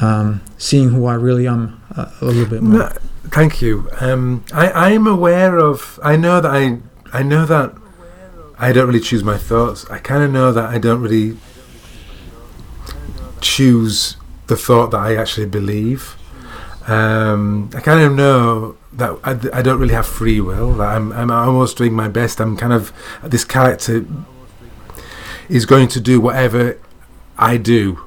um, 0.00 0.42
seeing 0.58 0.90
who 0.90 1.06
I 1.06 1.14
really 1.14 1.46
am 1.46 1.82
uh, 1.96 2.10
a 2.20 2.24
little 2.24 2.46
bit 2.46 2.62
more. 2.62 2.78
No, 2.78 2.88
thank 3.30 3.62
you. 3.62 3.88
Um, 4.00 4.44
I 4.52 4.92
am 4.92 5.06
aware 5.06 5.58
of. 5.58 5.98
I 6.02 6.16
know 6.16 6.40
that 6.40 6.50
I 6.50 6.78
I 7.12 7.22
know 7.22 7.46
that 7.46 7.74
I 8.58 8.72
don't 8.72 8.86
really 8.86 9.00
choose 9.00 9.22
my 9.24 9.38
thoughts. 9.38 9.84
I 9.90 9.98
kind 9.98 10.22
of 10.22 10.30
know 10.30 10.52
that 10.52 10.68
I 10.68 10.78
don't 10.78 11.00
really 11.00 11.36
choose 13.40 14.16
the 14.46 14.56
thought 14.56 14.90
that 14.90 14.98
I 14.98 15.16
actually 15.16 15.46
believe. 15.46 16.16
Um, 16.86 17.70
I 17.74 17.80
kind 17.80 18.00
of 18.00 18.12
know 18.12 18.76
that 18.92 19.18
I, 19.24 19.58
I 19.58 19.62
don't 19.62 19.78
really 19.78 19.94
have 19.94 20.06
free 20.06 20.40
will. 20.40 20.80
I'm 20.82 21.12
I'm 21.12 21.30
almost 21.30 21.76
doing 21.78 21.94
my 21.94 22.08
best. 22.08 22.40
I'm 22.40 22.56
kind 22.56 22.72
of 22.72 22.92
this 23.22 23.44
character 23.44 24.04
is 25.48 25.66
going 25.66 25.88
to 25.88 26.00
do 26.00 26.20
whatever 26.20 26.78
I 27.38 27.56
do. 27.56 28.00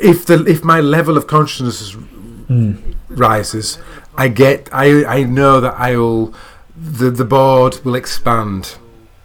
If 0.00 0.26
the 0.26 0.44
if 0.46 0.64
my 0.64 0.80
level 0.80 1.16
of 1.16 1.26
consciousness 1.26 1.96
Mm. 2.48 2.76
rises, 3.10 3.78
I 4.16 4.28
get 4.28 4.68
I 4.72 5.04
I 5.18 5.22
know 5.24 5.60
that 5.60 5.74
I 5.78 5.96
will 5.96 6.32
the 6.96 7.10
the 7.10 7.24
board 7.24 7.80
will 7.84 7.94
expand, 7.94 8.76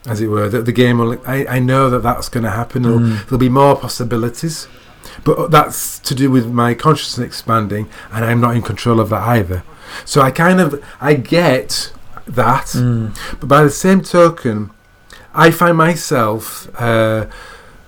as 0.06 0.20
it 0.22 0.28
were. 0.28 0.50
That 0.50 0.66
the 0.66 0.72
game 0.74 0.98
will. 0.98 1.14
I, 1.26 1.46
I 1.58 1.60
know 1.60 1.90
that 1.90 2.04
that's 2.04 2.28
going 2.30 2.44
to 2.44 2.52
happen. 2.52 2.82
There'll, 2.84 3.00
Mm. 3.00 3.26
there'll 3.26 3.38
be 3.50 3.50
more 3.64 3.76
possibilities, 3.78 4.68
but 5.24 5.52
that's 5.52 6.00
to 6.00 6.14
do 6.16 6.30
with 6.32 6.46
my 6.48 6.74
consciousness 6.74 7.26
expanding, 7.26 7.88
and 8.12 8.26
I'm 8.26 8.42
not 8.42 8.56
in 8.56 8.62
control 8.62 9.00
of 9.00 9.10
that 9.10 9.24
either. 9.38 9.64
So 10.06 10.22
I 10.22 10.32
kind 10.32 10.60
of 10.60 10.70
I 11.02 11.14
get 11.14 11.94
that, 12.28 12.68
Mm. 12.76 13.12
but 13.40 13.48
by 13.48 13.64
the 13.64 13.70
same 13.70 14.02
token, 14.02 14.70
I 15.34 15.52
find 15.52 15.78
myself 15.78 16.68
uh, 16.80 17.26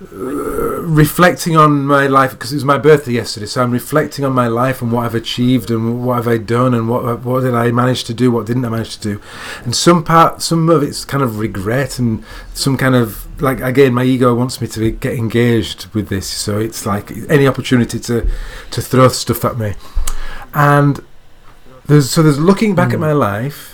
reflecting 0.01 1.55
on 1.55 1.85
my 1.85 2.05
life 2.07 2.31
because 2.31 2.51
it 2.51 2.55
was 2.55 2.65
my 2.65 2.77
birthday 2.77 3.13
yesterday. 3.13 3.45
So 3.45 3.63
I'm 3.63 3.71
reflecting 3.71 4.25
on 4.25 4.33
my 4.33 4.47
life 4.47 4.81
and 4.81 4.91
what 4.91 5.05
I've 5.05 5.15
achieved 5.15 5.71
and 5.71 6.05
what 6.05 6.15
have 6.15 6.27
I 6.27 6.37
done 6.37 6.73
and 6.73 6.89
what 6.89 7.21
what 7.21 7.41
did 7.41 7.53
I 7.53 7.71
manage 7.71 8.03
to 8.05 8.13
do, 8.13 8.29
what 8.29 8.45
didn't 8.45 8.65
I 8.65 8.69
manage 8.69 8.97
to 8.97 9.01
do, 9.01 9.21
and 9.63 9.75
some 9.75 10.03
part, 10.03 10.41
some 10.41 10.69
of 10.69 10.83
it's 10.83 11.05
kind 11.05 11.23
of 11.23 11.39
regret 11.39 11.97
and 11.97 12.25
some 12.53 12.77
kind 12.77 12.93
of 12.95 13.41
like 13.41 13.61
again, 13.61 13.93
my 13.93 14.03
ego 14.03 14.33
wants 14.35 14.59
me 14.59 14.67
to 14.67 14.91
get 14.91 15.13
engaged 15.13 15.87
with 15.93 16.09
this. 16.09 16.27
So 16.27 16.59
it's 16.59 16.85
like 16.85 17.11
any 17.29 17.47
opportunity 17.47 17.99
to 18.01 18.27
to 18.71 18.81
throw 18.81 19.07
stuff 19.07 19.45
at 19.45 19.57
me, 19.57 19.75
and 20.53 21.03
there's 21.85 22.09
so 22.09 22.21
there's 22.21 22.39
looking 22.39 22.75
back 22.75 22.89
at 22.91 22.97
Mm. 22.97 23.01
my 23.01 23.13
life 23.13 23.71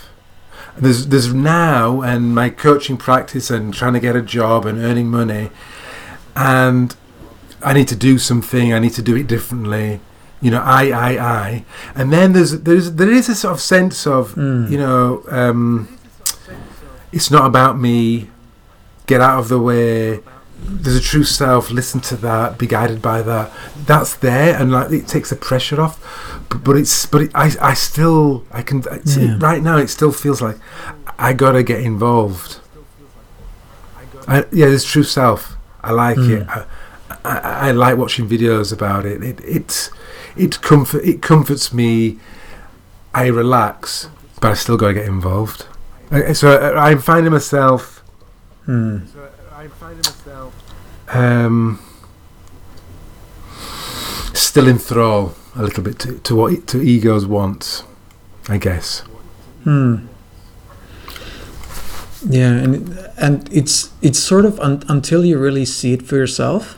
there's 0.77 1.07
there's 1.07 1.33
now 1.33 2.01
and 2.01 2.33
my 2.33 2.49
coaching 2.49 2.95
practice 2.95 3.51
and 3.51 3.73
trying 3.73 3.91
to 3.93 3.99
get 3.99 4.15
a 4.15 4.21
job 4.21 4.65
and 4.65 4.79
earning 4.79 5.07
money 5.09 5.49
and 6.35 6.95
I 7.63 7.73
need 7.73 7.87
to 7.89 7.95
do 7.95 8.17
something 8.17 8.73
I 8.73 8.79
need 8.79 8.93
to 8.93 9.01
do 9.01 9.15
it 9.15 9.27
differently 9.27 9.99
you 10.41 10.49
know 10.51 10.61
I 10.61 10.83
I 10.89 11.11
I 11.43 11.65
and 11.95 12.11
then 12.11 12.33
there's 12.33 12.61
there's 12.61 12.93
there 12.93 13.11
is 13.11 13.29
a 13.29 13.35
sort 13.35 13.53
of 13.53 13.61
sense 13.61 14.07
of 14.07 14.33
Mm. 14.35 14.69
you 14.71 14.77
know 14.77 15.23
um, 15.29 15.87
it's 17.11 17.29
not 17.29 17.45
about 17.45 17.77
me 17.79 18.29
get 19.07 19.21
out 19.21 19.39
of 19.39 19.49
the 19.49 19.59
way 19.59 20.19
there's 20.63 20.95
a 20.95 21.01
true 21.01 21.23
self 21.23 21.69
listen 21.71 21.99
to 22.01 22.15
that 22.17 22.57
be 22.57 22.67
guided 22.67 23.01
by 23.01 23.21
that 23.21 23.51
that's 23.85 24.15
there 24.15 24.55
and 24.59 24.71
like 24.71 24.91
it 24.91 25.07
takes 25.07 25.29
the 25.31 25.35
pressure 25.35 25.81
off 25.81 25.99
but, 26.49 26.63
but 26.63 26.75
it's 26.77 27.05
but 27.07 27.21
it, 27.23 27.31
I 27.35 27.51
I 27.61 27.73
still 27.73 28.45
I 28.51 28.61
can 28.61 28.81
Yeah. 29.05 29.37
right 29.39 29.61
now 29.61 29.77
it 29.77 29.89
still 29.89 30.11
feels 30.11 30.41
like 30.41 30.57
I 31.19 31.33
gotta 31.33 31.63
get 31.63 31.81
involved 31.81 32.59
I, 34.27 34.37
yeah 34.51 34.67
there's 34.67 34.85
true 34.85 35.03
self 35.03 35.57
I 35.83 35.91
like 35.91 36.17
Mm. 36.17 36.41
it 36.41 36.47
I, 36.49 36.65
I, 37.25 37.67
I 37.67 37.71
like 37.71 37.97
watching 37.97 38.27
videos 38.27 38.71
about 38.73 39.05
it 39.05 39.23
it 39.23 39.39
it's 39.43 39.89
it 40.35 40.61
comfort 40.61 41.03
it 41.03 41.21
comforts 41.21 41.73
me 41.73 42.17
I 43.13 43.27
relax 43.27 44.09
but 44.39 44.51
I 44.51 44.53
still 44.55 44.77
gotta 44.77 44.93
get 44.93 45.05
involved 45.07 45.65
Uh, 46.11 46.33
so 46.33 46.51
I- 46.51 46.89
I'm 46.91 46.99
finding 46.99 47.31
myself 47.31 48.03
Mm. 48.67 49.07
I'm 49.57 49.69
finding 49.71 50.03
myself 50.05 50.53
um, 51.13 51.79
still 54.33 54.67
in 54.67 54.77
thrall 54.77 55.33
a 55.55 55.63
little 55.63 55.83
bit 55.83 55.99
to, 55.99 56.19
to 56.19 56.35
what 56.35 56.67
to 56.67 56.81
ego's 56.81 57.25
wants, 57.25 57.83
I 58.47 58.57
guess. 58.57 59.01
Hmm. 59.63 60.07
Yeah, 62.29 62.51
and 62.51 62.97
and 63.17 63.49
it's 63.51 63.91
it's 64.01 64.19
sort 64.19 64.45
of 64.45 64.59
un, 64.59 64.83
until 64.87 65.25
you 65.25 65.39
really 65.39 65.65
see 65.65 65.93
it 65.93 66.03
for 66.03 66.15
yourself, 66.15 66.77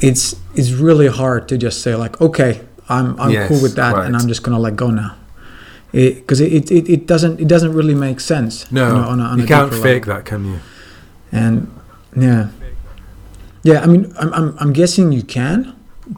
it's 0.00 0.36
it's 0.54 0.70
really 0.70 1.08
hard 1.08 1.48
to 1.48 1.58
just 1.58 1.82
say 1.82 1.94
like, 1.94 2.20
okay, 2.20 2.60
I'm 2.88 3.20
I'm 3.20 3.30
Yes, 3.30 3.48
cool 3.48 3.60
with 3.60 3.76
that, 3.76 3.94
and. 3.96 4.16
I'm 4.16 4.28
just 4.28 4.42
gonna 4.42 4.58
let 4.58 4.76
go 4.76 4.90
now, 4.90 5.14
because 5.92 6.40
it, 6.40 6.70
it, 6.70 6.88
it 6.88 7.06
doesn't 7.06 7.38
it 7.40 7.48
doesn't 7.48 7.74
really 7.74 7.94
make 7.94 8.20
sense. 8.20 8.70
No, 8.72 8.88
you, 8.88 8.94
know, 8.94 9.08
on 9.08 9.20
a, 9.20 9.24
on 9.24 9.38
you 9.38 9.44
a 9.44 9.48
can't 9.48 9.72
fake 9.72 10.06
level. 10.06 10.14
that, 10.14 10.24
can 10.24 10.44
you? 10.46 10.60
And 11.32 11.70
yeah, 12.16 12.48
yeah. 13.62 13.80
I 13.82 13.86
mean, 13.86 14.12
I'm 14.18 14.32
I'm 14.32 14.58
I'm 14.58 14.72
guessing 14.72 15.12
you 15.12 15.22
can, 15.22 15.76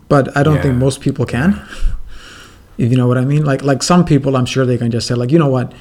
but 0.08 0.34
I 0.36 0.42
don't 0.42 0.62
think 0.62 0.76
most 0.76 1.00
people 1.00 1.26
can. 1.26 1.60
If 2.78 2.90
you 2.90 2.96
know 2.96 3.06
what 3.06 3.18
I 3.18 3.24
mean, 3.24 3.44
like 3.44 3.62
like 3.62 3.82
some 3.82 4.02
people, 4.04 4.34
I'm 4.34 4.46
sure 4.46 4.64
they 4.64 4.78
can 4.78 4.90
just 4.90 5.06
say 5.06 5.14
like, 5.14 5.30
you 5.30 5.38
know 5.38 5.50
what, 5.50 5.72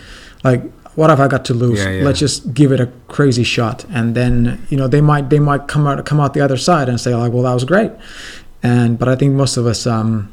like 0.44 0.62
what 0.96 1.10
have 1.10 1.20
I 1.20 1.28
got 1.28 1.46
to 1.46 1.54
lose? 1.54 1.80
Yeah, 1.80 1.90
yeah. 1.90 2.04
Let's 2.04 2.20
just 2.20 2.54
give 2.54 2.72
it 2.72 2.80
a 2.80 2.88
crazy 3.08 3.44
shot, 3.44 3.86
and 3.90 4.16
then 4.16 4.66
you 4.70 4.78
know 4.78 4.88
they 4.88 5.02
might 5.02 5.30
they 5.30 5.40
might 5.40 5.68
come 5.68 5.88
out 5.88 6.06
come 6.06 6.20
out 6.20 6.34
the 6.34 6.42
other 6.42 6.58
side 6.58 6.90
and 6.90 7.00
say 7.00 7.16
like, 7.16 7.32
well, 7.32 7.44
that 7.44 7.54
was 7.54 7.64
great. 7.64 7.92
And 8.64 9.00
but 9.00 9.08
I 9.08 9.16
think 9.16 9.34
most 9.34 9.58
of 9.58 9.66
us, 9.66 9.88
um, 9.88 10.32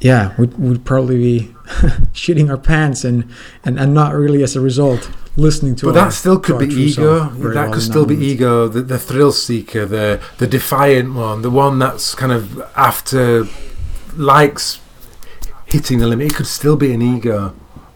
yeah, 0.00 0.34
would 0.38 0.58
would 0.58 0.84
probably 0.84 1.16
be 1.18 1.54
shitting 2.12 2.50
our 2.50 2.58
pants 2.58 3.04
and 3.04 3.28
and 3.64 3.78
and 3.78 3.94
not 3.94 4.14
really 4.14 4.42
as 4.42 4.56
a 4.56 4.60
result 4.60 5.10
listening 5.36 5.76
to. 5.76 5.86
But 5.86 5.96
our- 5.96 6.04
that 6.06 6.12
still 6.12 6.38
could 6.38 6.58
be 6.58 6.66
ego. 6.74 7.28
That 7.30 7.54
well 7.54 7.72
could 7.72 7.82
still 7.82 8.06
be 8.06 8.16
ego. 8.16 8.68
The, 8.68 8.82
the 8.82 8.98
thrill 8.98 9.32
seeker, 9.32 9.86
the 9.86 10.20
the 10.38 10.46
defiant 10.46 11.14
one, 11.14 11.42
the 11.42 11.50
one 11.50 11.78
that's 11.78 12.14
kind 12.14 12.32
of 12.32 12.60
after 12.76 13.46
likes 14.16 14.80
hitting 15.66 16.00
the 16.00 16.06
limit. 16.08 16.26
It 16.32 16.34
could 16.34 16.46
still 16.48 16.76
be 16.76 16.92
an 16.92 17.00
ego 17.00 17.54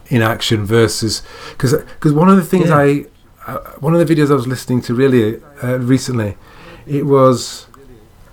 in 0.09 0.21
action 0.21 0.65
versus 0.65 1.21
because 1.51 1.73
because 1.73 2.13
one 2.13 2.29
of 2.29 2.37
the 2.37 2.43
things 2.43 2.69
Yeah. 2.69 2.77
I 2.77 3.05
uh, 3.47 3.59
one 3.79 3.93
of 3.95 4.05
the 4.05 4.13
videos 4.15 4.29
I 4.29 4.33
was 4.35 4.47
listening 4.47 4.81
to 4.83 4.93
really 4.93 5.41
uh, 5.63 5.79
recently, 5.79 6.35
it 6.85 7.05
was 7.05 7.67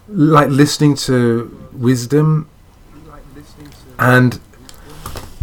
like 0.08 0.48
listening 0.48 0.94
to 0.96 1.68
wisdom 1.72 2.48
and 3.98 4.40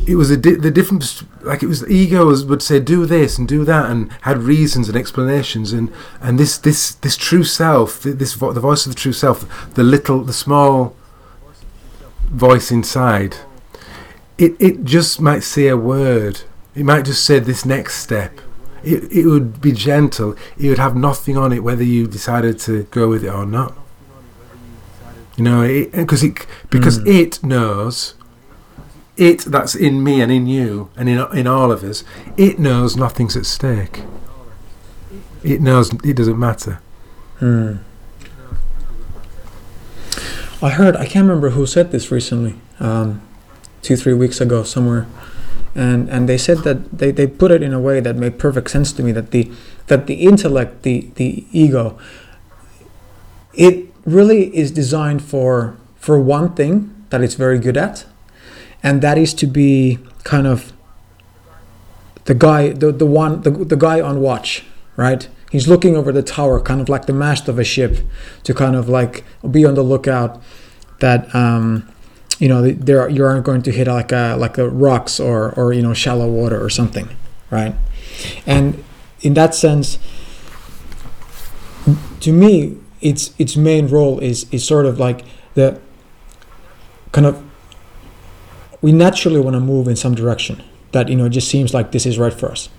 it 0.08 0.16
was 0.16 0.30
a 0.32 0.38
di- 0.38 0.56
the 0.56 0.72
difference 0.72 1.24
like 1.42 1.64
it 1.64 1.68
was 1.68 1.88
ego 1.90 2.26
would 2.46 2.62
say 2.62 2.80
do 2.80 3.06
this 3.06 3.38
and 3.38 3.48
do 3.48 3.64
that 3.66 3.90
and 3.90 4.12
had 4.22 4.38
reasons 4.40 4.88
and 4.90 4.98
explanations 4.98 5.74
and 5.74 5.92
and 6.22 6.40
this 6.40 6.58
this 6.58 6.96
this 6.96 7.16
true 7.18 7.44
self 7.44 8.02
this 8.04 8.34
vo- 8.34 8.52
the 8.54 8.60
voice 8.60 8.86
of 8.86 8.94
the 8.94 9.00
true 9.00 9.14
self 9.14 9.74
the 9.74 9.84
little 9.84 10.24
the 10.24 10.34
small 10.34 10.96
voice 12.30 12.72
inside 12.72 13.36
it 14.42 14.52
it 14.60 14.84
just 14.84 15.22
might 15.22 15.44
say 15.44 15.68
a 15.68 15.78
word. 15.78 16.42
It 16.76 16.84
might 16.86 17.06
just 17.06 17.24
say 17.26 17.40
this 17.40 17.66
next 17.66 17.96
step. 18.06 18.32
It, 18.84 19.12
it 19.12 19.26
would 19.28 19.62
be 19.62 19.72
gentle. 19.72 20.36
It 20.58 20.70
would 20.70 20.80
have 20.80 20.96
nothing 20.96 21.38
on 21.38 21.52
it 21.54 21.64
whether 21.64 21.84
you 21.84 22.08
decided 22.08 22.58
to 22.62 22.84
go 22.98 23.10
with 23.10 23.24
it 23.24 23.30
or 23.30 23.46
not. 23.46 23.74
You 25.38 25.44
know 25.44 25.86
because 25.92 26.24
it, 26.24 26.46
because 26.70 27.00
Mm. 27.00 27.08
it 27.22 27.44
knows 27.44 28.16
it 29.18 29.40
that's 29.46 29.76
in 29.76 30.04
me 30.04 30.22
and 30.22 30.32
in 30.32 30.46
you 30.48 30.90
and 30.98 31.08
in 31.10 31.18
in 31.34 31.46
all 31.48 31.72
of 31.72 31.84
us 31.84 32.04
it 32.38 32.58
knows 32.60 32.96
nothing's 32.96 33.36
at 33.38 33.46
stake. 33.46 34.04
It 35.44 35.62
knows 35.62 35.92
it 36.04 36.16
doesn't 36.16 36.40
matter. 36.40 36.80
Hmm. 37.40 37.74
I 40.64 40.70
heard, 40.70 40.96
I 40.96 41.06
can't 41.08 41.28
remember 41.28 41.50
who 41.52 41.66
said 41.66 41.92
this 41.92 42.12
recently, 42.12 42.56
um, 42.80 43.22
two, 43.82 43.96
three 43.96 44.14
weeks 44.14 44.42
ago 44.42 44.64
somewhere. 44.64 45.08
And, 45.74 46.10
and 46.10 46.28
they 46.28 46.38
said 46.38 46.60
that 46.60 46.98
they, 46.98 47.12
they 47.12 47.28
put 47.28 47.52
it 47.52 47.64
in 47.64 47.74
a 47.74 47.80
way 47.80 48.00
that 48.02 48.16
made 48.16 48.38
perfect 48.38 48.70
sense 48.70 48.92
to 48.94 49.04
me 49.04 49.12
that 49.14 49.32
the, 49.32 49.52
that 49.88 50.08
the 50.08 50.16
intellect, 50.16 50.84
the, 50.84 51.10
the 51.16 51.46
ego, 51.52 51.98
it 53.54 53.88
really 54.06 54.56
is 54.56 54.72
designed 54.72 55.24
for, 55.24 55.78
for 55.96 56.20
one 56.20 56.54
thing 56.56 57.06
that 57.10 57.22
it's 57.22 57.36
very 57.36 57.60
good 57.60 57.78
at. 57.78 58.06
And 58.84 59.02
that 59.02 59.18
is 59.18 59.34
to 59.36 59.48
be 59.48 60.00
kind 60.24 60.48
of 60.48 60.74
the 62.26 62.34
guy, 62.34 62.70
the, 62.70 62.92
the 62.92 63.06
one, 63.06 63.42
the, 63.42 63.52
the 63.52 63.76
guy 63.76 64.02
on 64.02 64.20
watch, 64.20 64.66
right? 64.96 65.28
He's 65.52 65.68
looking 65.68 65.96
over 65.98 66.12
the 66.12 66.24
tower, 66.24 66.60
kind 66.62 66.82
of 66.82 66.90
like 66.90 67.06
the 67.06 67.14
mast 67.14 67.48
of 67.48 67.60
a 67.60 67.64
ship, 67.64 68.00
to 68.44 68.54
kind 68.54 68.76
of 68.76 68.88
like 68.88 69.24
be 69.50 69.66
on 69.66 69.76
the 69.76 69.84
lookout 69.84 70.42
that 71.00 71.34
um, 71.36 71.91
you 72.42 72.48
know 72.48 72.72
there 72.72 73.08
you 73.08 73.24
aren't 73.24 73.46
going 73.46 73.62
to 73.62 73.72
hit 73.72 73.88
like 73.88 74.12
a 74.12 74.36
like 74.36 74.56
rocks 74.58 75.20
or 75.20 75.54
or 75.54 75.74
you 75.74 75.82
know 75.84 75.94
shallow 75.94 76.28
water 76.28 76.62
or 76.62 76.72
something, 76.72 77.08
right? 77.52 77.76
And 78.48 78.84
in 79.22 79.36
that 79.36 79.54
sense, 79.54 80.00
to 82.22 82.34
me, 82.34 82.78
its 83.00 83.36
its 83.38 83.56
main 83.56 83.88
role 83.88 84.18
is 84.20 84.48
is 84.52 84.66
sort 84.66 84.88
of 84.88 85.00
like 85.00 85.24
the 85.54 85.80
kind 87.12 87.28
of 87.28 87.44
we 88.82 88.92
naturally 88.92 89.40
want 89.40 89.54
to 89.54 89.60
move 89.60 89.88
in 89.88 89.96
some 89.96 90.16
direction 90.16 90.64
that 90.94 91.10
you 91.10 91.16
know 91.16 91.30
just 91.30 91.48
seems 91.48 91.76
like 91.76 91.92
this 91.92 92.08
is 92.08 92.18
right 92.18 92.34
for 92.34 92.52
us 92.52 92.70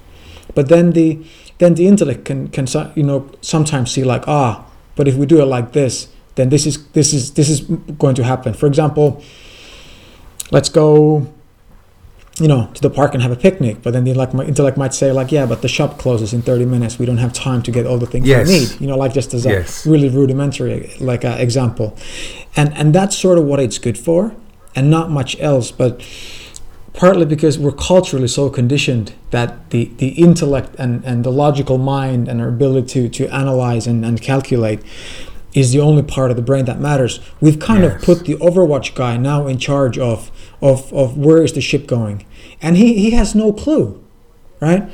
but 0.57 0.69
then 0.69 0.91
the 0.93 1.25
then 1.59 1.75
the 1.75 1.87
intellect 1.87 2.25
can 2.25 2.49
can 2.49 2.67
you 2.97 3.03
know 3.03 3.31
sometimes 3.41 3.93
see 3.93 4.03
like 4.03 4.27
ah 4.27 4.65
but 4.97 5.07
if 5.07 5.15
we 5.15 5.27
do 5.27 5.41
it 5.41 5.45
like 5.45 5.73
this 5.73 6.09
then 6.35 6.49
this 6.49 6.67
is 6.67 6.87
this 6.93 7.13
is 7.13 7.35
this 7.35 7.49
is 7.49 7.61
going 7.99 8.15
to 8.15 8.25
happen 8.25 8.53
for 8.55 8.67
example 8.67 9.23
let's 10.53 10.69
go 10.69 11.27
you 12.41 12.49
know 12.49 12.71
to 12.75 12.81
the 12.81 12.89
park 12.91 13.13
and 13.15 13.23
have 13.23 13.33
a 13.33 13.37
picnic 13.37 13.83
but 13.83 13.93
then 13.93 14.05
the 14.05 14.15
like 14.15 14.33
my 14.33 14.45
intellect 14.45 14.77
might 14.79 14.95
say 14.95 15.13
like 15.13 15.31
yeah 15.31 15.45
but 15.45 15.61
the 15.61 15.69
shop 15.69 15.99
closes 15.99 16.33
in 16.33 16.41
30 16.41 16.65
minutes 16.65 16.99
we 16.99 17.05
don't 17.05 17.19
have 17.19 17.33
time 17.33 17.63
to 17.63 17.71
get 17.71 17.85
all 17.87 17.99
the 17.99 18.07
things 18.07 18.27
Yes. 18.27 18.47
we 18.49 18.53
need 18.61 18.81
you 18.81 18.87
know 18.87 18.97
like 18.97 19.13
just 19.13 19.35
as 19.35 19.45
a 19.45 19.51
Yes. 19.51 19.87
really 19.87 20.09
rudimentary 20.09 20.91
like 21.01 21.25
uh, 21.27 21.37
example 21.39 21.95
and 22.57 22.73
and 22.75 22.95
that's 22.95 23.17
sort 23.19 23.37
of 23.39 23.45
what 23.45 23.61
it's 23.61 23.79
good 23.79 23.99
for 23.99 24.35
and 24.75 24.91
not 24.91 25.11
much 25.11 25.39
else 25.41 25.71
but 25.71 26.03
partly 26.95 27.25
because 27.27 27.59
we're 27.59 27.73
culturally 27.73 28.29
so 28.29 28.49
conditioned 28.51 29.13
that 29.31 29.71
the, 29.71 29.91
the 29.97 30.09
intellect 30.09 30.75
and, 30.79 31.03
and 31.05 31.25
the 31.25 31.33
logical 31.33 31.79
mind 31.79 32.29
and 32.29 32.41
our 32.41 32.49
ability 32.49 33.09
to, 33.09 33.27
to 33.27 33.35
analyze 33.35 33.87
and, 33.87 34.05
and 34.05 34.21
calculate 34.21 34.81
is 35.55 35.73
the 35.73 35.81
only 35.81 36.03
part 36.03 36.31
of 36.31 36.37
the 36.37 36.43
brain 36.43 36.67
that 36.67 36.79
matters. 36.81 37.19
We've 37.41 37.59
kind 37.59 37.83
of 37.85 38.01
put 38.03 38.27
the 38.27 38.35
Overwatch 38.37 38.95
guy 38.95 39.17
now 39.17 39.47
in 39.47 39.57
charge 39.59 39.99
of, 39.99 40.31
of, 40.63 40.91
of 40.93 41.19
where 41.19 41.43
is 41.43 41.53
the 41.53 41.61
ship 41.61 41.87
going. 41.87 42.25
And 42.63 42.77
he, 42.77 42.95
he 42.95 43.11
has 43.11 43.35
no 43.35 43.53
clue, 43.53 44.03
right? 44.61 44.89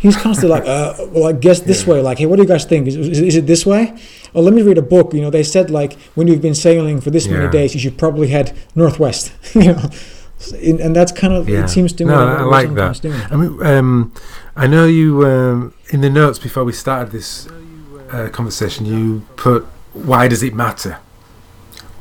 He's 0.00 0.16
constantly 0.16 0.58
like, 0.58 0.68
uh, 0.68 0.94
well, 1.12 1.26
I 1.28 1.32
guess 1.32 1.60
this 1.60 1.86
way. 1.86 2.02
Like, 2.02 2.18
hey, 2.18 2.26
what 2.26 2.36
do 2.36 2.42
you 2.42 2.48
guys 2.48 2.66
think? 2.66 2.86
Is, 2.88 2.96
is, 2.96 3.20
is 3.20 3.36
it 3.36 3.46
this 3.46 3.64
way? 3.64 3.96
Oh, 4.34 4.42
let 4.42 4.52
me 4.52 4.60
read 4.60 4.76
a 4.76 4.82
book. 4.82 5.14
You 5.14 5.22
know, 5.22 5.30
they 5.30 5.42
said 5.44 5.70
like 5.70 5.94
when 6.14 6.26
you've 6.26 6.42
been 6.42 6.54
sailing 6.54 7.00
for 7.00 7.08
this 7.10 7.26
many 7.26 7.48
days, 7.50 7.72
you 7.74 7.80
should 7.80 7.96
probably 7.96 8.28
head 8.28 8.54
northwest. 8.74 9.32
you 9.54 9.72
know, 9.72 9.90
and 10.82 10.94
that's 10.94 11.12
kind 11.12 11.32
of 11.32 11.48
Yeah. 11.48 11.64
it 11.64 11.68
seems 11.68 11.92
to 11.94 12.04
me. 12.04 12.10
No, 12.10 12.18
I 12.18 12.42
like 12.42 12.74
that. 12.74 13.02
I 13.32 13.36
mean, 13.36 13.64
um, 13.64 14.12
I 14.56 14.66
know 14.66 14.84
you 14.86 15.24
um, 15.26 15.72
in 15.90 16.02
the 16.02 16.10
notes 16.10 16.38
before 16.38 16.64
we 16.64 16.72
started 16.72 17.10
this 17.12 17.48
uh, 18.10 18.28
conversation. 18.30 18.84
You 18.84 19.22
put, 19.36 19.64
"Why 19.94 20.28
does 20.28 20.42
it 20.42 20.54
matter? 20.54 20.98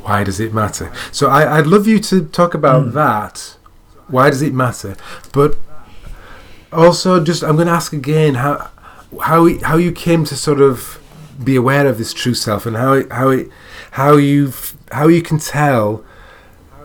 Why 0.04 0.24
does 0.24 0.40
it 0.40 0.54
matter?" 0.54 0.92
So 1.12 1.28
I, 1.30 1.58
I'd 1.58 1.68
love 1.68 1.88
you 1.88 2.00
to 2.00 2.26
talk 2.26 2.54
about 2.54 2.86
Mm. 2.88 2.94
that. 2.94 3.58
Why 4.08 4.30
does 4.30 4.42
it 4.42 4.54
matter? 4.54 4.96
But 5.32 5.56
also, 6.72 7.24
just 7.24 7.44
I'm 7.44 7.56
going 7.56 7.68
to 7.68 7.74
ask 7.74 7.94
again 7.94 8.36
how 8.36 8.70
how 9.22 9.46
it- 9.46 9.62
how 9.64 9.78
you 9.78 9.92
came 9.92 10.26
to 10.26 10.36
sort 10.36 10.60
of 10.62 11.00
be 11.44 11.56
aware 11.56 11.86
of 11.88 11.98
this 11.98 12.14
true 12.14 12.34
self 12.34 12.66
and 12.66 12.76
how 12.76 12.94
it, 12.94 13.12
how 13.12 13.30
it 13.30 13.50
how 13.92 14.14
you 14.18 14.52
how 14.92 15.08
you 15.08 15.22
can 15.22 15.38
tell 15.40 16.04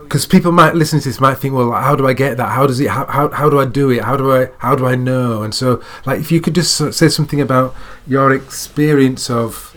because 0.03 0.25
people 0.25 0.51
might 0.51 0.73
listen 0.75 0.99
to 0.99 1.07
this 1.09 1.19
might 1.19 1.37
think 1.37 1.53
well 1.53 1.71
how 1.71 1.95
do 1.95 2.07
i 2.07 2.13
get 2.13 2.35
that 2.37 2.49
how 2.49 2.65
does 2.65 2.79
it 2.79 2.89
how, 2.89 3.05
how, 3.05 3.29
how 3.29 3.47
do 3.49 3.59
i 3.59 3.65
do 3.65 3.91
it 3.91 4.03
how 4.03 4.17
do 4.17 4.31
i 4.35 4.49
how 4.57 4.75
do 4.75 4.85
i 4.87 4.95
know 4.95 5.43
and 5.43 5.53
so 5.53 5.81
like 6.07 6.19
if 6.19 6.31
you 6.31 6.41
could 6.41 6.55
just 6.55 6.75
say 6.93 7.07
something 7.07 7.39
about 7.39 7.75
your 8.07 8.31
experience 8.33 9.29
of 9.29 9.75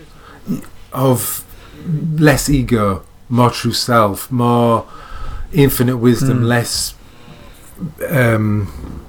of 0.91 1.45
less 2.17 2.49
ego 2.49 3.03
more 3.29 3.49
true 3.49 3.73
self 3.73 4.31
more 4.31 4.85
infinite 5.51 5.97
wisdom 5.97 6.41
Mm. 6.41 6.47
less 6.47 6.95
um 8.09 9.01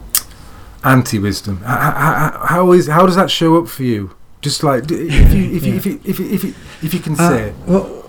anti-wisdom 0.82 1.56
how, 1.64 2.46
how, 2.46 2.72
is 2.72 2.88
how 2.88 3.06
does 3.06 3.16
that 3.16 3.30
show 3.30 3.56
up 3.58 3.68
for 3.68 3.82
you 3.82 4.10
just 4.42 4.62
like 4.62 4.84
if 4.90 5.32
you 5.34 5.44
if 5.56 5.64
you 5.64 5.74
if 5.76 5.86
you 5.86 6.00
if 6.04 6.18
you, 6.20 6.26
if 6.30 6.44
you, 6.44 6.54
if 6.82 6.94
you 6.94 7.00
can 7.00 7.14
Uh, 7.14 7.28
say 7.30 7.52
well, 7.66 8.00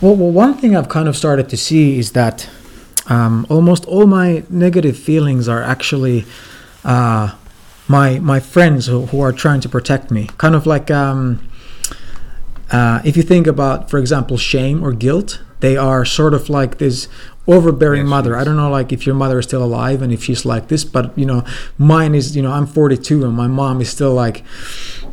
well, 0.00 0.14
well, 0.16 0.30
one 0.30 0.54
thing 0.54 0.76
I've 0.76 0.88
kind 0.88 1.08
of 1.08 1.16
started 1.16 1.48
to 1.48 1.56
see 1.56 1.98
is 1.98 2.12
that 2.12 2.48
um, 3.08 3.46
almost 3.48 3.84
all 3.86 4.06
my 4.06 4.44
negative 4.48 4.96
feelings 4.96 5.48
are 5.48 5.62
actually 5.62 6.24
uh, 6.84 7.34
my 7.88 8.18
my 8.20 8.38
friends 8.40 8.86
who, 8.86 9.06
who 9.06 9.20
are 9.20 9.32
trying 9.32 9.60
to 9.62 9.68
protect 9.68 10.10
me. 10.10 10.28
Kind 10.38 10.54
of 10.54 10.66
like 10.66 10.90
um, 10.90 11.40
uh, 12.70 13.00
if 13.04 13.16
you 13.16 13.22
think 13.22 13.46
about, 13.46 13.90
for 13.90 13.98
example, 13.98 14.36
shame 14.36 14.84
or 14.84 14.92
guilt, 14.92 15.42
they 15.60 15.76
are 15.76 16.04
sort 16.04 16.34
of 16.34 16.48
like 16.48 16.78
this 16.78 17.08
overbearing 17.46 18.02
Yes, 18.02 18.10
mother. 18.10 18.36
I 18.36 18.44
don't 18.44 18.56
know, 18.56 18.70
like 18.70 18.92
if 18.92 19.06
your 19.06 19.14
mother 19.14 19.38
is 19.38 19.46
still 19.46 19.64
alive 19.64 20.02
and 20.02 20.12
if 20.12 20.22
she's 20.24 20.44
like 20.44 20.68
this, 20.68 20.84
but 20.84 21.16
you 21.18 21.26
know, 21.26 21.44
mine 21.78 22.14
is. 22.14 22.36
You 22.36 22.42
know, 22.42 22.52
I'm 22.52 22.66
42 22.66 23.24
and 23.24 23.34
my 23.34 23.46
mom 23.46 23.80
is 23.80 23.88
still 23.88 24.12
like, 24.12 24.44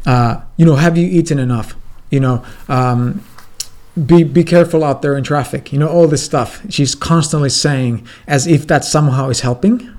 uh, 0.05 0.41
you 0.57 0.65
know, 0.65 0.75
have 0.75 0.97
you 0.97 1.07
eaten 1.07 1.39
enough? 1.39 1.75
You 2.09 2.19
know. 2.19 2.45
Um, 2.67 3.23
be 4.05 4.23
be 4.23 4.43
careful 4.43 4.83
out 4.83 5.01
there 5.01 5.15
in 5.15 5.23
traffic 5.23 5.71
you 5.71 5.79
know 5.79 5.87
all 5.87 6.05
this 6.05 6.21
stuff 6.21 6.61
she's 6.69 6.95
constantly 6.95 7.49
saying 7.49 8.05
as 8.27 8.45
if 8.45 8.67
that 8.67 8.83
somehow 8.83 9.29
is 9.29 9.39
helping 9.39 9.89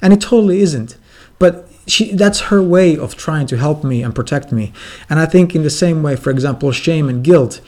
and 0.00 0.14
it 0.14 0.22
totally 0.22 0.60
isn't 0.60 0.96
but 1.38 1.65
she 1.86 2.12
that's 2.12 2.40
her 2.40 2.62
way 2.62 2.96
of 2.96 3.16
trying 3.16 3.46
to 3.46 3.56
help 3.56 3.84
me 3.84 4.02
and 4.02 4.14
protect 4.14 4.52
me. 4.52 4.72
And 5.08 5.18
i 5.18 5.26
think 5.26 5.54
in 5.54 5.62
the 5.62 5.70
same 5.70 6.02
way 6.02 6.16
for 6.16 6.30
example 6.30 6.72
shame 6.72 7.08
and 7.08 7.22
guilt 7.22 7.60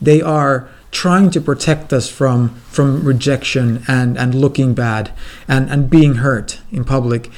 they 0.00 0.20
are 0.22 0.68
trying 0.90 1.30
to 1.30 1.40
protect 1.40 1.92
us 1.92 2.08
from 2.08 2.54
from 2.70 3.04
rejection 3.04 3.82
and 3.86 4.16
and 4.16 4.34
looking 4.34 4.74
bad 4.74 5.12
and 5.48 5.68
and 5.70 5.90
being 5.90 6.16
hurt 6.16 6.60
in 6.70 6.84
public. 6.84 7.30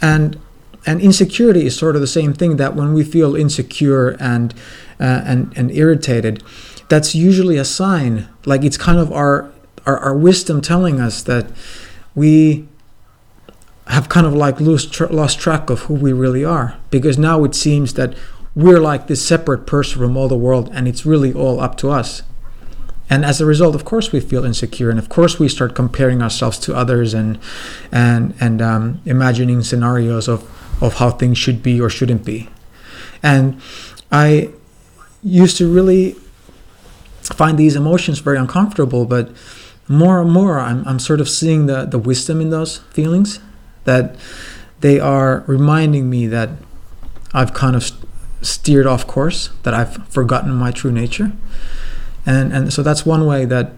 And 0.00 0.38
and 0.86 1.00
insecurity 1.00 1.66
is 1.66 1.76
sort 1.76 1.94
of 1.94 2.00
the 2.00 2.06
same 2.06 2.32
thing 2.32 2.56
that 2.56 2.74
when 2.74 2.92
we 2.92 3.04
feel 3.04 3.36
insecure 3.36 4.10
and 4.20 4.52
uh, 5.00 5.22
and 5.24 5.52
and 5.56 5.70
irritated 5.70 6.42
that's 6.88 7.14
usually 7.14 7.56
a 7.56 7.64
sign 7.64 8.28
like 8.44 8.62
it's 8.62 8.76
kind 8.76 8.98
of 8.98 9.10
our 9.12 9.50
our, 9.86 9.98
our 9.98 10.16
wisdom 10.16 10.60
telling 10.60 11.00
us 11.00 11.22
that 11.22 11.46
we 12.14 12.68
have 13.86 14.08
kind 14.08 14.26
of 14.26 14.34
like 14.34 14.60
lose 14.60 14.86
tr- 14.86 15.06
lost 15.06 15.38
track 15.38 15.70
of 15.70 15.80
who 15.80 15.94
we 15.94 16.12
really 16.12 16.44
are. 16.44 16.76
Because 16.90 17.18
now 17.18 17.44
it 17.44 17.54
seems 17.54 17.94
that 17.94 18.14
we're 18.54 18.80
like 18.80 19.06
this 19.08 19.26
separate 19.26 19.66
person 19.66 20.00
from 20.00 20.16
all 20.16 20.28
the 20.28 20.36
world 20.36 20.70
and 20.72 20.86
it's 20.86 21.04
really 21.04 21.32
all 21.32 21.60
up 21.60 21.76
to 21.78 21.90
us. 21.90 22.22
And 23.10 23.24
as 23.24 23.40
a 23.40 23.46
result 23.46 23.74
of 23.74 23.84
course 23.84 24.12
we 24.12 24.20
feel 24.20 24.44
insecure 24.44 24.88
and 24.90 24.98
of 24.98 25.08
course 25.08 25.38
we 25.38 25.48
start 25.48 25.74
comparing 25.74 26.22
ourselves 26.22 26.58
to 26.60 26.74
others 26.74 27.12
and 27.12 27.38
and 27.92 28.34
and 28.40 28.62
um, 28.62 29.02
imagining 29.04 29.62
scenarios 29.62 30.28
of 30.28 30.42
of 30.82 30.94
how 30.94 31.10
things 31.10 31.36
should 31.36 31.62
be 31.62 31.80
or 31.80 31.90
shouldn't 31.90 32.24
be. 32.24 32.48
And 33.22 33.60
i 34.10 34.50
used 35.22 35.56
to 35.56 35.72
really 35.72 36.14
find 37.22 37.58
these 37.58 37.74
emotions 37.74 38.18
very 38.18 38.36
uncomfortable 38.36 39.06
but 39.06 39.30
more 39.88 40.20
and 40.20 40.30
more 40.30 40.60
i'm, 40.60 40.86
I'm 40.86 40.98
sort 40.98 41.20
of 41.20 41.28
seeing 41.28 41.64
the, 41.66 41.86
the 41.86 41.98
wisdom 41.98 42.40
in 42.42 42.50
those 42.50 42.78
feelings 42.92 43.40
that 43.84 44.16
they 44.80 44.98
are 45.00 45.44
reminding 45.46 46.10
me 46.10 46.26
that 46.26 46.50
i've 47.32 47.54
kind 47.54 47.76
of 47.76 47.82
st- 47.82 48.08
steered 48.42 48.86
off 48.86 49.06
course 49.06 49.50
that 49.62 49.72
i've 49.72 50.06
forgotten 50.08 50.52
my 50.52 50.70
true 50.70 50.92
nature. 50.92 51.32
And 52.26 52.52
and 52.52 52.72
so 52.72 52.82
that's 52.82 53.04
one 53.04 53.26
way 53.26 53.44
that 53.44 53.72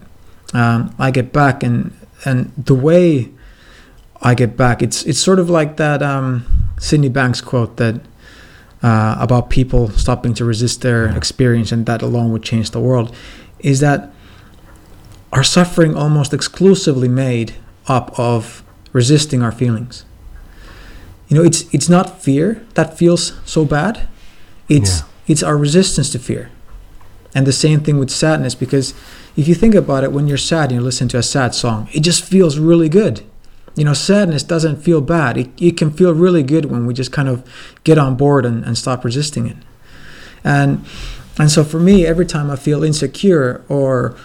um, 0.53 0.93
i 0.97 1.11
get 1.11 1.33
back 1.33 1.63
and 1.63 1.93
and 2.25 2.51
the 2.57 2.73
way 2.75 3.29
i 4.21 4.33
get 4.33 4.55
back 4.55 4.81
it's 4.81 5.03
it's 5.03 5.19
sort 5.19 5.39
of 5.39 5.49
like 5.49 5.77
that 5.77 6.01
um, 6.01 6.45
sydney 6.79 7.09
banks 7.09 7.41
quote 7.41 7.75
that 7.77 8.01
uh, 8.83 9.15
about 9.19 9.49
people 9.49 9.89
stopping 9.89 10.33
to 10.35 10.45
resist 10.45 10.81
their 10.81 11.07
experience 11.17 11.71
and 11.71 11.85
that 11.85 12.01
alone 12.01 12.31
would 12.31 12.43
change 12.43 12.71
the 12.71 12.79
world 12.79 13.13
is 13.59 13.79
that 13.79 14.13
our 15.33 15.43
suffering 15.43 15.95
almost 15.95 16.33
exclusively 16.33 17.07
made 17.07 17.55
up 17.87 18.17
of 18.19 18.63
resisting 19.01 19.41
our 19.43 19.51
feelings. 19.61 19.95
You 21.27 21.35
know 21.37 21.43
it's 21.49 21.61
it's 21.75 21.89
not 21.89 22.21
fear 22.27 22.47
that 22.75 22.97
feels 22.97 23.23
so 23.45 23.61
bad. 23.65 23.93
It's 24.69 24.93
Yeah. 24.99 25.05
it's 25.31 25.43
our 25.43 25.57
resistance 25.57 26.09
to 26.13 26.19
fear. 26.19 26.49
And 27.35 27.45
the 27.45 27.51
same 27.65 27.79
thing 27.81 27.99
with 27.99 28.09
sadness 28.09 28.55
because 28.55 28.93
if 29.35 29.47
you 29.47 29.55
think 29.55 29.75
about 29.75 30.03
it 30.05 30.11
when 30.15 30.27
you're 30.27 30.45
sad 30.51 30.65
and 30.71 30.79
you 30.79 30.85
listen 30.85 31.07
to 31.09 31.17
a 31.17 31.23
sad 31.35 31.53
song 31.53 31.87
it 31.93 32.01
just 32.09 32.23
feels 32.23 32.57
really 32.69 32.89
good. 32.89 33.15
You 33.75 33.83
know 33.85 33.93
sadness 33.93 34.43
doesn't 34.53 34.83
feel 34.87 35.01
bad. 35.01 35.37
It, 35.37 35.49
it 35.67 35.77
can 35.77 35.91
feel 35.91 36.13
really 36.25 36.43
good 36.43 36.65
when 36.71 36.87
we 36.87 36.93
just 36.93 37.11
kind 37.11 37.29
of 37.29 37.43
get 37.83 37.97
on 37.97 38.15
board 38.15 38.45
and, 38.45 38.63
and 38.65 38.75
stop 38.77 39.03
resisting 39.05 39.45
it. 39.47 39.57
And 40.43 40.85
and 41.39 41.51
so 41.51 41.63
for 41.63 41.79
me 41.79 41.95
every 42.13 42.25
time 42.25 42.49
i 42.49 42.55
feel 42.55 42.83
insecure 42.83 43.61
or 43.69 44.15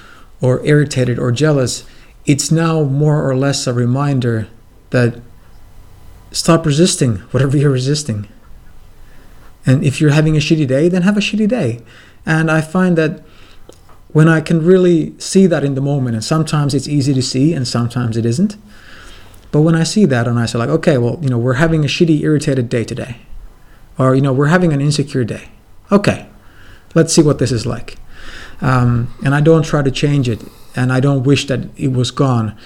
or 0.41 0.65
irritated 0.65 1.19
or 1.19 1.31
jealous 1.33 1.85
it's 2.25 2.51
now 2.51 2.85
more 2.85 3.19
or 3.29 3.35
less 3.37 3.67
a 3.67 3.73
reminder 3.73 4.47
that 4.93 5.21
stop 6.31 6.65
resisting 6.65 7.17
whatever 7.33 7.57
you're 7.57 7.71
resisting 7.71 8.27
and 9.67 9.85
if 9.85 10.01
you're 10.01 10.11
having 10.11 10.37
a 10.37 10.41
shitty 10.41 10.67
day 10.67 10.89
then 10.89 11.03
have 11.03 11.17
a 11.17 11.21
shitty 11.21 11.49
day 11.49 11.81
and 12.25 12.51
i 12.51 12.61
find 12.61 12.97
that 12.97 13.23
when 14.09 14.29
i 14.29 14.41
can 14.41 14.65
really 14.65 15.19
see 15.19 15.47
that 15.47 15.65
in 15.65 15.75
the 15.75 15.81
moment 15.81 16.15
and 16.15 16.25
sometimes 16.25 16.73
it's 16.73 16.89
easy 16.89 17.13
to 17.13 17.23
see 17.23 17.53
and 17.53 17.69
sometimes 17.69 18.17
it 18.17 18.25
isn't 18.25 18.57
but 19.53 19.61
when 19.61 19.75
I 19.75 19.85
see 19.85 20.07
that 20.07 20.27
and 20.27 20.39
I 20.39 20.47
say 20.47 20.59
like, 20.59 20.71
okay, 20.71 20.99
well, 20.99 21.19
you 21.21 21.29
know, 21.29 21.39
we're 21.39 21.55
having 21.55 21.85
a 21.85 21.87
shitty, 21.87 22.23
irritated 22.23 22.69
day 22.71 22.85
today, 22.85 23.19
or 23.99 24.15
you 24.15 24.23
know, 24.23 24.33
we're 24.33 24.47
having 24.47 24.73
an 24.73 24.81
insecure 24.81 25.25
day. 25.25 25.51
Okay, 25.93 26.27
let's 26.95 27.13
see 27.13 27.23
what 27.23 27.39
this 27.39 27.53
is 27.53 27.67
like. 27.67 27.99
Um, 28.63 29.15
and 29.23 29.35
I 29.35 29.43
don't 29.43 29.65
try 29.65 29.83
to 29.83 29.91
change 29.91 30.29
it 30.29 30.43
and 30.75 30.91
I 30.91 31.01
don't 31.01 31.23
wish 31.23 31.47
that 31.49 31.69
it 31.77 31.93
was 31.93 32.11
gone, 32.11 32.57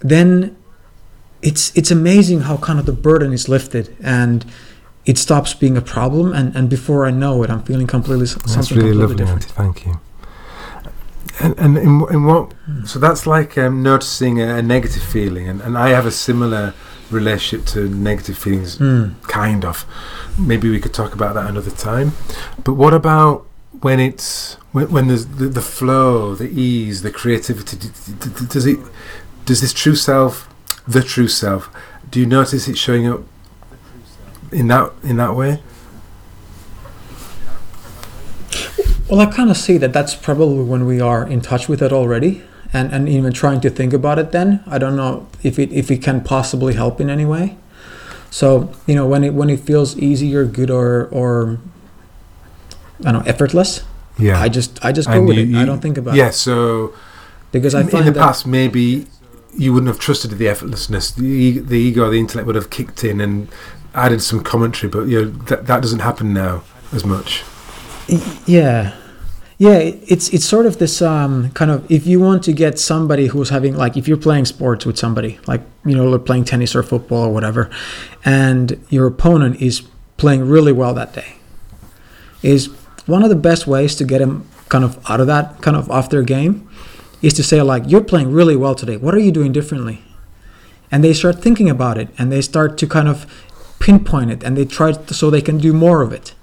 then 0.00 0.56
it's 1.50 1.64
it's 1.78 1.90
amazing 1.90 2.40
how 2.48 2.56
kind 2.56 2.78
of 2.80 2.86
the 2.86 2.92
burden 3.08 3.32
is 3.32 3.48
lifted 3.48 3.86
and 4.02 4.44
it 5.06 5.18
stops 5.18 5.52
being 5.54 5.76
a 5.76 5.82
problem 5.82 6.32
and, 6.32 6.56
and 6.56 6.68
before 6.70 7.00
I 7.08 7.10
know 7.22 7.42
it 7.44 7.50
I'm 7.50 7.62
feeling 7.62 7.86
completely 7.86 8.24
s- 8.26 8.34
That's 8.34 8.52
something 8.54 8.78
really 8.78 8.90
completely 8.90 9.24
lovely, 9.24 9.36
different. 9.38 9.44
Thank 9.62 9.86
you. 9.86 10.00
And, 11.40 11.58
and 11.58 11.76
in, 11.78 12.04
in 12.10 12.24
what? 12.24 12.52
So 12.86 12.98
that's 12.98 13.26
like 13.26 13.58
um, 13.58 13.82
noticing 13.82 14.40
a, 14.40 14.56
a 14.58 14.62
negative 14.62 15.02
feeling, 15.02 15.48
and, 15.48 15.60
and 15.62 15.76
I 15.76 15.88
have 15.88 16.06
a 16.06 16.10
similar 16.12 16.74
relationship 17.10 17.66
to 17.74 17.88
negative 17.88 18.38
feelings, 18.38 18.78
Mm. 18.78 19.20
kind 19.22 19.64
of. 19.64 19.84
Maybe 20.38 20.70
we 20.70 20.78
could 20.80 20.94
talk 20.94 21.12
about 21.12 21.34
that 21.34 21.46
another 21.50 21.72
time. 21.72 22.12
But 22.62 22.74
what 22.74 22.94
about 22.94 23.46
when 23.80 23.98
it's 23.98 24.54
when, 24.72 24.88
when 24.92 25.08
there's 25.08 25.26
the, 25.26 25.48
the 25.48 25.60
flow, 25.60 26.36
the 26.36 26.48
ease, 26.48 27.02
the 27.02 27.10
creativity? 27.10 27.76
d- 27.78 27.88
d- 28.20 28.30
d- 28.38 28.46
Does 28.46 28.66
it? 28.66 28.78
Does 29.44 29.60
this 29.60 29.72
true 29.72 29.96
self, 29.96 30.48
the 30.86 31.02
true 31.02 31.28
self? 31.28 31.70
Do 32.10 32.20
you 32.20 32.26
notice 32.26 32.68
it 32.68 32.76
showing 32.78 33.06
up 33.06 33.22
in 34.52 34.68
that 34.68 34.92
in 35.02 35.16
that 35.16 35.34
way? 35.34 35.60
Well, 39.08 39.20
I 39.20 39.26
kind 39.26 39.50
of 39.50 39.56
see 39.56 39.76
that 39.78 39.92
that's 39.92 40.14
probably 40.14 40.64
when 40.64 40.86
we 40.86 41.00
are 41.00 41.26
in 41.26 41.40
touch 41.40 41.68
with 41.68 41.82
it 41.82 41.92
already, 41.92 42.42
and, 42.72 42.90
and 42.92 43.08
even 43.08 43.32
trying 43.32 43.60
to 43.60 43.70
think 43.70 43.92
about 43.92 44.18
it. 44.18 44.32
Then 44.32 44.62
I 44.66 44.78
don't 44.78 44.96
know 44.96 45.26
if 45.42 45.58
it 45.58 45.72
if 45.72 45.90
it 45.90 45.98
can 46.02 46.22
possibly 46.22 46.74
help 46.74 47.00
in 47.00 47.10
any 47.10 47.24
way. 47.24 47.56
So 48.30 48.72
you 48.86 48.94
know 48.94 49.06
when 49.06 49.22
it 49.22 49.34
when 49.34 49.50
it 49.50 49.60
feels 49.60 49.96
easy 49.98 50.34
or 50.34 50.44
good 50.44 50.70
or 50.70 51.06
or 51.12 51.58
I 53.04 53.12
don't 53.12 53.24
know 53.24 53.30
effortless, 53.30 53.82
Yeah. 54.18 54.40
I 54.40 54.48
just 54.48 54.82
I 54.84 54.90
just 54.92 55.08
go 55.08 55.14
And 55.18 55.28
with 55.28 55.36
you- 55.38 55.56
it. 55.58 55.62
I 55.62 55.64
don't 55.64 55.80
think 55.80 55.98
about 55.98 56.14
yeah, 56.14 56.24
it 56.24 56.26
Yeah, 56.26 56.30
so 56.32 56.94
because 57.52 57.74
I 57.74 57.82
in, 57.82 57.88
find 57.88 58.06
in 58.06 58.12
the 58.14 58.18
that 58.18 58.26
past 58.26 58.46
maybe 58.46 59.06
you 59.56 59.72
wouldn't 59.72 59.88
have 59.88 59.98
trusted 59.98 60.30
the 60.32 60.46
effortlessness. 60.46 61.14
The, 61.14 61.58
the 61.58 61.78
ego, 61.78 62.10
the 62.10 62.18
intellect 62.18 62.46
would 62.46 62.56
have 62.56 62.70
kicked 62.70 63.04
in 63.04 63.20
and 63.20 63.48
added 63.94 64.22
some 64.22 64.42
commentary, 64.42 64.90
but 64.90 65.06
you 65.06 65.24
know 65.24 65.30
that 65.30 65.66
that 65.66 65.82
doesn't 65.82 66.00
happen 66.00 66.32
now 66.32 66.62
as 66.92 67.04
much. 67.04 67.44
yeah 68.46 68.94
yeah 69.58 69.78
it's 69.78 70.28
it's 70.30 70.44
sort 70.44 70.66
of 70.66 70.78
this 70.78 71.00
um 71.00 71.50
kind 71.52 71.70
of 71.70 71.90
if 71.90 72.06
you 72.06 72.18
want 72.20 72.42
to 72.42 72.52
get 72.52 72.78
somebody 72.78 73.28
who's 73.28 73.50
having 73.50 73.76
like 73.76 73.96
if 73.96 74.08
you're 74.08 74.16
playing 74.16 74.44
sports 74.44 74.84
with 74.84 74.98
somebody 74.98 75.38
like 75.46 75.62
you 75.84 75.96
know 75.96 76.18
playing 76.18 76.44
tennis 76.44 76.74
or 76.74 76.82
football 76.82 77.24
or 77.24 77.32
whatever 77.32 77.70
and 78.24 78.84
your 78.90 79.06
opponent 79.06 79.60
is 79.62 79.82
playing 80.16 80.46
really 80.46 80.72
well 80.72 80.92
that 80.92 81.12
day 81.12 81.36
is 82.42 82.66
one 83.06 83.22
of 83.22 83.28
the 83.28 83.36
best 83.36 83.66
ways 83.66 83.94
to 83.94 84.04
get 84.04 84.18
them 84.18 84.48
kind 84.68 84.84
of 84.84 84.98
out 85.08 85.20
of 85.20 85.26
that 85.26 85.60
kind 85.62 85.76
of 85.76 85.90
off 85.90 86.10
their 86.10 86.22
game 86.22 86.68
is 87.26 87.32
to 87.34 87.42
say 87.42 87.60
like 87.62 87.82
you're 87.90 88.06
playing 88.12 88.30
really 88.38 88.56
well 88.64 88.74
today 88.74 88.96
what 89.04 89.14
are 89.14 89.18
you 89.26 89.32
doing 89.32 89.52
differently 89.52 89.96
and 90.90 91.02
they 91.02 91.12
start 91.12 91.36
thinking 91.46 91.68
about 91.76 91.96
it 92.02 92.08
and 92.18 92.30
they 92.32 92.42
start 92.42 92.76
to 92.78 92.86
kind 92.96 93.08
of 93.08 93.18
pinpoint 93.80 94.30
it 94.30 94.42
and 94.44 94.56
they 94.56 94.64
try 94.64 94.92
to, 94.92 95.14
so 95.14 95.30
they 95.30 95.42
can 95.42 95.58
do 95.58 95.72
more 95.72 96.02
of 96.06 96.12
it 96.12 96.34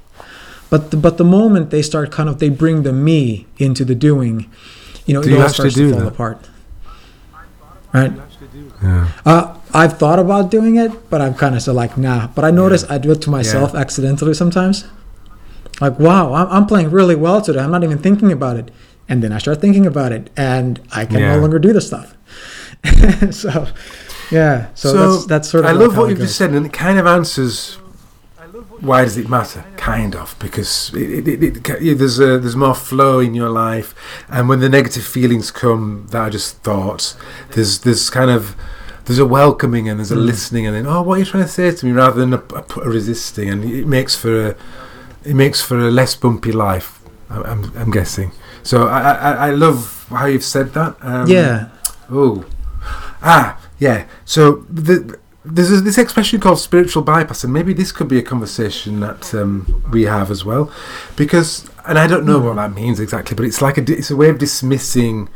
but 0.69 0.91
the, 0.91 0.97
but 0.97 1.17
the 1.17 1.23
moment 1.23 1.69
they 1.69 1.81
start 1.81 2.11
kind 2.11 2.29
of 2.29 2.39
they 2.39 2.49
bring 2.49 2.83
the 2.83 2.93
me 2.93 3.45
into 3.57 3.83
the 3.85 3.95
doing 3.95 4.49
you 5.05 5.13
know 5.13 5.21
Do 5.23 5.29
it 5.29 5.33
you 5.33 5.41
all 5.41 5.49
starts 5.49 5.75
do 5.75 5.87
to 5.89 5.93
fall 5.95 6.01
that? 6.05 6.13
apart 6.13 6.49
right 7.93 8.13
Yeah. 8.81 9.07
uh, 9.25 9.57
I've 9.73 9.97
thought 9.97 10.19
about 10.19 10.51
doing 10.51 10.75
it, 10.75 10.91
but 11.09 11.21
I'm 11.21 11.33
kind 11.35 11.55
of 11.55 11.61
so 11.61 11.71
like 11.73 11.97
nah. 11.97 12.27
But 12.35 12.43
I 12.43 12.51
notice 12.51 12.83
I 12.89 12.97
do 12.97 13.11
it 13.11 13.21
to 13.21 13.29
myself 13.29 13.73
accidentally 13.83 14.33
sometimes. 14.33 14.83
Like 15.79 15.97
wow, 15.99 16.33
I'm, 16.33 16.47
I'm 16.55 16.65
playing 16.65 16.91
really 16.91 17.15
well 17.15 17.41
today. 17.41 17.59
I'm 17.59 17.71
not 17.71 17.83
even 17.83 17.97
thinking 17.97 18.31
about 18.31 18.57
it, 18.57 18.71
and 19.11 19.21
then 19.21 19.31
I 19.33 19.39
start 19.39 19.59
thinking 19.61 19.85
about 19.85 20.11
it, 20.13 20.29
and 20.37 20.79
I 20.99 21.05
can 21.05 21.19
Yeah. 21.19 21.35
no 21.35 21.41
longer 21.41 21.59
do 21.59 21.73
the 21.73 21.81
stuff. 21.81 22.15
so 23.31 23.67
yeah, 24.31 24.67
so, 24.73 24.93
that's 24.93 25.25
that's 25.25 25.49
sort 25.49 25.65
of. 25.65 25.69
I 25.69 25.73
love 25.73 25.97
what 25.97 26.09
you've 26.09 26.19
just 26.19 26.37
said, 26.37 26.51
and 26.51 26.65
it 26.65 26.73
kind 26.73 26.97
of 26.97 27.05
answers. 27.05 27.77
Why 28.79 29.03
does 29.03 29.17
it 29.17 29.29
matter? 29.29 29.63
Kind 29.77 30.15
of 30.15 30.35
because 30.39 30.91
it, 30.95 31.27
it, 31.27 31.43
it, 31.43 31.95
there's 31.99 32.19
a, 32.19 32.39
there's 32.39 32.55
more 32.55 32.73
flow 32.73 33.19
in 33.19 33.35
your 33.35 33.49
life, 33.49 33.93
and 34.29 34.49
when 34.49 34.59
the 34.59 34.69
negative 34.69 35.03
feelings 35.05 35.51
come 35.51 36.07
that 36.11 36.17
are 36.27 36.29
just 36.31 36.63
thoughts, 36.63 37.15
there's 37.53 37.79
there's 37.79 38.09
kind 38.09 38.31
of 38.31 38.55
there's 39.05 39.19
a 39.19 39.25
welcoming 39.25 39.89
and 39.89 39.99
there's 39.99 40.11
a 40.11 40.15
Mm. 40.15 40.25
listening, 40.25 40.65
and 40.67 40.75
then 40.75 40.87
oh, 40.87 41.01
what 41.03 41.15
are 41.15 41.19
you 41.19 41.25
trying 41.25 41.43
to 41.43 41.49
say 41.49 41.69
to 41.71 41.85
me, 41.85 41.91
rather 41.91 42.19
than 42.19 42.33
a, 42.33 42.41
a, 42.55 42.63
a 42.85 42.89
resisting, 42.89 43.49
and 43.49 43.63
it 43.65 43.85
makes 43.87 44.15
for 44.15 44.47
a 44.47 44.55
it 45.23 45.35
makes 45.35 45.61
for 45.61 45.77
a 45.77 45.91
less 45.91 46.15
bumpy 46.15 46.51
life. 46.51 46.99
I'm, 47.29 47.43
I'm, 47.51 47.61
I'm 47.77 47.91
guessing. 47.91 48.31
So 48.63 48.87
I, 48.87 48.99
I 48.99 49.31
I 49.47 49.49
love 49.51 50.05
how 50.09 50.25
you've 50.25 50.43
said 50.43 50.73
that. 50.73 50.95
Um, 51.01 51.27
yeah, 51.27 51.69
Oh, 52.09 52.45
ah, 53.21 53.59
yeah. 53.79 54.05
So 54.25 54.65
the, 54.69 55.17
there's 55.43 55.71
a, 55.71 55.81
this 55.81 55.97
expression 55.97 56.39
called 56.39 56.59
spiritual 56.59 57.03
bypass, 57.03 57.43
and 57.43 57.53
maybe 57.53 57.73
this 57.73 57.91
could 57.91 58.07
be 58.07 58.19
a 58.19 58.21
conversation 58.21 58.99
that 58.99 59.33
um, 59.33 59.83
we 59.91 60.03
have 60.03 60.29
as 60.29 60.45
well, 60.45 60.71
because 61.15 61.69
and 61.87 61.97
I 61.97 62.07
don't 62.07 62.25
know 62.25 62.39
what 62.39 62.55
that 62.57 62.73
means 62.73 62.99
exactly, 62.99 63.35
but 63.35 63.45
it's 63.45 63.61
like 63.61 63.77
a 63.77 63.91
it's 63.91 64.11
a 64.11 64.15
way 64.15 64.29
of 64.29 64.37
dismissing 64.37 65.29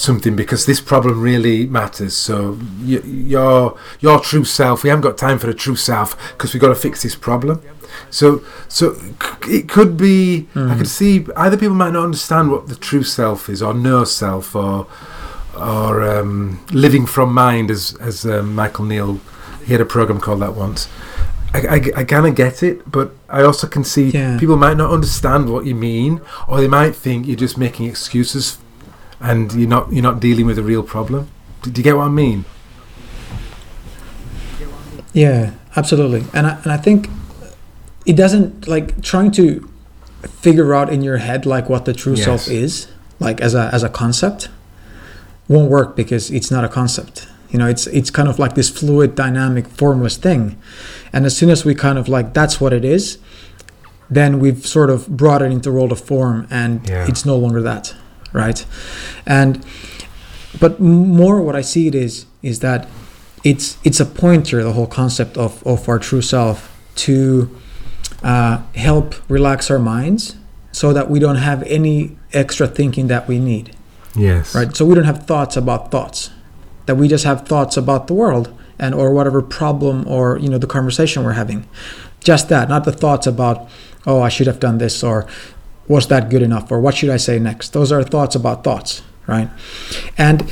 something 0.00 0.34
because 0.36 0.66
this 0.66 0.80
problem 0.80 1.20
really 1.20 1.66
matters. 1.66 2.16
So 2.16 2.58
y- 2.82 3.02
your 3.04 3.76
your 4.00 4.20
true 4.20 4.44
self, 4.44 4.82
we 4.82 4.90
haven't 4.90 5.02
got 5.02 5.16
time 5.18 5.38
for 5.38 5.46
the 5.46 5.54
true 5.54 5.76
self 5.76 6.16
because 6.32 6.52
we've 6.54 6.60
got 6.60 6.68
to 6.68 6.74
fix 6.88 7.02
this 7.02 7.14
problem. 7.16 7.60
So 8.10 8.42
so 8.68 8.94
c- 8.94 9.58
it 9.58 9.68
could 9.68 9.96
be. 9.96 10.46
I 10.54 10.74
could 10.76 10.88
see 10.88 11.26
either 11.36 11.56
people 11.56 11.74
might 11.76 11.92
not 11.92 12.04
understand 12.04 12.50
what 12.50 12.68
the 12.68 12.76
true 12.76 13.02
self 13.04 13.48
is, 13.48 13.62
or 13.62 13.74
no 13.74 14.04
self, 14.04 14.54
or 14.54 14.86
or 15.56 16.02
um, 16.08 16.64
living 16.72 17.06
from 17.06 17.32
mind, 17.34 17.70
as 17.70 17.94
as 18.00 18.24
um, 18.24 18.54
Michael 18.54 18.84
Neill 18.84 19.20
he 19.66 19.72
had 19.72 19.80
a 19.80 19.84
program 19.84 20.20
called 20.20 20.40
that 20.40 20.54
once. 20.54 20.88
I, 21.52 21.58
I, 21.58 21.80
I 22.00 22.04
kind 22.04 22.26
of 22.26 22.34
get 22.36 22.62
it, 22.62 22.90
but 22.90 23.12
I 23.28 23.42
also 23.42 23.66
can 23.66 23.82
see 23.84 24.10
Yeah. 24.10 24.38
people 24.38 24.56
might 24.56 24.76
not 24.76 24.90
understand 24.92 25.48
what 25.52 25.66
you 25.66 25.74
mean, 25.74 26.20
or 26.48 26.60
they 26.60 26.68
might 26.68 26.94
think 26.96 27.26
you're 27.26 27.36
just 27.36 27.58
making 27.58 27.86
excuses, 27.86 28.58
and 29.20 29.52
you're 29.52 29.68
not 29.68 29.92
you're 29.92 30.02
not 30.02 30.20
dealing 30.20 30.46
with 30.46 30.58
a 30.58 30.62
real 30.62 30.82
problem. 30.82 31.28
Do, 31.62 31.70
do 31.70 31.78
you 31.80 31.84
get 31.84 31.96
what 31.96 32.04
I 32.06 32.08
mean? 32.10 32.44
yeah, 35.12 35.52
absolutely. 35.76 36.24
And 36.32 36.46
I, 36.46 36.58
and 36.62 36.72
I 36.72 36.76
think 36.76 37.08
it 38.06 38.16
doesn't 38.16 38.68
like 38.68 39.02
trying 39.02 39.30
to 39.32 39.68
figure 40.28 40.74
out 40.74 40.92
in 40.92 41.02
your 41.02 41.18
head 41.18 41.46
like 41.46 41.68
what 41.68 41.84
the 41.84 41.92
true 41.92 42.16
self 42.16 42.46
is 42.48 42.86
like 43.18 43.40
as 43.40 43.54
a 43.54 43.70
as 43.72 43.82
a 43.82 43.88
concept 43.88 44.48
won't 45.48 45.70
work 45.70 45.96
because 45.96 46.30
it's 46.30 46.50
not 46.50 46.62
a 46.62 46.68
concept 46.68 47.26
you 47.48 47.58
know 47.58 47.66
it's 47.66 47.86
it's 47.86 48.10
kind 48.10 48.28
of 48.28 48.38
like 48.38 48.54
this 48.54 48.68
fluid 48.68 49.14
dynamic 49.14 49.66
formless 49.66 50.18
thing 50.18 50.58
and 51.10 51.24
as 51.24 51.34
soon 51.34 51.48
as 51.48 51.64
we 51.64 51.74
kind 51.74 51.96
of 51.98 52.06
like 52.06 52.34
that's 52.34 52.60
what 52.60 52.70
it 52.74 52.84
is 52.84 53.18
then 54.10 54.38
we've 54.40 54.66
sort 54.66 54.90
of 54.90 55.08
brought 55.08 55.40
it 55.40 55.50
into 55.50 55.72
world 55.72 55.90
of 55.90 56.00
form 56.00 56.46
and 56.50 56.86
Yeah. 56.86 57.06
it's 57.08 57.24
no 57.24 57.36
longer 57.36 57.62
that 57.62 57.94
right? 58.32 58.64
And 59.26 59.64
but 60.58 60.80
more 60.80 61.40
what 61.40 61.54
i 61.54 61.60
see 61.60 61.86
it 61.86 61.94
is 61.94 62.26
is 62.42 62.58
that 62.58 62.88
it's 63.44 63.78
it's 63.84 64.00
a 64.00 64.04
pointer 64.04 64.62
the 64.64 64.72
whole 64.72 64.86
concept 64.86 65.36
of 65.36 65.64
of 65.66 65.88
our 65.88 65.98
true 65.98 66.20
self 66.20 66.76
to 66.96 67.48
uh, 68.22 68.62
help 68.74 69.14
relax 69.30 69.70
our 69.70 69.78
minds 69.78 70.36
so 70.72 70.92
that 70.92 71.08
we 71.10 71.18
don't 71.18 71.36
have 71.36 71.62
any 71.64 72.16
extra 72.32 72.66
thinking 72.66 73.08
that 73.08 73.26
we 73.26 73.38
need. 73.38 73.74
Yes. 74.14 74.54
right? 74.54 74.76
So 74.76 74.84
we 74.84 74.94
don't 74.94 75.04
have 75.04 75.26
thoughts 75.26 75.56
about 75.56 75.90
thoughts. 75.90 76.30
That 76.86 76.96
we 76.96 77.08
just 77.08 77.24
have 77.24 77.46
thoughts 77.46 77.76
about 77.76 78.08
the 78.08 78.14
world 78.14 78.56
and 78.78 78.94
or 78.94 79.12
whatever 79.12 79.42
problem 79.42 80.06
or 80.08 80.38
you 80.38 80.48
know 80.48 80.58
the 80.58 80.66
conversation 80.66 81.24
we're 81.24 81.32
having. 81.32 81.68
Just 82.22 82.48
that 82.48 82.68
not 82.68 82.84
the 82.84 82.92
thoughts 82.92 83.26
about 83.26 83.68
oh 84.06 84.20
i 84.20 84.28
should 84.28 84.46
have 84.46 84.60
done 84.60 84.78
this 84.78 85.02
or 85.02 85.26
was 85.90 86.06
that 86.08 86.30
good 86.30 86.42
enough 86.42 86.70
or 86.70 86.80
what 86.80 86.94
should 86.94 87.10
i 87.10 87.16
say 87.16 87.38
next 87.38 87.72
those 87.72 87.90
are 87.92 88.02
thoughts 88.02 88.34
about 88.34 88.64
thoughts 88.64 89.02
right 89.26 89.48
and 90.16 90.50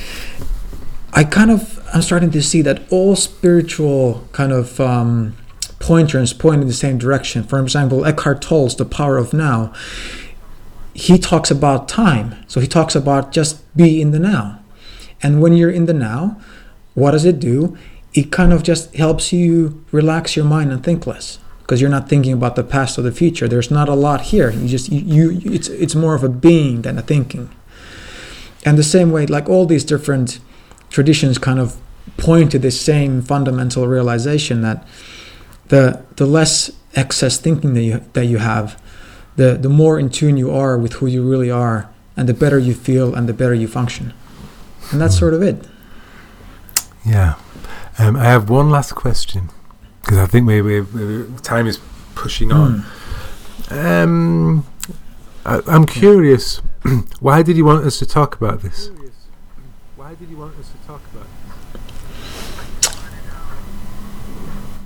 i 1.12 1.22
kind 1.22 1.51
of 1.51 1.80
i'm 1.95 2.03
starting 2.03 2.30
to 2.30 2.43
see 2.43 2.61
that 2.62 2.80
all 2.91 3.14
spiritual 3.16 4.26
kind 4.32 4.53
of 4.53 4.80
um, 4.80 5.36
pointers 5.78 6.32
point 6.32 6.61
in 6.61 6.66
the 6.66 6.74
same 6.74 6.99
direction 6.99 7.43
for 7.43 7.61
example 7.61 8.05
eckhart 8.05 8.43
tolle's 8.43 8.76
the 8.76 8.84
power 8.84 9.16
of 9.16 9.32
now 9.32 9.72
he 10.99 11.16
talks 11.16 11.49
about 11.49 11.89
time. 11.89 12.34
So 12.49 12.59
he 12.59 12.66
talks 12.66 12.97
about 12.97 13.30
just 13.30 13.62
be 13.76 14.01
in 14.01 14.11
the 14.11 14.18
now. 14.18 14.59
And 15.22 15.41
when 15.41 15.53
you're 15.53 15.70
in 15.70 15.86
the 15.86 15.95
now, 15.95 16.41
what 16.95 17.12
does 17.12 17.24
it 17.24 17.39
do? 17.39 17.78
It 18.14 18.32
kind 18.32 18.53
of 18.53 18.64
just 18.64 18.97
helps 18.97 19.32
you 19.32 19.84
relax 19.93 20.34
your 20.34 20.45
mind 20.45 20.72
and 20.72 20.82
think 20.82 21.07
less 21.07 21.39
because 21.69 21.83
you're 21.83 21.91
not 21.91 22.09
thinking 22.09 22.33
about 22.33 22.57
the 22.57 22.64
past 22.64 22.99
or 22.99 23.03
the 23.03 23.12
future. 23.12 23.47
There's 23.47 23.71
not 23.71 23.91
a 23.91 23.95
lot 23.95 24.23
here. 24.23 24.51
You 24.51 24.66
just 24.66 24.91
you, 24.91 25.29
you 25.29 25.53
it's 25.53 25.69
it's 25.69 25.95
more 25.95 26.14
of 26.14 26.25
a 26.25 26.29
being 26.31 26.81
than 26.81 26.97
a 26.97 27.03
thinking. 27.03 27.51
And 28.64 28.79
the 28.79 28.83
same 28.83 29.11
way 29.12 29.27
like 29.27 29.51
all 29.51 29.66
these 29.66 29.85
different 29.85 30.41
traditions 30.89 31.37
kind 31.37 31.59
of 31.59 31.77
point 32.16 32.53
to 32.53 32.59
this 32.59 32.81
same 32.81 33.21
fundamental 33.21 33.87
realization 33.87 34.62
that 34.62 34.89
the 35.69 36.03
the 36.16 36.25
less 36.25 36.71
excess 36.95 37.39
thinking 37.39 37.75
that 37.75 37.83
you 37.83 38.03
that 38.14 38.25
you 38.25 38.39
have 38.39 38.81
the 39.37 39.59
the 39.61 39.69
more 39.69 39.99
in 39.99 40.09
tune 40.09 40.39
you 40.39 40.51
are 40.51 40.79
with 40.79 40.95
who 40.95 41.07
you 41.07 41.23
really 41.23 41.51
are 41.51 41.91
and 42.16 42.27
the 42.31 42.35
better 42.35 42.59
you 42.59 42.73
feel 42.73 43.14
and 43.14 43.29
the 43.29 43.35
better 43.35 43.55
you 43.55 43.69
function 43.69 44.14
and 44.91 45.03
that's 45.03 45.19
sort 45.19 45.35
of 45.35 45.43
it 45.43 45.69
Yeah. 47.05 47.35
Um, 47.99 48.16
I 48.16 48.25
have 48.25 48.49
one 48.49 48.71
last 48.71 48.95
question 48.95 49.51
because 50.09 50.20
I 50.20 50.26
think 50.26 50.46
maybe, 50.46 50.80
maybe 50.80 51.30
time 51.42 51.66
is 51.66 51.78
pushing 52.14 52.50
on. 52.50 52.82
Um, 53.68 54.64
I, 55.44 55.61
I'm 55.66 55.84
curious. 55.84 56.62
why 57.20 57.42
did 57.42 57.59
you 57.59 57.66
want 57.66 57.84
us 57.84 57.98
to 57.98 58.06
talk 58.06 58.34
about 58.34 58.62
this? 58.62 58.90
Why 59.96 60.14
did 60.14 60.30
you 60.30 60.38
want 60.38 60.59
us 60.59 60.70
to 60.70 60.86
talk 60.86 61.02
about? 61.12 61.26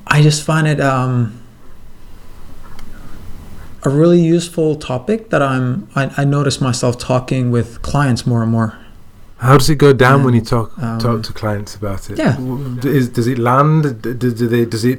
I 0.08 0.22
just 0.22 0.42
find 0.42 0.66
it 0.66 0.80
um, 0.80 1.40
a 3.84 3.90
really 3.90 4.20
useful 4.20 4.74
topic 4.74 5.30
that 5.30 5.40
I'm. 5.40 5.88
I, 5.94 6.12
I 6.16 6.24
notice 6.24 6.60
myself 6.60 6.98
talking 6.98 7.52
with 7.52 7.80
clients 7.82 8.26
more 8.26 8.42
and 8.42 8.50
more. 8.50 8.76
How 9.42 9.58
does 9.58 9.68
it 9.70 9.78
go 9.86 9.92
down 9.92 10.18
Yeah. 10.20 10.24
when 10.26 10.34
you 10.34 10.40
talk 10.54 10.68
Um, 10.78 10.98
talk 10.98 11.22
to 11.28 11.32
clients 11.32 11.74
about 11.74 12.08
it? 12.10 12.16
Yeah. 12.18 12.36
Is, 12.98 13.08
does 13.08 13.26
it 13.26 13.38
land? 13.38 14.00
Do, 14.02 14.14
do 14.14 14.46
they? 14.54 14.64
Does 14.64 14.84
it? 14.84 14.98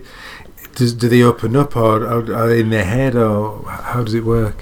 Does, 0.76 0.92
do 1.02 1.08
they 1.08 1.22
open 1.24 1.56
up, 1.56 1.76
or, 1.78 2.04
or 2.14 2.20
are 2.40 2.48
they 2.52 2.60
in 2.60 2.70
their 2.70 2.84
head, 2.96 3.16
or 3.16 3.64
how 3.92 4.04
does 4.04 4.14
it 4.14 4.26
work? 4.26 4.58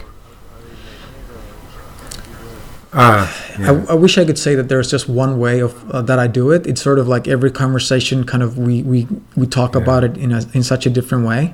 Ah, 2.94 3.34
yeah. 3.58 3.72
I, 3.88 3.92
I 3.94 3.96
wish 3.96 4.18
I 4.18 4.26
could 4.26 4.38
say 4.38 4.54
that 4.56 4.68
there's 4.68 4.92
just 4.92 5.08
one 5.08 5.40
way 5.40 5.62
of 5.62 5.90
uh, 5.90 6.02
that 6.02 6.20
I 6.20 6.28
do 6.28 6.52
it. 6.52 6.68
It's 6.68 6.82
sort 6.82 7.00
of 7.00 7.08
like 7.08 7.28
every 7.28 7.50
conversation, 7.52 8.26
kind 8.26 8.44
of 8.44 8.58
we 8.58 8.84
we, 8.84 9.08
we 9.36 9.48
talk 9.48 9.76
Yeah. 9.76 9.82
about 9.82 10.04
it 10.04 10.18
in 10.18 10.32
a, 10.34 10.42
in 10.54 10.64
such 10.64 10.86
a 10.86 10.90
different 10.90 11.26
way. 11.26 11.54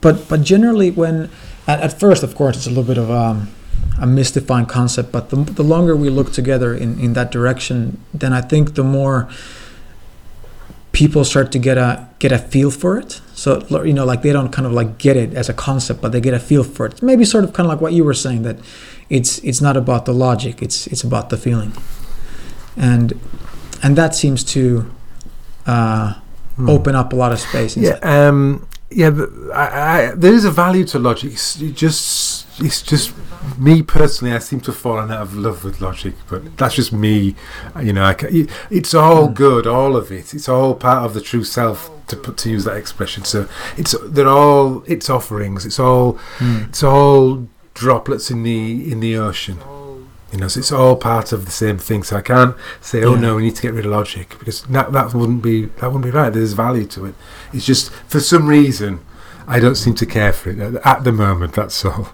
But 0.00 0.26
but 0.28 0.40
generally, 0.42 0.90
when 0.90 1.28
at, 1.66 1.80
at 1.80 2.00
first, 2.00 2.22
of 2.22 2.34
course, 2.34 2.56
it's 2.56 2.66
a 2.66 2.70
little 2.70 2.84
bit 2.94 2.98
of 2.98 3.10
um, 3.10 3.48
a 4.00 4.06
mystifying 4.06 4.66
concept. 4.66 5.12
But 5.12 5.30
the, 5.30 5.36
the 5.36 5.62
longer 5.64 5.94
we 5.96 6.10
look 6.10 6.32
together 6.32 6.74
in, 6.74 6.98
in 7.00 7.12
that 7.14 7.30
direction, 7.30 7.98
then 8.14 8.32
I 8.32 8.40
think 8.40 8.74
the 8.74 8.84
more 8.84 9.28
people 10.92 11.24
start 11.24 11.52
to 11.52 11.58
get 11.58 11.78
a 11.78 12.08
get 12.18 12.32
a 12.32 12.38
feel 12.38 12.70
for 12.70 12.98
it. 12.98 13.20
So 13.34 13.64
you 13.84 13.92
know, 13.92 14.04
like 14.04 14.22
they 14.22 14.32
don't 14.32 14.50
kind 14.50 14.66
of 14.66 14.72
like 14.72 14.98
get 14.98 15.16
it 15.16 15.34
as 15.34 15.48
a 15.48 15.54
concept, 15.54 16.00
but 16.00 16.12
they 16.12 16.20
get 16.20 16.34
a 16.34 16.40
feel 16.40 16.64
for 16.64 16.86
it. 16.86 17.02
Maybe 17.02 17.24
sort 17.24 17.44
of 17.44 17.52
kind 17.52 17.66
of 17.66 17.70
like 17.72 17.80
what 17.80 17.92
you 17.92 18.04
were 18.04 18.14
saying 18.14 18.42
that 18.42 18.56
it's 19.08 19.38
it's 19.44 19.60
not 19.60 19.76
about 19.76 20.04
the 20.06 20.12
logic; 20.14 20.62
it's 20.62 20.86
it's 20.88 21.04
about 21.04 21.30
the 21.30 21.36
feeling, 21.36 21.72
and 22.76 23.12
and 23.82 23.96
that 23.96 24.14
seems 24.14 24.42
to 24.44 24.90
uh, 25.66 26.14
Hmm. 26.56 26.68
open 26.68 26.96
up 26.96 27.12
a 27.12 27.16
lot 27.16 27.30
of 27.30 27.38
space. 27.38 27.76
Yeah, 27.76 27.98
um, 28.02 28.66
yeah. 28.90 29.10
th- 29.10 29.28
I, 29.54 30.08
I, 30.08 30.14
there 30.16 30.32
is 30.34 30.44
a 30.44 30.50
value 30.50 30.84
to 30.86 30.98
logic. 30.98 31.30
It's 31.34 31.54
just, 31.54 32.27
it's 32.60 32.82
just 32.82 33.12
me 33.58 33.82
personally. 33.82 34.34
I 34.34 34.38
seem 34.38 34.60
to 34.60 34.70
have 34.72 34.76
fallen 34.80 35.10
out 35.10 35.22
of 35.22 35.34
love 35.36 35.64
with 35.64 35.80
logic, 35.80 36.14
but 36.28 36.56
that's 36.56 36.74
just 36.74 36.92
me. 36.92 37.34
You 37.82 37.92
know, 37.92 38.04
I 38.04 38.14
ca 38.14 38.46
it's 38.70 38.94
all 38.94 39.28
good, 39.28 39.66
all 39.66 39.96
of 39.96 40.10
it. 40.12 40.34
It's 40.34 40.48
all 40.48 40.74
part 40.74 41.04
of 41.04 41.14
the 41.14 41.20
true 41.20 41.44
self. 41.44 41.90
To 42.08 42.16
put 42.16 42.38
to 42.38 42.48
use 42.48 42.64
that 42.64 42.78
expression, 42.78 43.24
so 43.24 43.46
it's 43.76 43.94
they're 44.02 44.26
all 44.26 44.82
it's 44.86 45.10
offerings. 45.10 45.66
It's 45.66 45.78
all 45.78 46.14
Mm. 46.38 46.68
it's 46.70 46.82
all 46.82 47.46
droplets 47.74 48.30
in 48.30 48.44
the 48.44 48.90
in 48.90 49.00
the 49.00 49.14
ocean. 49.18 49.58
You 50.32 50.38
know, 50.38 50.48
so 50.48 50.60
it's 50.60 50.72
all 50.72 50.96
part 50.96 51.32
of 51.32 51.44
the 51.44 51.50
same 51.50 51.76
thing. 51.76 52.02
So 52.04 52.16
I 52.16 52.22
can't 52.22 52.54
say, 52.80 53.04
"Oh 53.04 53.12
Yeah. 53.14 53.20
no, 53.20 53.36
we 53.36 53.42
need 53.42 53.56
to 53.56 53.60
get 53.62 53.74
rid 53.74 53.84
of 53.84 53.92
logic," 53.92 54.36
because 54.38 54.62
that 54.70 54.90
that 54.94 55.12
wouldn't 55.12 55.42
be 55.42 55.66
that 55.80 55.92
wouldn't 55.92 56.04
be 56.04 56.10
right. 56.10 56.32
There's 56.32 56.54
value 56.54 56.86
to 56.86 57.04
it. 57.04 57.14
It's 57.52 57.66
just 57.66 57.90
for 58.08 58.20
some 58.20 58.46
reason 58.46 59.00
I 59.46 59.60
don't 59.60 59.74
seem 59.76 59.94
to 59.96 60.06
care 60.06 60.32
for 60.32 60.48
it 60.48 60.58
at, 60.60 60.74
at 60.86 61.04
the 61.04 61.12
moment. 61.12 61.52
That's 61.52 61.84
all. 61.84 62.08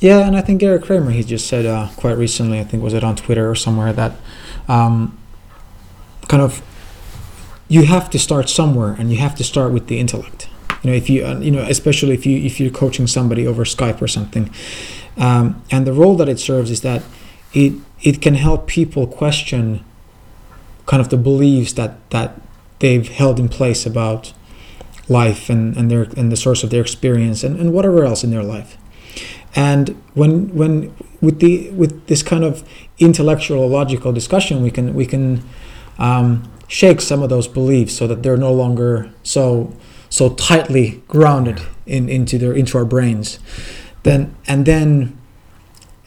Yeah, 0.00 0.26
and 0.26 0.34
I 0.34 0.40
think 0.40 0.60
Gary 0.60 0.78
Kramer 0.78 1.10
he 1.10 1.22
just 1.22 1.46
said 1.46 1.66
uh, 1.66 1.88
quite 1.96 2.16
recently. 2.16 2.58
I 2.58 2.64
think 2.64 2.82
was 2.82 2.94
it 2.94 3.04
on 3.04 3.16
Twitter 3.16 3.50
or 3.50 3.54
somewhere 3.54 3.92
that 3.92 4.12
um, 4.66 5.18
kind 6.28 6.42
of 6.42 6.62
you 7.68 7.84
have 7.84 8.08
to 8.10 8.18
start 8.18 8.48
somewhere, 8.48 8.96
and 8.98 9.12
you 9.12 9.18
have 9.18 9.34
to 9.36 9.44
start 9.44 9.72
with 9.72 9.88
the 9.88 9.98
intellect. 9.98 10.48
You 10.82 10.90
know, 10.90 10.96
if 10.96 11.10
you 11.10 11.26
uh, 11.26 11.38
you 11.38 11.50
know, 11.50 11.62
especially 11.62 12.14
if 12.14 12.24
you 12.24 12.38
if 12.38 12.58
you're 12.58 12.70
coaching 12.70 13.06
somebody 13.06 13.46
over 13.46 13.64
Skype 13.64 14.00
or 14.00 14.08
something, 14.08 14.50
um, 15.18 15.62
and 15.70 15.86
the 15.86 15.92
role 15.92 16.16
that 16.16 16.28
it 16.28 16.40
serves 16.40 16.70
is 16.70 16.80
that 16.80 17.02
it 17.52 17.74
it 18.02 18.22
can 18.22 18.34
help 18.34 18.66
people 18.66 19.06
question 19.06 19.84
kind 20.86 21.02
of 21.02 21.10
the 21.10 21.18
beliefs 21.18 21.74
that 21.74 22.08
that 22.10 22.40
they've 22.78 23.08
held 23.08 23.38
in 23.38 23.50
place 23.50 23.84
about 23.84 24.32
life 25.10 25.50
and, 25.50 25.76
and 25.76 25.90
their 25.90 26.02
and 26.16 26.30
the 26.30 26.36
source 26.36 26.62
of 26.62 26.70
their 26.70 26.80
experience 26.80 27.42
and, 27.44 27.58
and 27.58 27.72
whatever 27.72 28.04
else 28.04 28.24
in 28.24 28.30
their 28.30 28.42
life. 28.42 28.78
And 29.54 30.00
when 30.14 30.54
when 30.54 30.94
with 31.20 31.40
the 31.40 31.70
with 31.70 32.06
this 32.06 32.22
kind 32.22 32.44
of 32.44 32.66
intellectual 32.98 33.68
logical 33.68 34.12
discussion, 34.12 34.62
we 34.62 34.70
can 34.70 34.94
we 34.94 35.04
can 35.04 35.42
um, 35.98 36.50
shake 36.68 37.00
some 37.00 37.22
of 37.22 37.28
those 37.28 37.48
beliefs 37.48 37.94
so 37.94 38.06
that 38.06 38.22
they're 38.22 38.36
no 38.36 38.52
longer 38.52 39.10
so 39.22 39.76
so 40.08 40.30
tightly 40.30 41.02
grounded 41.08 41.60
in 41.86 42.08
into 42.08 42.38
their 42.38 42.52
into 42.52 42.78
our 42.78 42.84
brains. 42.84 43.40
Then 44.04 44.34
and 44.46 44.64
then 44.64 45.19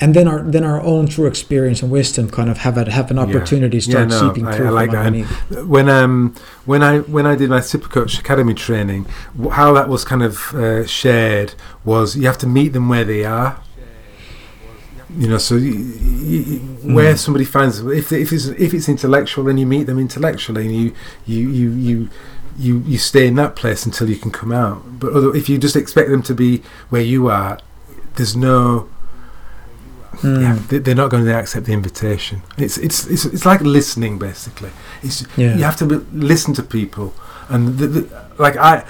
and 0.01 0.13
then 0.15 0.27
our 0.27 0.41
then 0.41 0.63
our 0.63 0.81
own 0.81 1.07
true 1.07 1.25
experience 1.27 1.81
and 1.83 1.91
wisdom 1.91 2.29
kind 2.29 2.49
of 2.49 2.57
have 2.59 2.77
a, 2.77 2.89
have 2.91 3.09
an 3.11 3.17
Yeah. 3.17 3.23
opportunity 3.23 3.79
to 3.79 3.85
Yeah, 3.89 3.91
start 4.07 4.09
no, 4.09 4.19
seeping 4.19 4.47
I- 4.47 4.55
through 4.55 4.67
I 4.67 4.69
like 4.69 4.91
that. 4.91 5.05
Underneath. 5.05 5.65
when 5.65 5.87
um 5.89 6.33
when 6.65 6.81
I 6.83 6.99
when 6.99 7.25
I 7.25 7.35
did 7.35 7.49
my 7.49 7.59
Supercoach 7.61 8.19
Academy 8.19 8.53
training, 8.53 9.05
how 9.51 9.73
that 9.73 9.87
was 9.89 10.03
kind 10.03 10.23
of 10.23 10.53
uh, 10.55 10.85
shared 10.85 11.53
was 11.85 12.15
you 12.17 12.25
have 12.25 12.37
to 12.39 12.47
meet 12.47 12.73
them 12.73 12.89
where 12.89 13.03
they 13.05 13.23
are. 13.23 13.57
You 15.15 15.27
know, 15.27 15.37
so 15.37 15.55
y 15.55 15.61
y 15.61 16.59
where 16.97 17.13
Mm. 17.13 17.17
somebody 17.19 17.45
finds 17.45 17.79
if 17.79 18.11
if 18.11 18.33
it's 18.33 18.47
if 18.47 18.73
it's 18.73 18.89
intellectual, 18.89 19.43
then 19.45 19.57
you 19.59 19.67
meet 19.67 19.85
them 19.85 19.99
intellectually, 19.99 20.65
and 20.67 20.75
you 20.75 20.91
you 21.25 21.49
you 21.49 21.69
you. 21.71 22.09
You, 22.55 22.83
you 22.85 22.99
stay 22.99 23.25
in 23.25 23.33
that 23.37 23.55
place 23.55 23.83
until 23.83 24.07
you 24.07 24.15
can 24.15 24.29
come 24.29 24.51
out. 24.51 24.99
But 24.99 25.11
other, 25.13 25.35
if 25.35 25.49
you 25.49 25.57
just 25.57 25.75
expect 25.75 26.11
them 26.11 26.21
to 26.21 26.35
be 26.35 26.61
where 26.91 27.01
you 27.01 27.27
are, 27.27 27.57
there's 28.15 28.35
no 28.35 28.89
Mm. 30.23 30.41
yeah, 30.41 30.57
they- 30.69 30.79
they're 30.79 30.95
not 31.03 31.09
going 31.11 31.25
to 31.25 31.33
accept 31.35 31.65
the 31.65 31.73
invitation. 31.73 32.41
It's 32.57 32.77
it's 32.77 33.05
it's, 33.07 33.25
it's 33.25 33.45
like 33.45 33.61
listening 33.61 34.19
basically. 34.19 34.69
It's 35.01 35.25
Yeah. 35.37 35.55
you 35.57 35.63
have 35.63 35.75
to 35.77 35.85
be, 35.85 35.95
listen 36.27 36.53
to 36.55 36.63
people, 36.63 37.13
and 37.49 37.77
the, 37.79 37.87
the, 37.87 38.01
like 38.39 38.55
I 38.57 38.83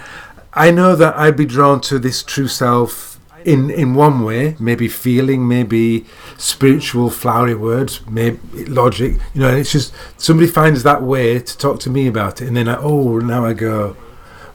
I 0.67 0.71
know 0.71 0.95
that 0.95 1.13
I'd 1.17 1.35
be 1.35 1.45
drawn 1.45 1.81
to 1.81 1.99
this 1.99 2.23
true 2.23 2.47
self 2.47 3.19
in 3.45 3.69
in 3.71 3.95
one 3.97 4.23
way, 4.23 4.55
maybe 4.59 4.87
feeling, 4.87 5.47
maybe 5.47 6.05
spiritual 6.37 7.09
flowery 7.09 7.55
words, 7.55 8.01
maybe 8.09 8.37
logic. 8.67 9.11
You 9.33 9.41
know, 9.41 9.55
it's 9.59 9.71
just 9.71 9.93
somebody 10.17 10.47
finds 10.51 10.83
that 10.83 11.01
way 11.01 11.39
to 11.39 11.57
talk 11.57 11.79
to 11.81 11.89
me 11.89 12.07
about 12.07 12.41
it, 12.41 12.47
and 12.47 12.55
then 12.55 12.67
I, 12.67 12.75
oh 12.77 13.19
now 13.19 13.45
I 13.45 13.53
go. 13.53 13.95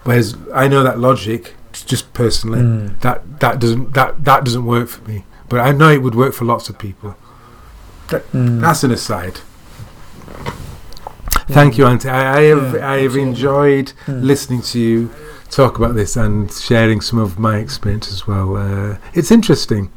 Whereas 0.04 0.36
I 0.54 0.68
know 0.68 0.82
that 0.84 0.98
logic, 0.98 1.54
just 1.72 2.12
personally, 2.14 2.60
Mm. 2.60 3.00
that 3.00 3.18
that 3.40 3.58
doesn't 3.60 3.92
that 3.94 4.24
that 4.24 4.44
doesn't 4.44 4.64
work 4.64 4.88
for 4.88 5.02
me. 5.10 5.24
But 5.48 5.60
I 5.60 5.72
know 5.72 5.90
it 5.90 6.02
would 6.02 6.14
work 6.14 6.34
for 6.34 6.44
lots 6.44 6.68
of 6.68 6.78
people. 6.78 7.16
Mm. 8.08 8.60
That's 8.60 8.84
an 8.84 8.90
aside. 8.90 9.40
Thank 11.48 11.78
you, 11.78 11.84
Antti. 11.84 12.10
I, 12.10 12.38
I 12.38 12.42
have 12.42 12.74
Yeah, 12.74 12.90
I 12.90 12.98
have 13.02 13.16
enjoyed 13.16 13.92
Mm. 14.06 14.22
listening 14.22 14.62
to 14.62 14.78
you 14.78 15.10
talk 15.50 15.78
about 15.78 15.94
this 15.94 16.16
and 16.16 16.52
sharing 16.52 17.00
some 17.00 17.18
of 17.18 17.38
my 17.38 17.56
experience 17.58 18.12
as 18.12 18.26
well. 18.26 18.56
Uh, 18.56 18.96
it's 19.14 19.30
interesting. 19.30 19.90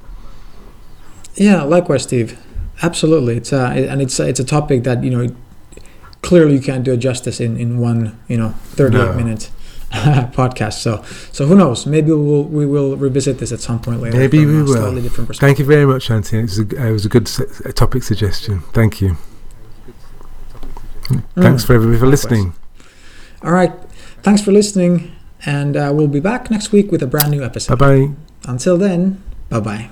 Yeah, 1.35 1.63
likewise, 1.63 2.03
Steve. 2.03 2.37
Absolutely, 2.81 3.37
it's 3.37 3.51
uh, 3.53 3.71
and 3.91 4.01
it's 4.01 4.19
it's 4.19 4.39
a 4.39 4.43
topic 4.45 4.83
that 4.83 5.03
you 5.03 5.09
know 5.11 5.35
clearly 6.21 6.53
you 6.55 6.61
can't 6.61 6.83
do 6.83 6.93
it 6.93 6.97
justice 6.97 7.39
in 7.39 7.57
in 7.57 7.79
one 7.79 8.17
you 8.27 8.37
know 8.37 8.49
thirty 8.75 8.97
eight 8.97 9.11
No. 9.11 9.13
minute 9.13 9.51
podcast. 10.33 10.73
So 10.79 11.03
so 11.31 11.45
who 11.45 11.55
knows? 11.55 11.85
Maybe 11.85 12.11
we'll 12.11 12.43
we 12.43 12.65
will 12.65 12.95
revisit 12.97 13.37
this 13.39 13.51
at 13.51 13.59
some 13.59 13.79
point 13.81 14.01
later. 14.01 14.17
Maybe 14.17 14.45
we 14.45 14.63
will. 14.63 14.67
Slightly 14.73 15.01
different 15.01 15.27
perspective. 15.27 15.47
Thank 15.47 15.59
you 15.59 15.65
very 15.65 15.85
much, 15.85 16.07
Antti. 16.09 16.33
It 16.39 16.41
was 16.43 16.59
a, 16.59 16.87
it 16.87 16.91
was 16.91 17.05
a 17.05 17.09
good 17.09 17.29
a 17.65 17.73
topic 17.73 18.03
suggestion. 18.03 18.61
Thank 18.73 19.01
you. 19.01 19.17
Thanks 21.35 21.63
Mm. 21.63 21.67
for 21.67 21.73
everybody 21.73 21.99
for 21.99 22.07
listening. 22.07 22.53
All 23.43 23.51
right, 23.51 23.73
thanks 24.23 24.41
for 24.41 24.51
listening, 24.53 25.11
and 25.45 25.75
uh, 25.75 25.91
we'll 25.93 26.07
be 26.07 26.21
back 26.21 26.49
next 26.49 26.71
week 26.71 26.89
with 26.91 27.03
a 27.03 27.07
brand 27.07 27.31
new 27.31 27.43
episode. 27.43 27.77
Bye 27.77 28.05
bye. 28.07 28.13
Until 28.47 28.77
then, 28.77 29.21
bye 29.49 29.59
bye. 29.59 29.89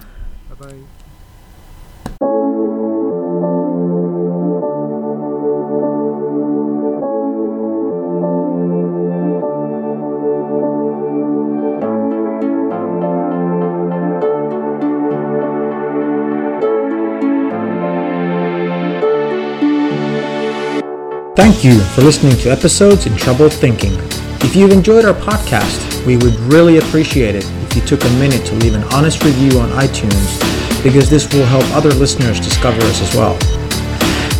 Thank 21.40 21.64
you 21.64 21.80
for 21.80 22.02
listening 22.02 22.36
to 22.40 22.52
episodes 22.52 23.06
in 23.06 23.16
Troubled 23.16 23.54
Thinking. 23.54 23.94
If 24.42 24.58
you've 24.58 24.74
enjoyed 24.74 25.06
our 25.06 25.14
podcast, 25.14 26.06
we 26.06 26.18
would 26.18 26.38
really 26.52 26.80
appreciate 26.80 27.34
it 27.34 27.46
if 27.64 27.78
you 27.78 27.82
took 27.82 28.04
a 28.04 28.10
minute 28.20 28.46
to 28.48 28.56
leave 28.56 28.76
an 28.76 28.84
honest 28.94 29.24
review 29.24 29.58
on 29.58 29.70
iTunes 29.70 30.84
because 30.84 31.10
this 31.10 31.34
will 31.34 31.46
help 31.46 31.64
other 31.74 31.92
listeners 31.92 32.42
discover 32.42 32.82
us 32.82 33.02
as 33.02 33.16
well. 33.16 33.36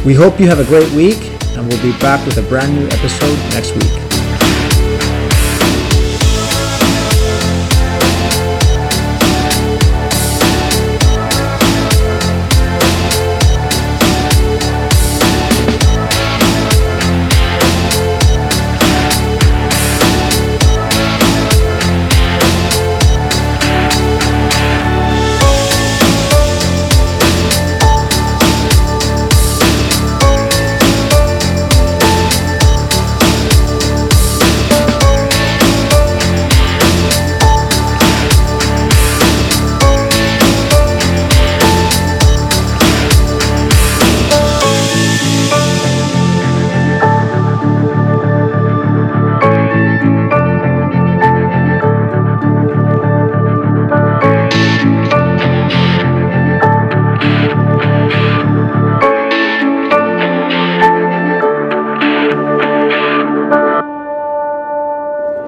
We 0.06 0.14
hope 0.14 0.42
you 0.42 0.48
have 0.48 0.60
a 0.60 0.66
great 0.66 0.92
week, 0.92 1.24
and 1.56 1.66
we'll 1.66 1.82
be 1.82 1.98
back 2.00 2.26
with 2.26 2.38
a 2.38 2.44
brand 2.50 2.76
new 2.76 2.88
episode 2.88 3.38
next 3.54 3.72
week. 3.76 4.09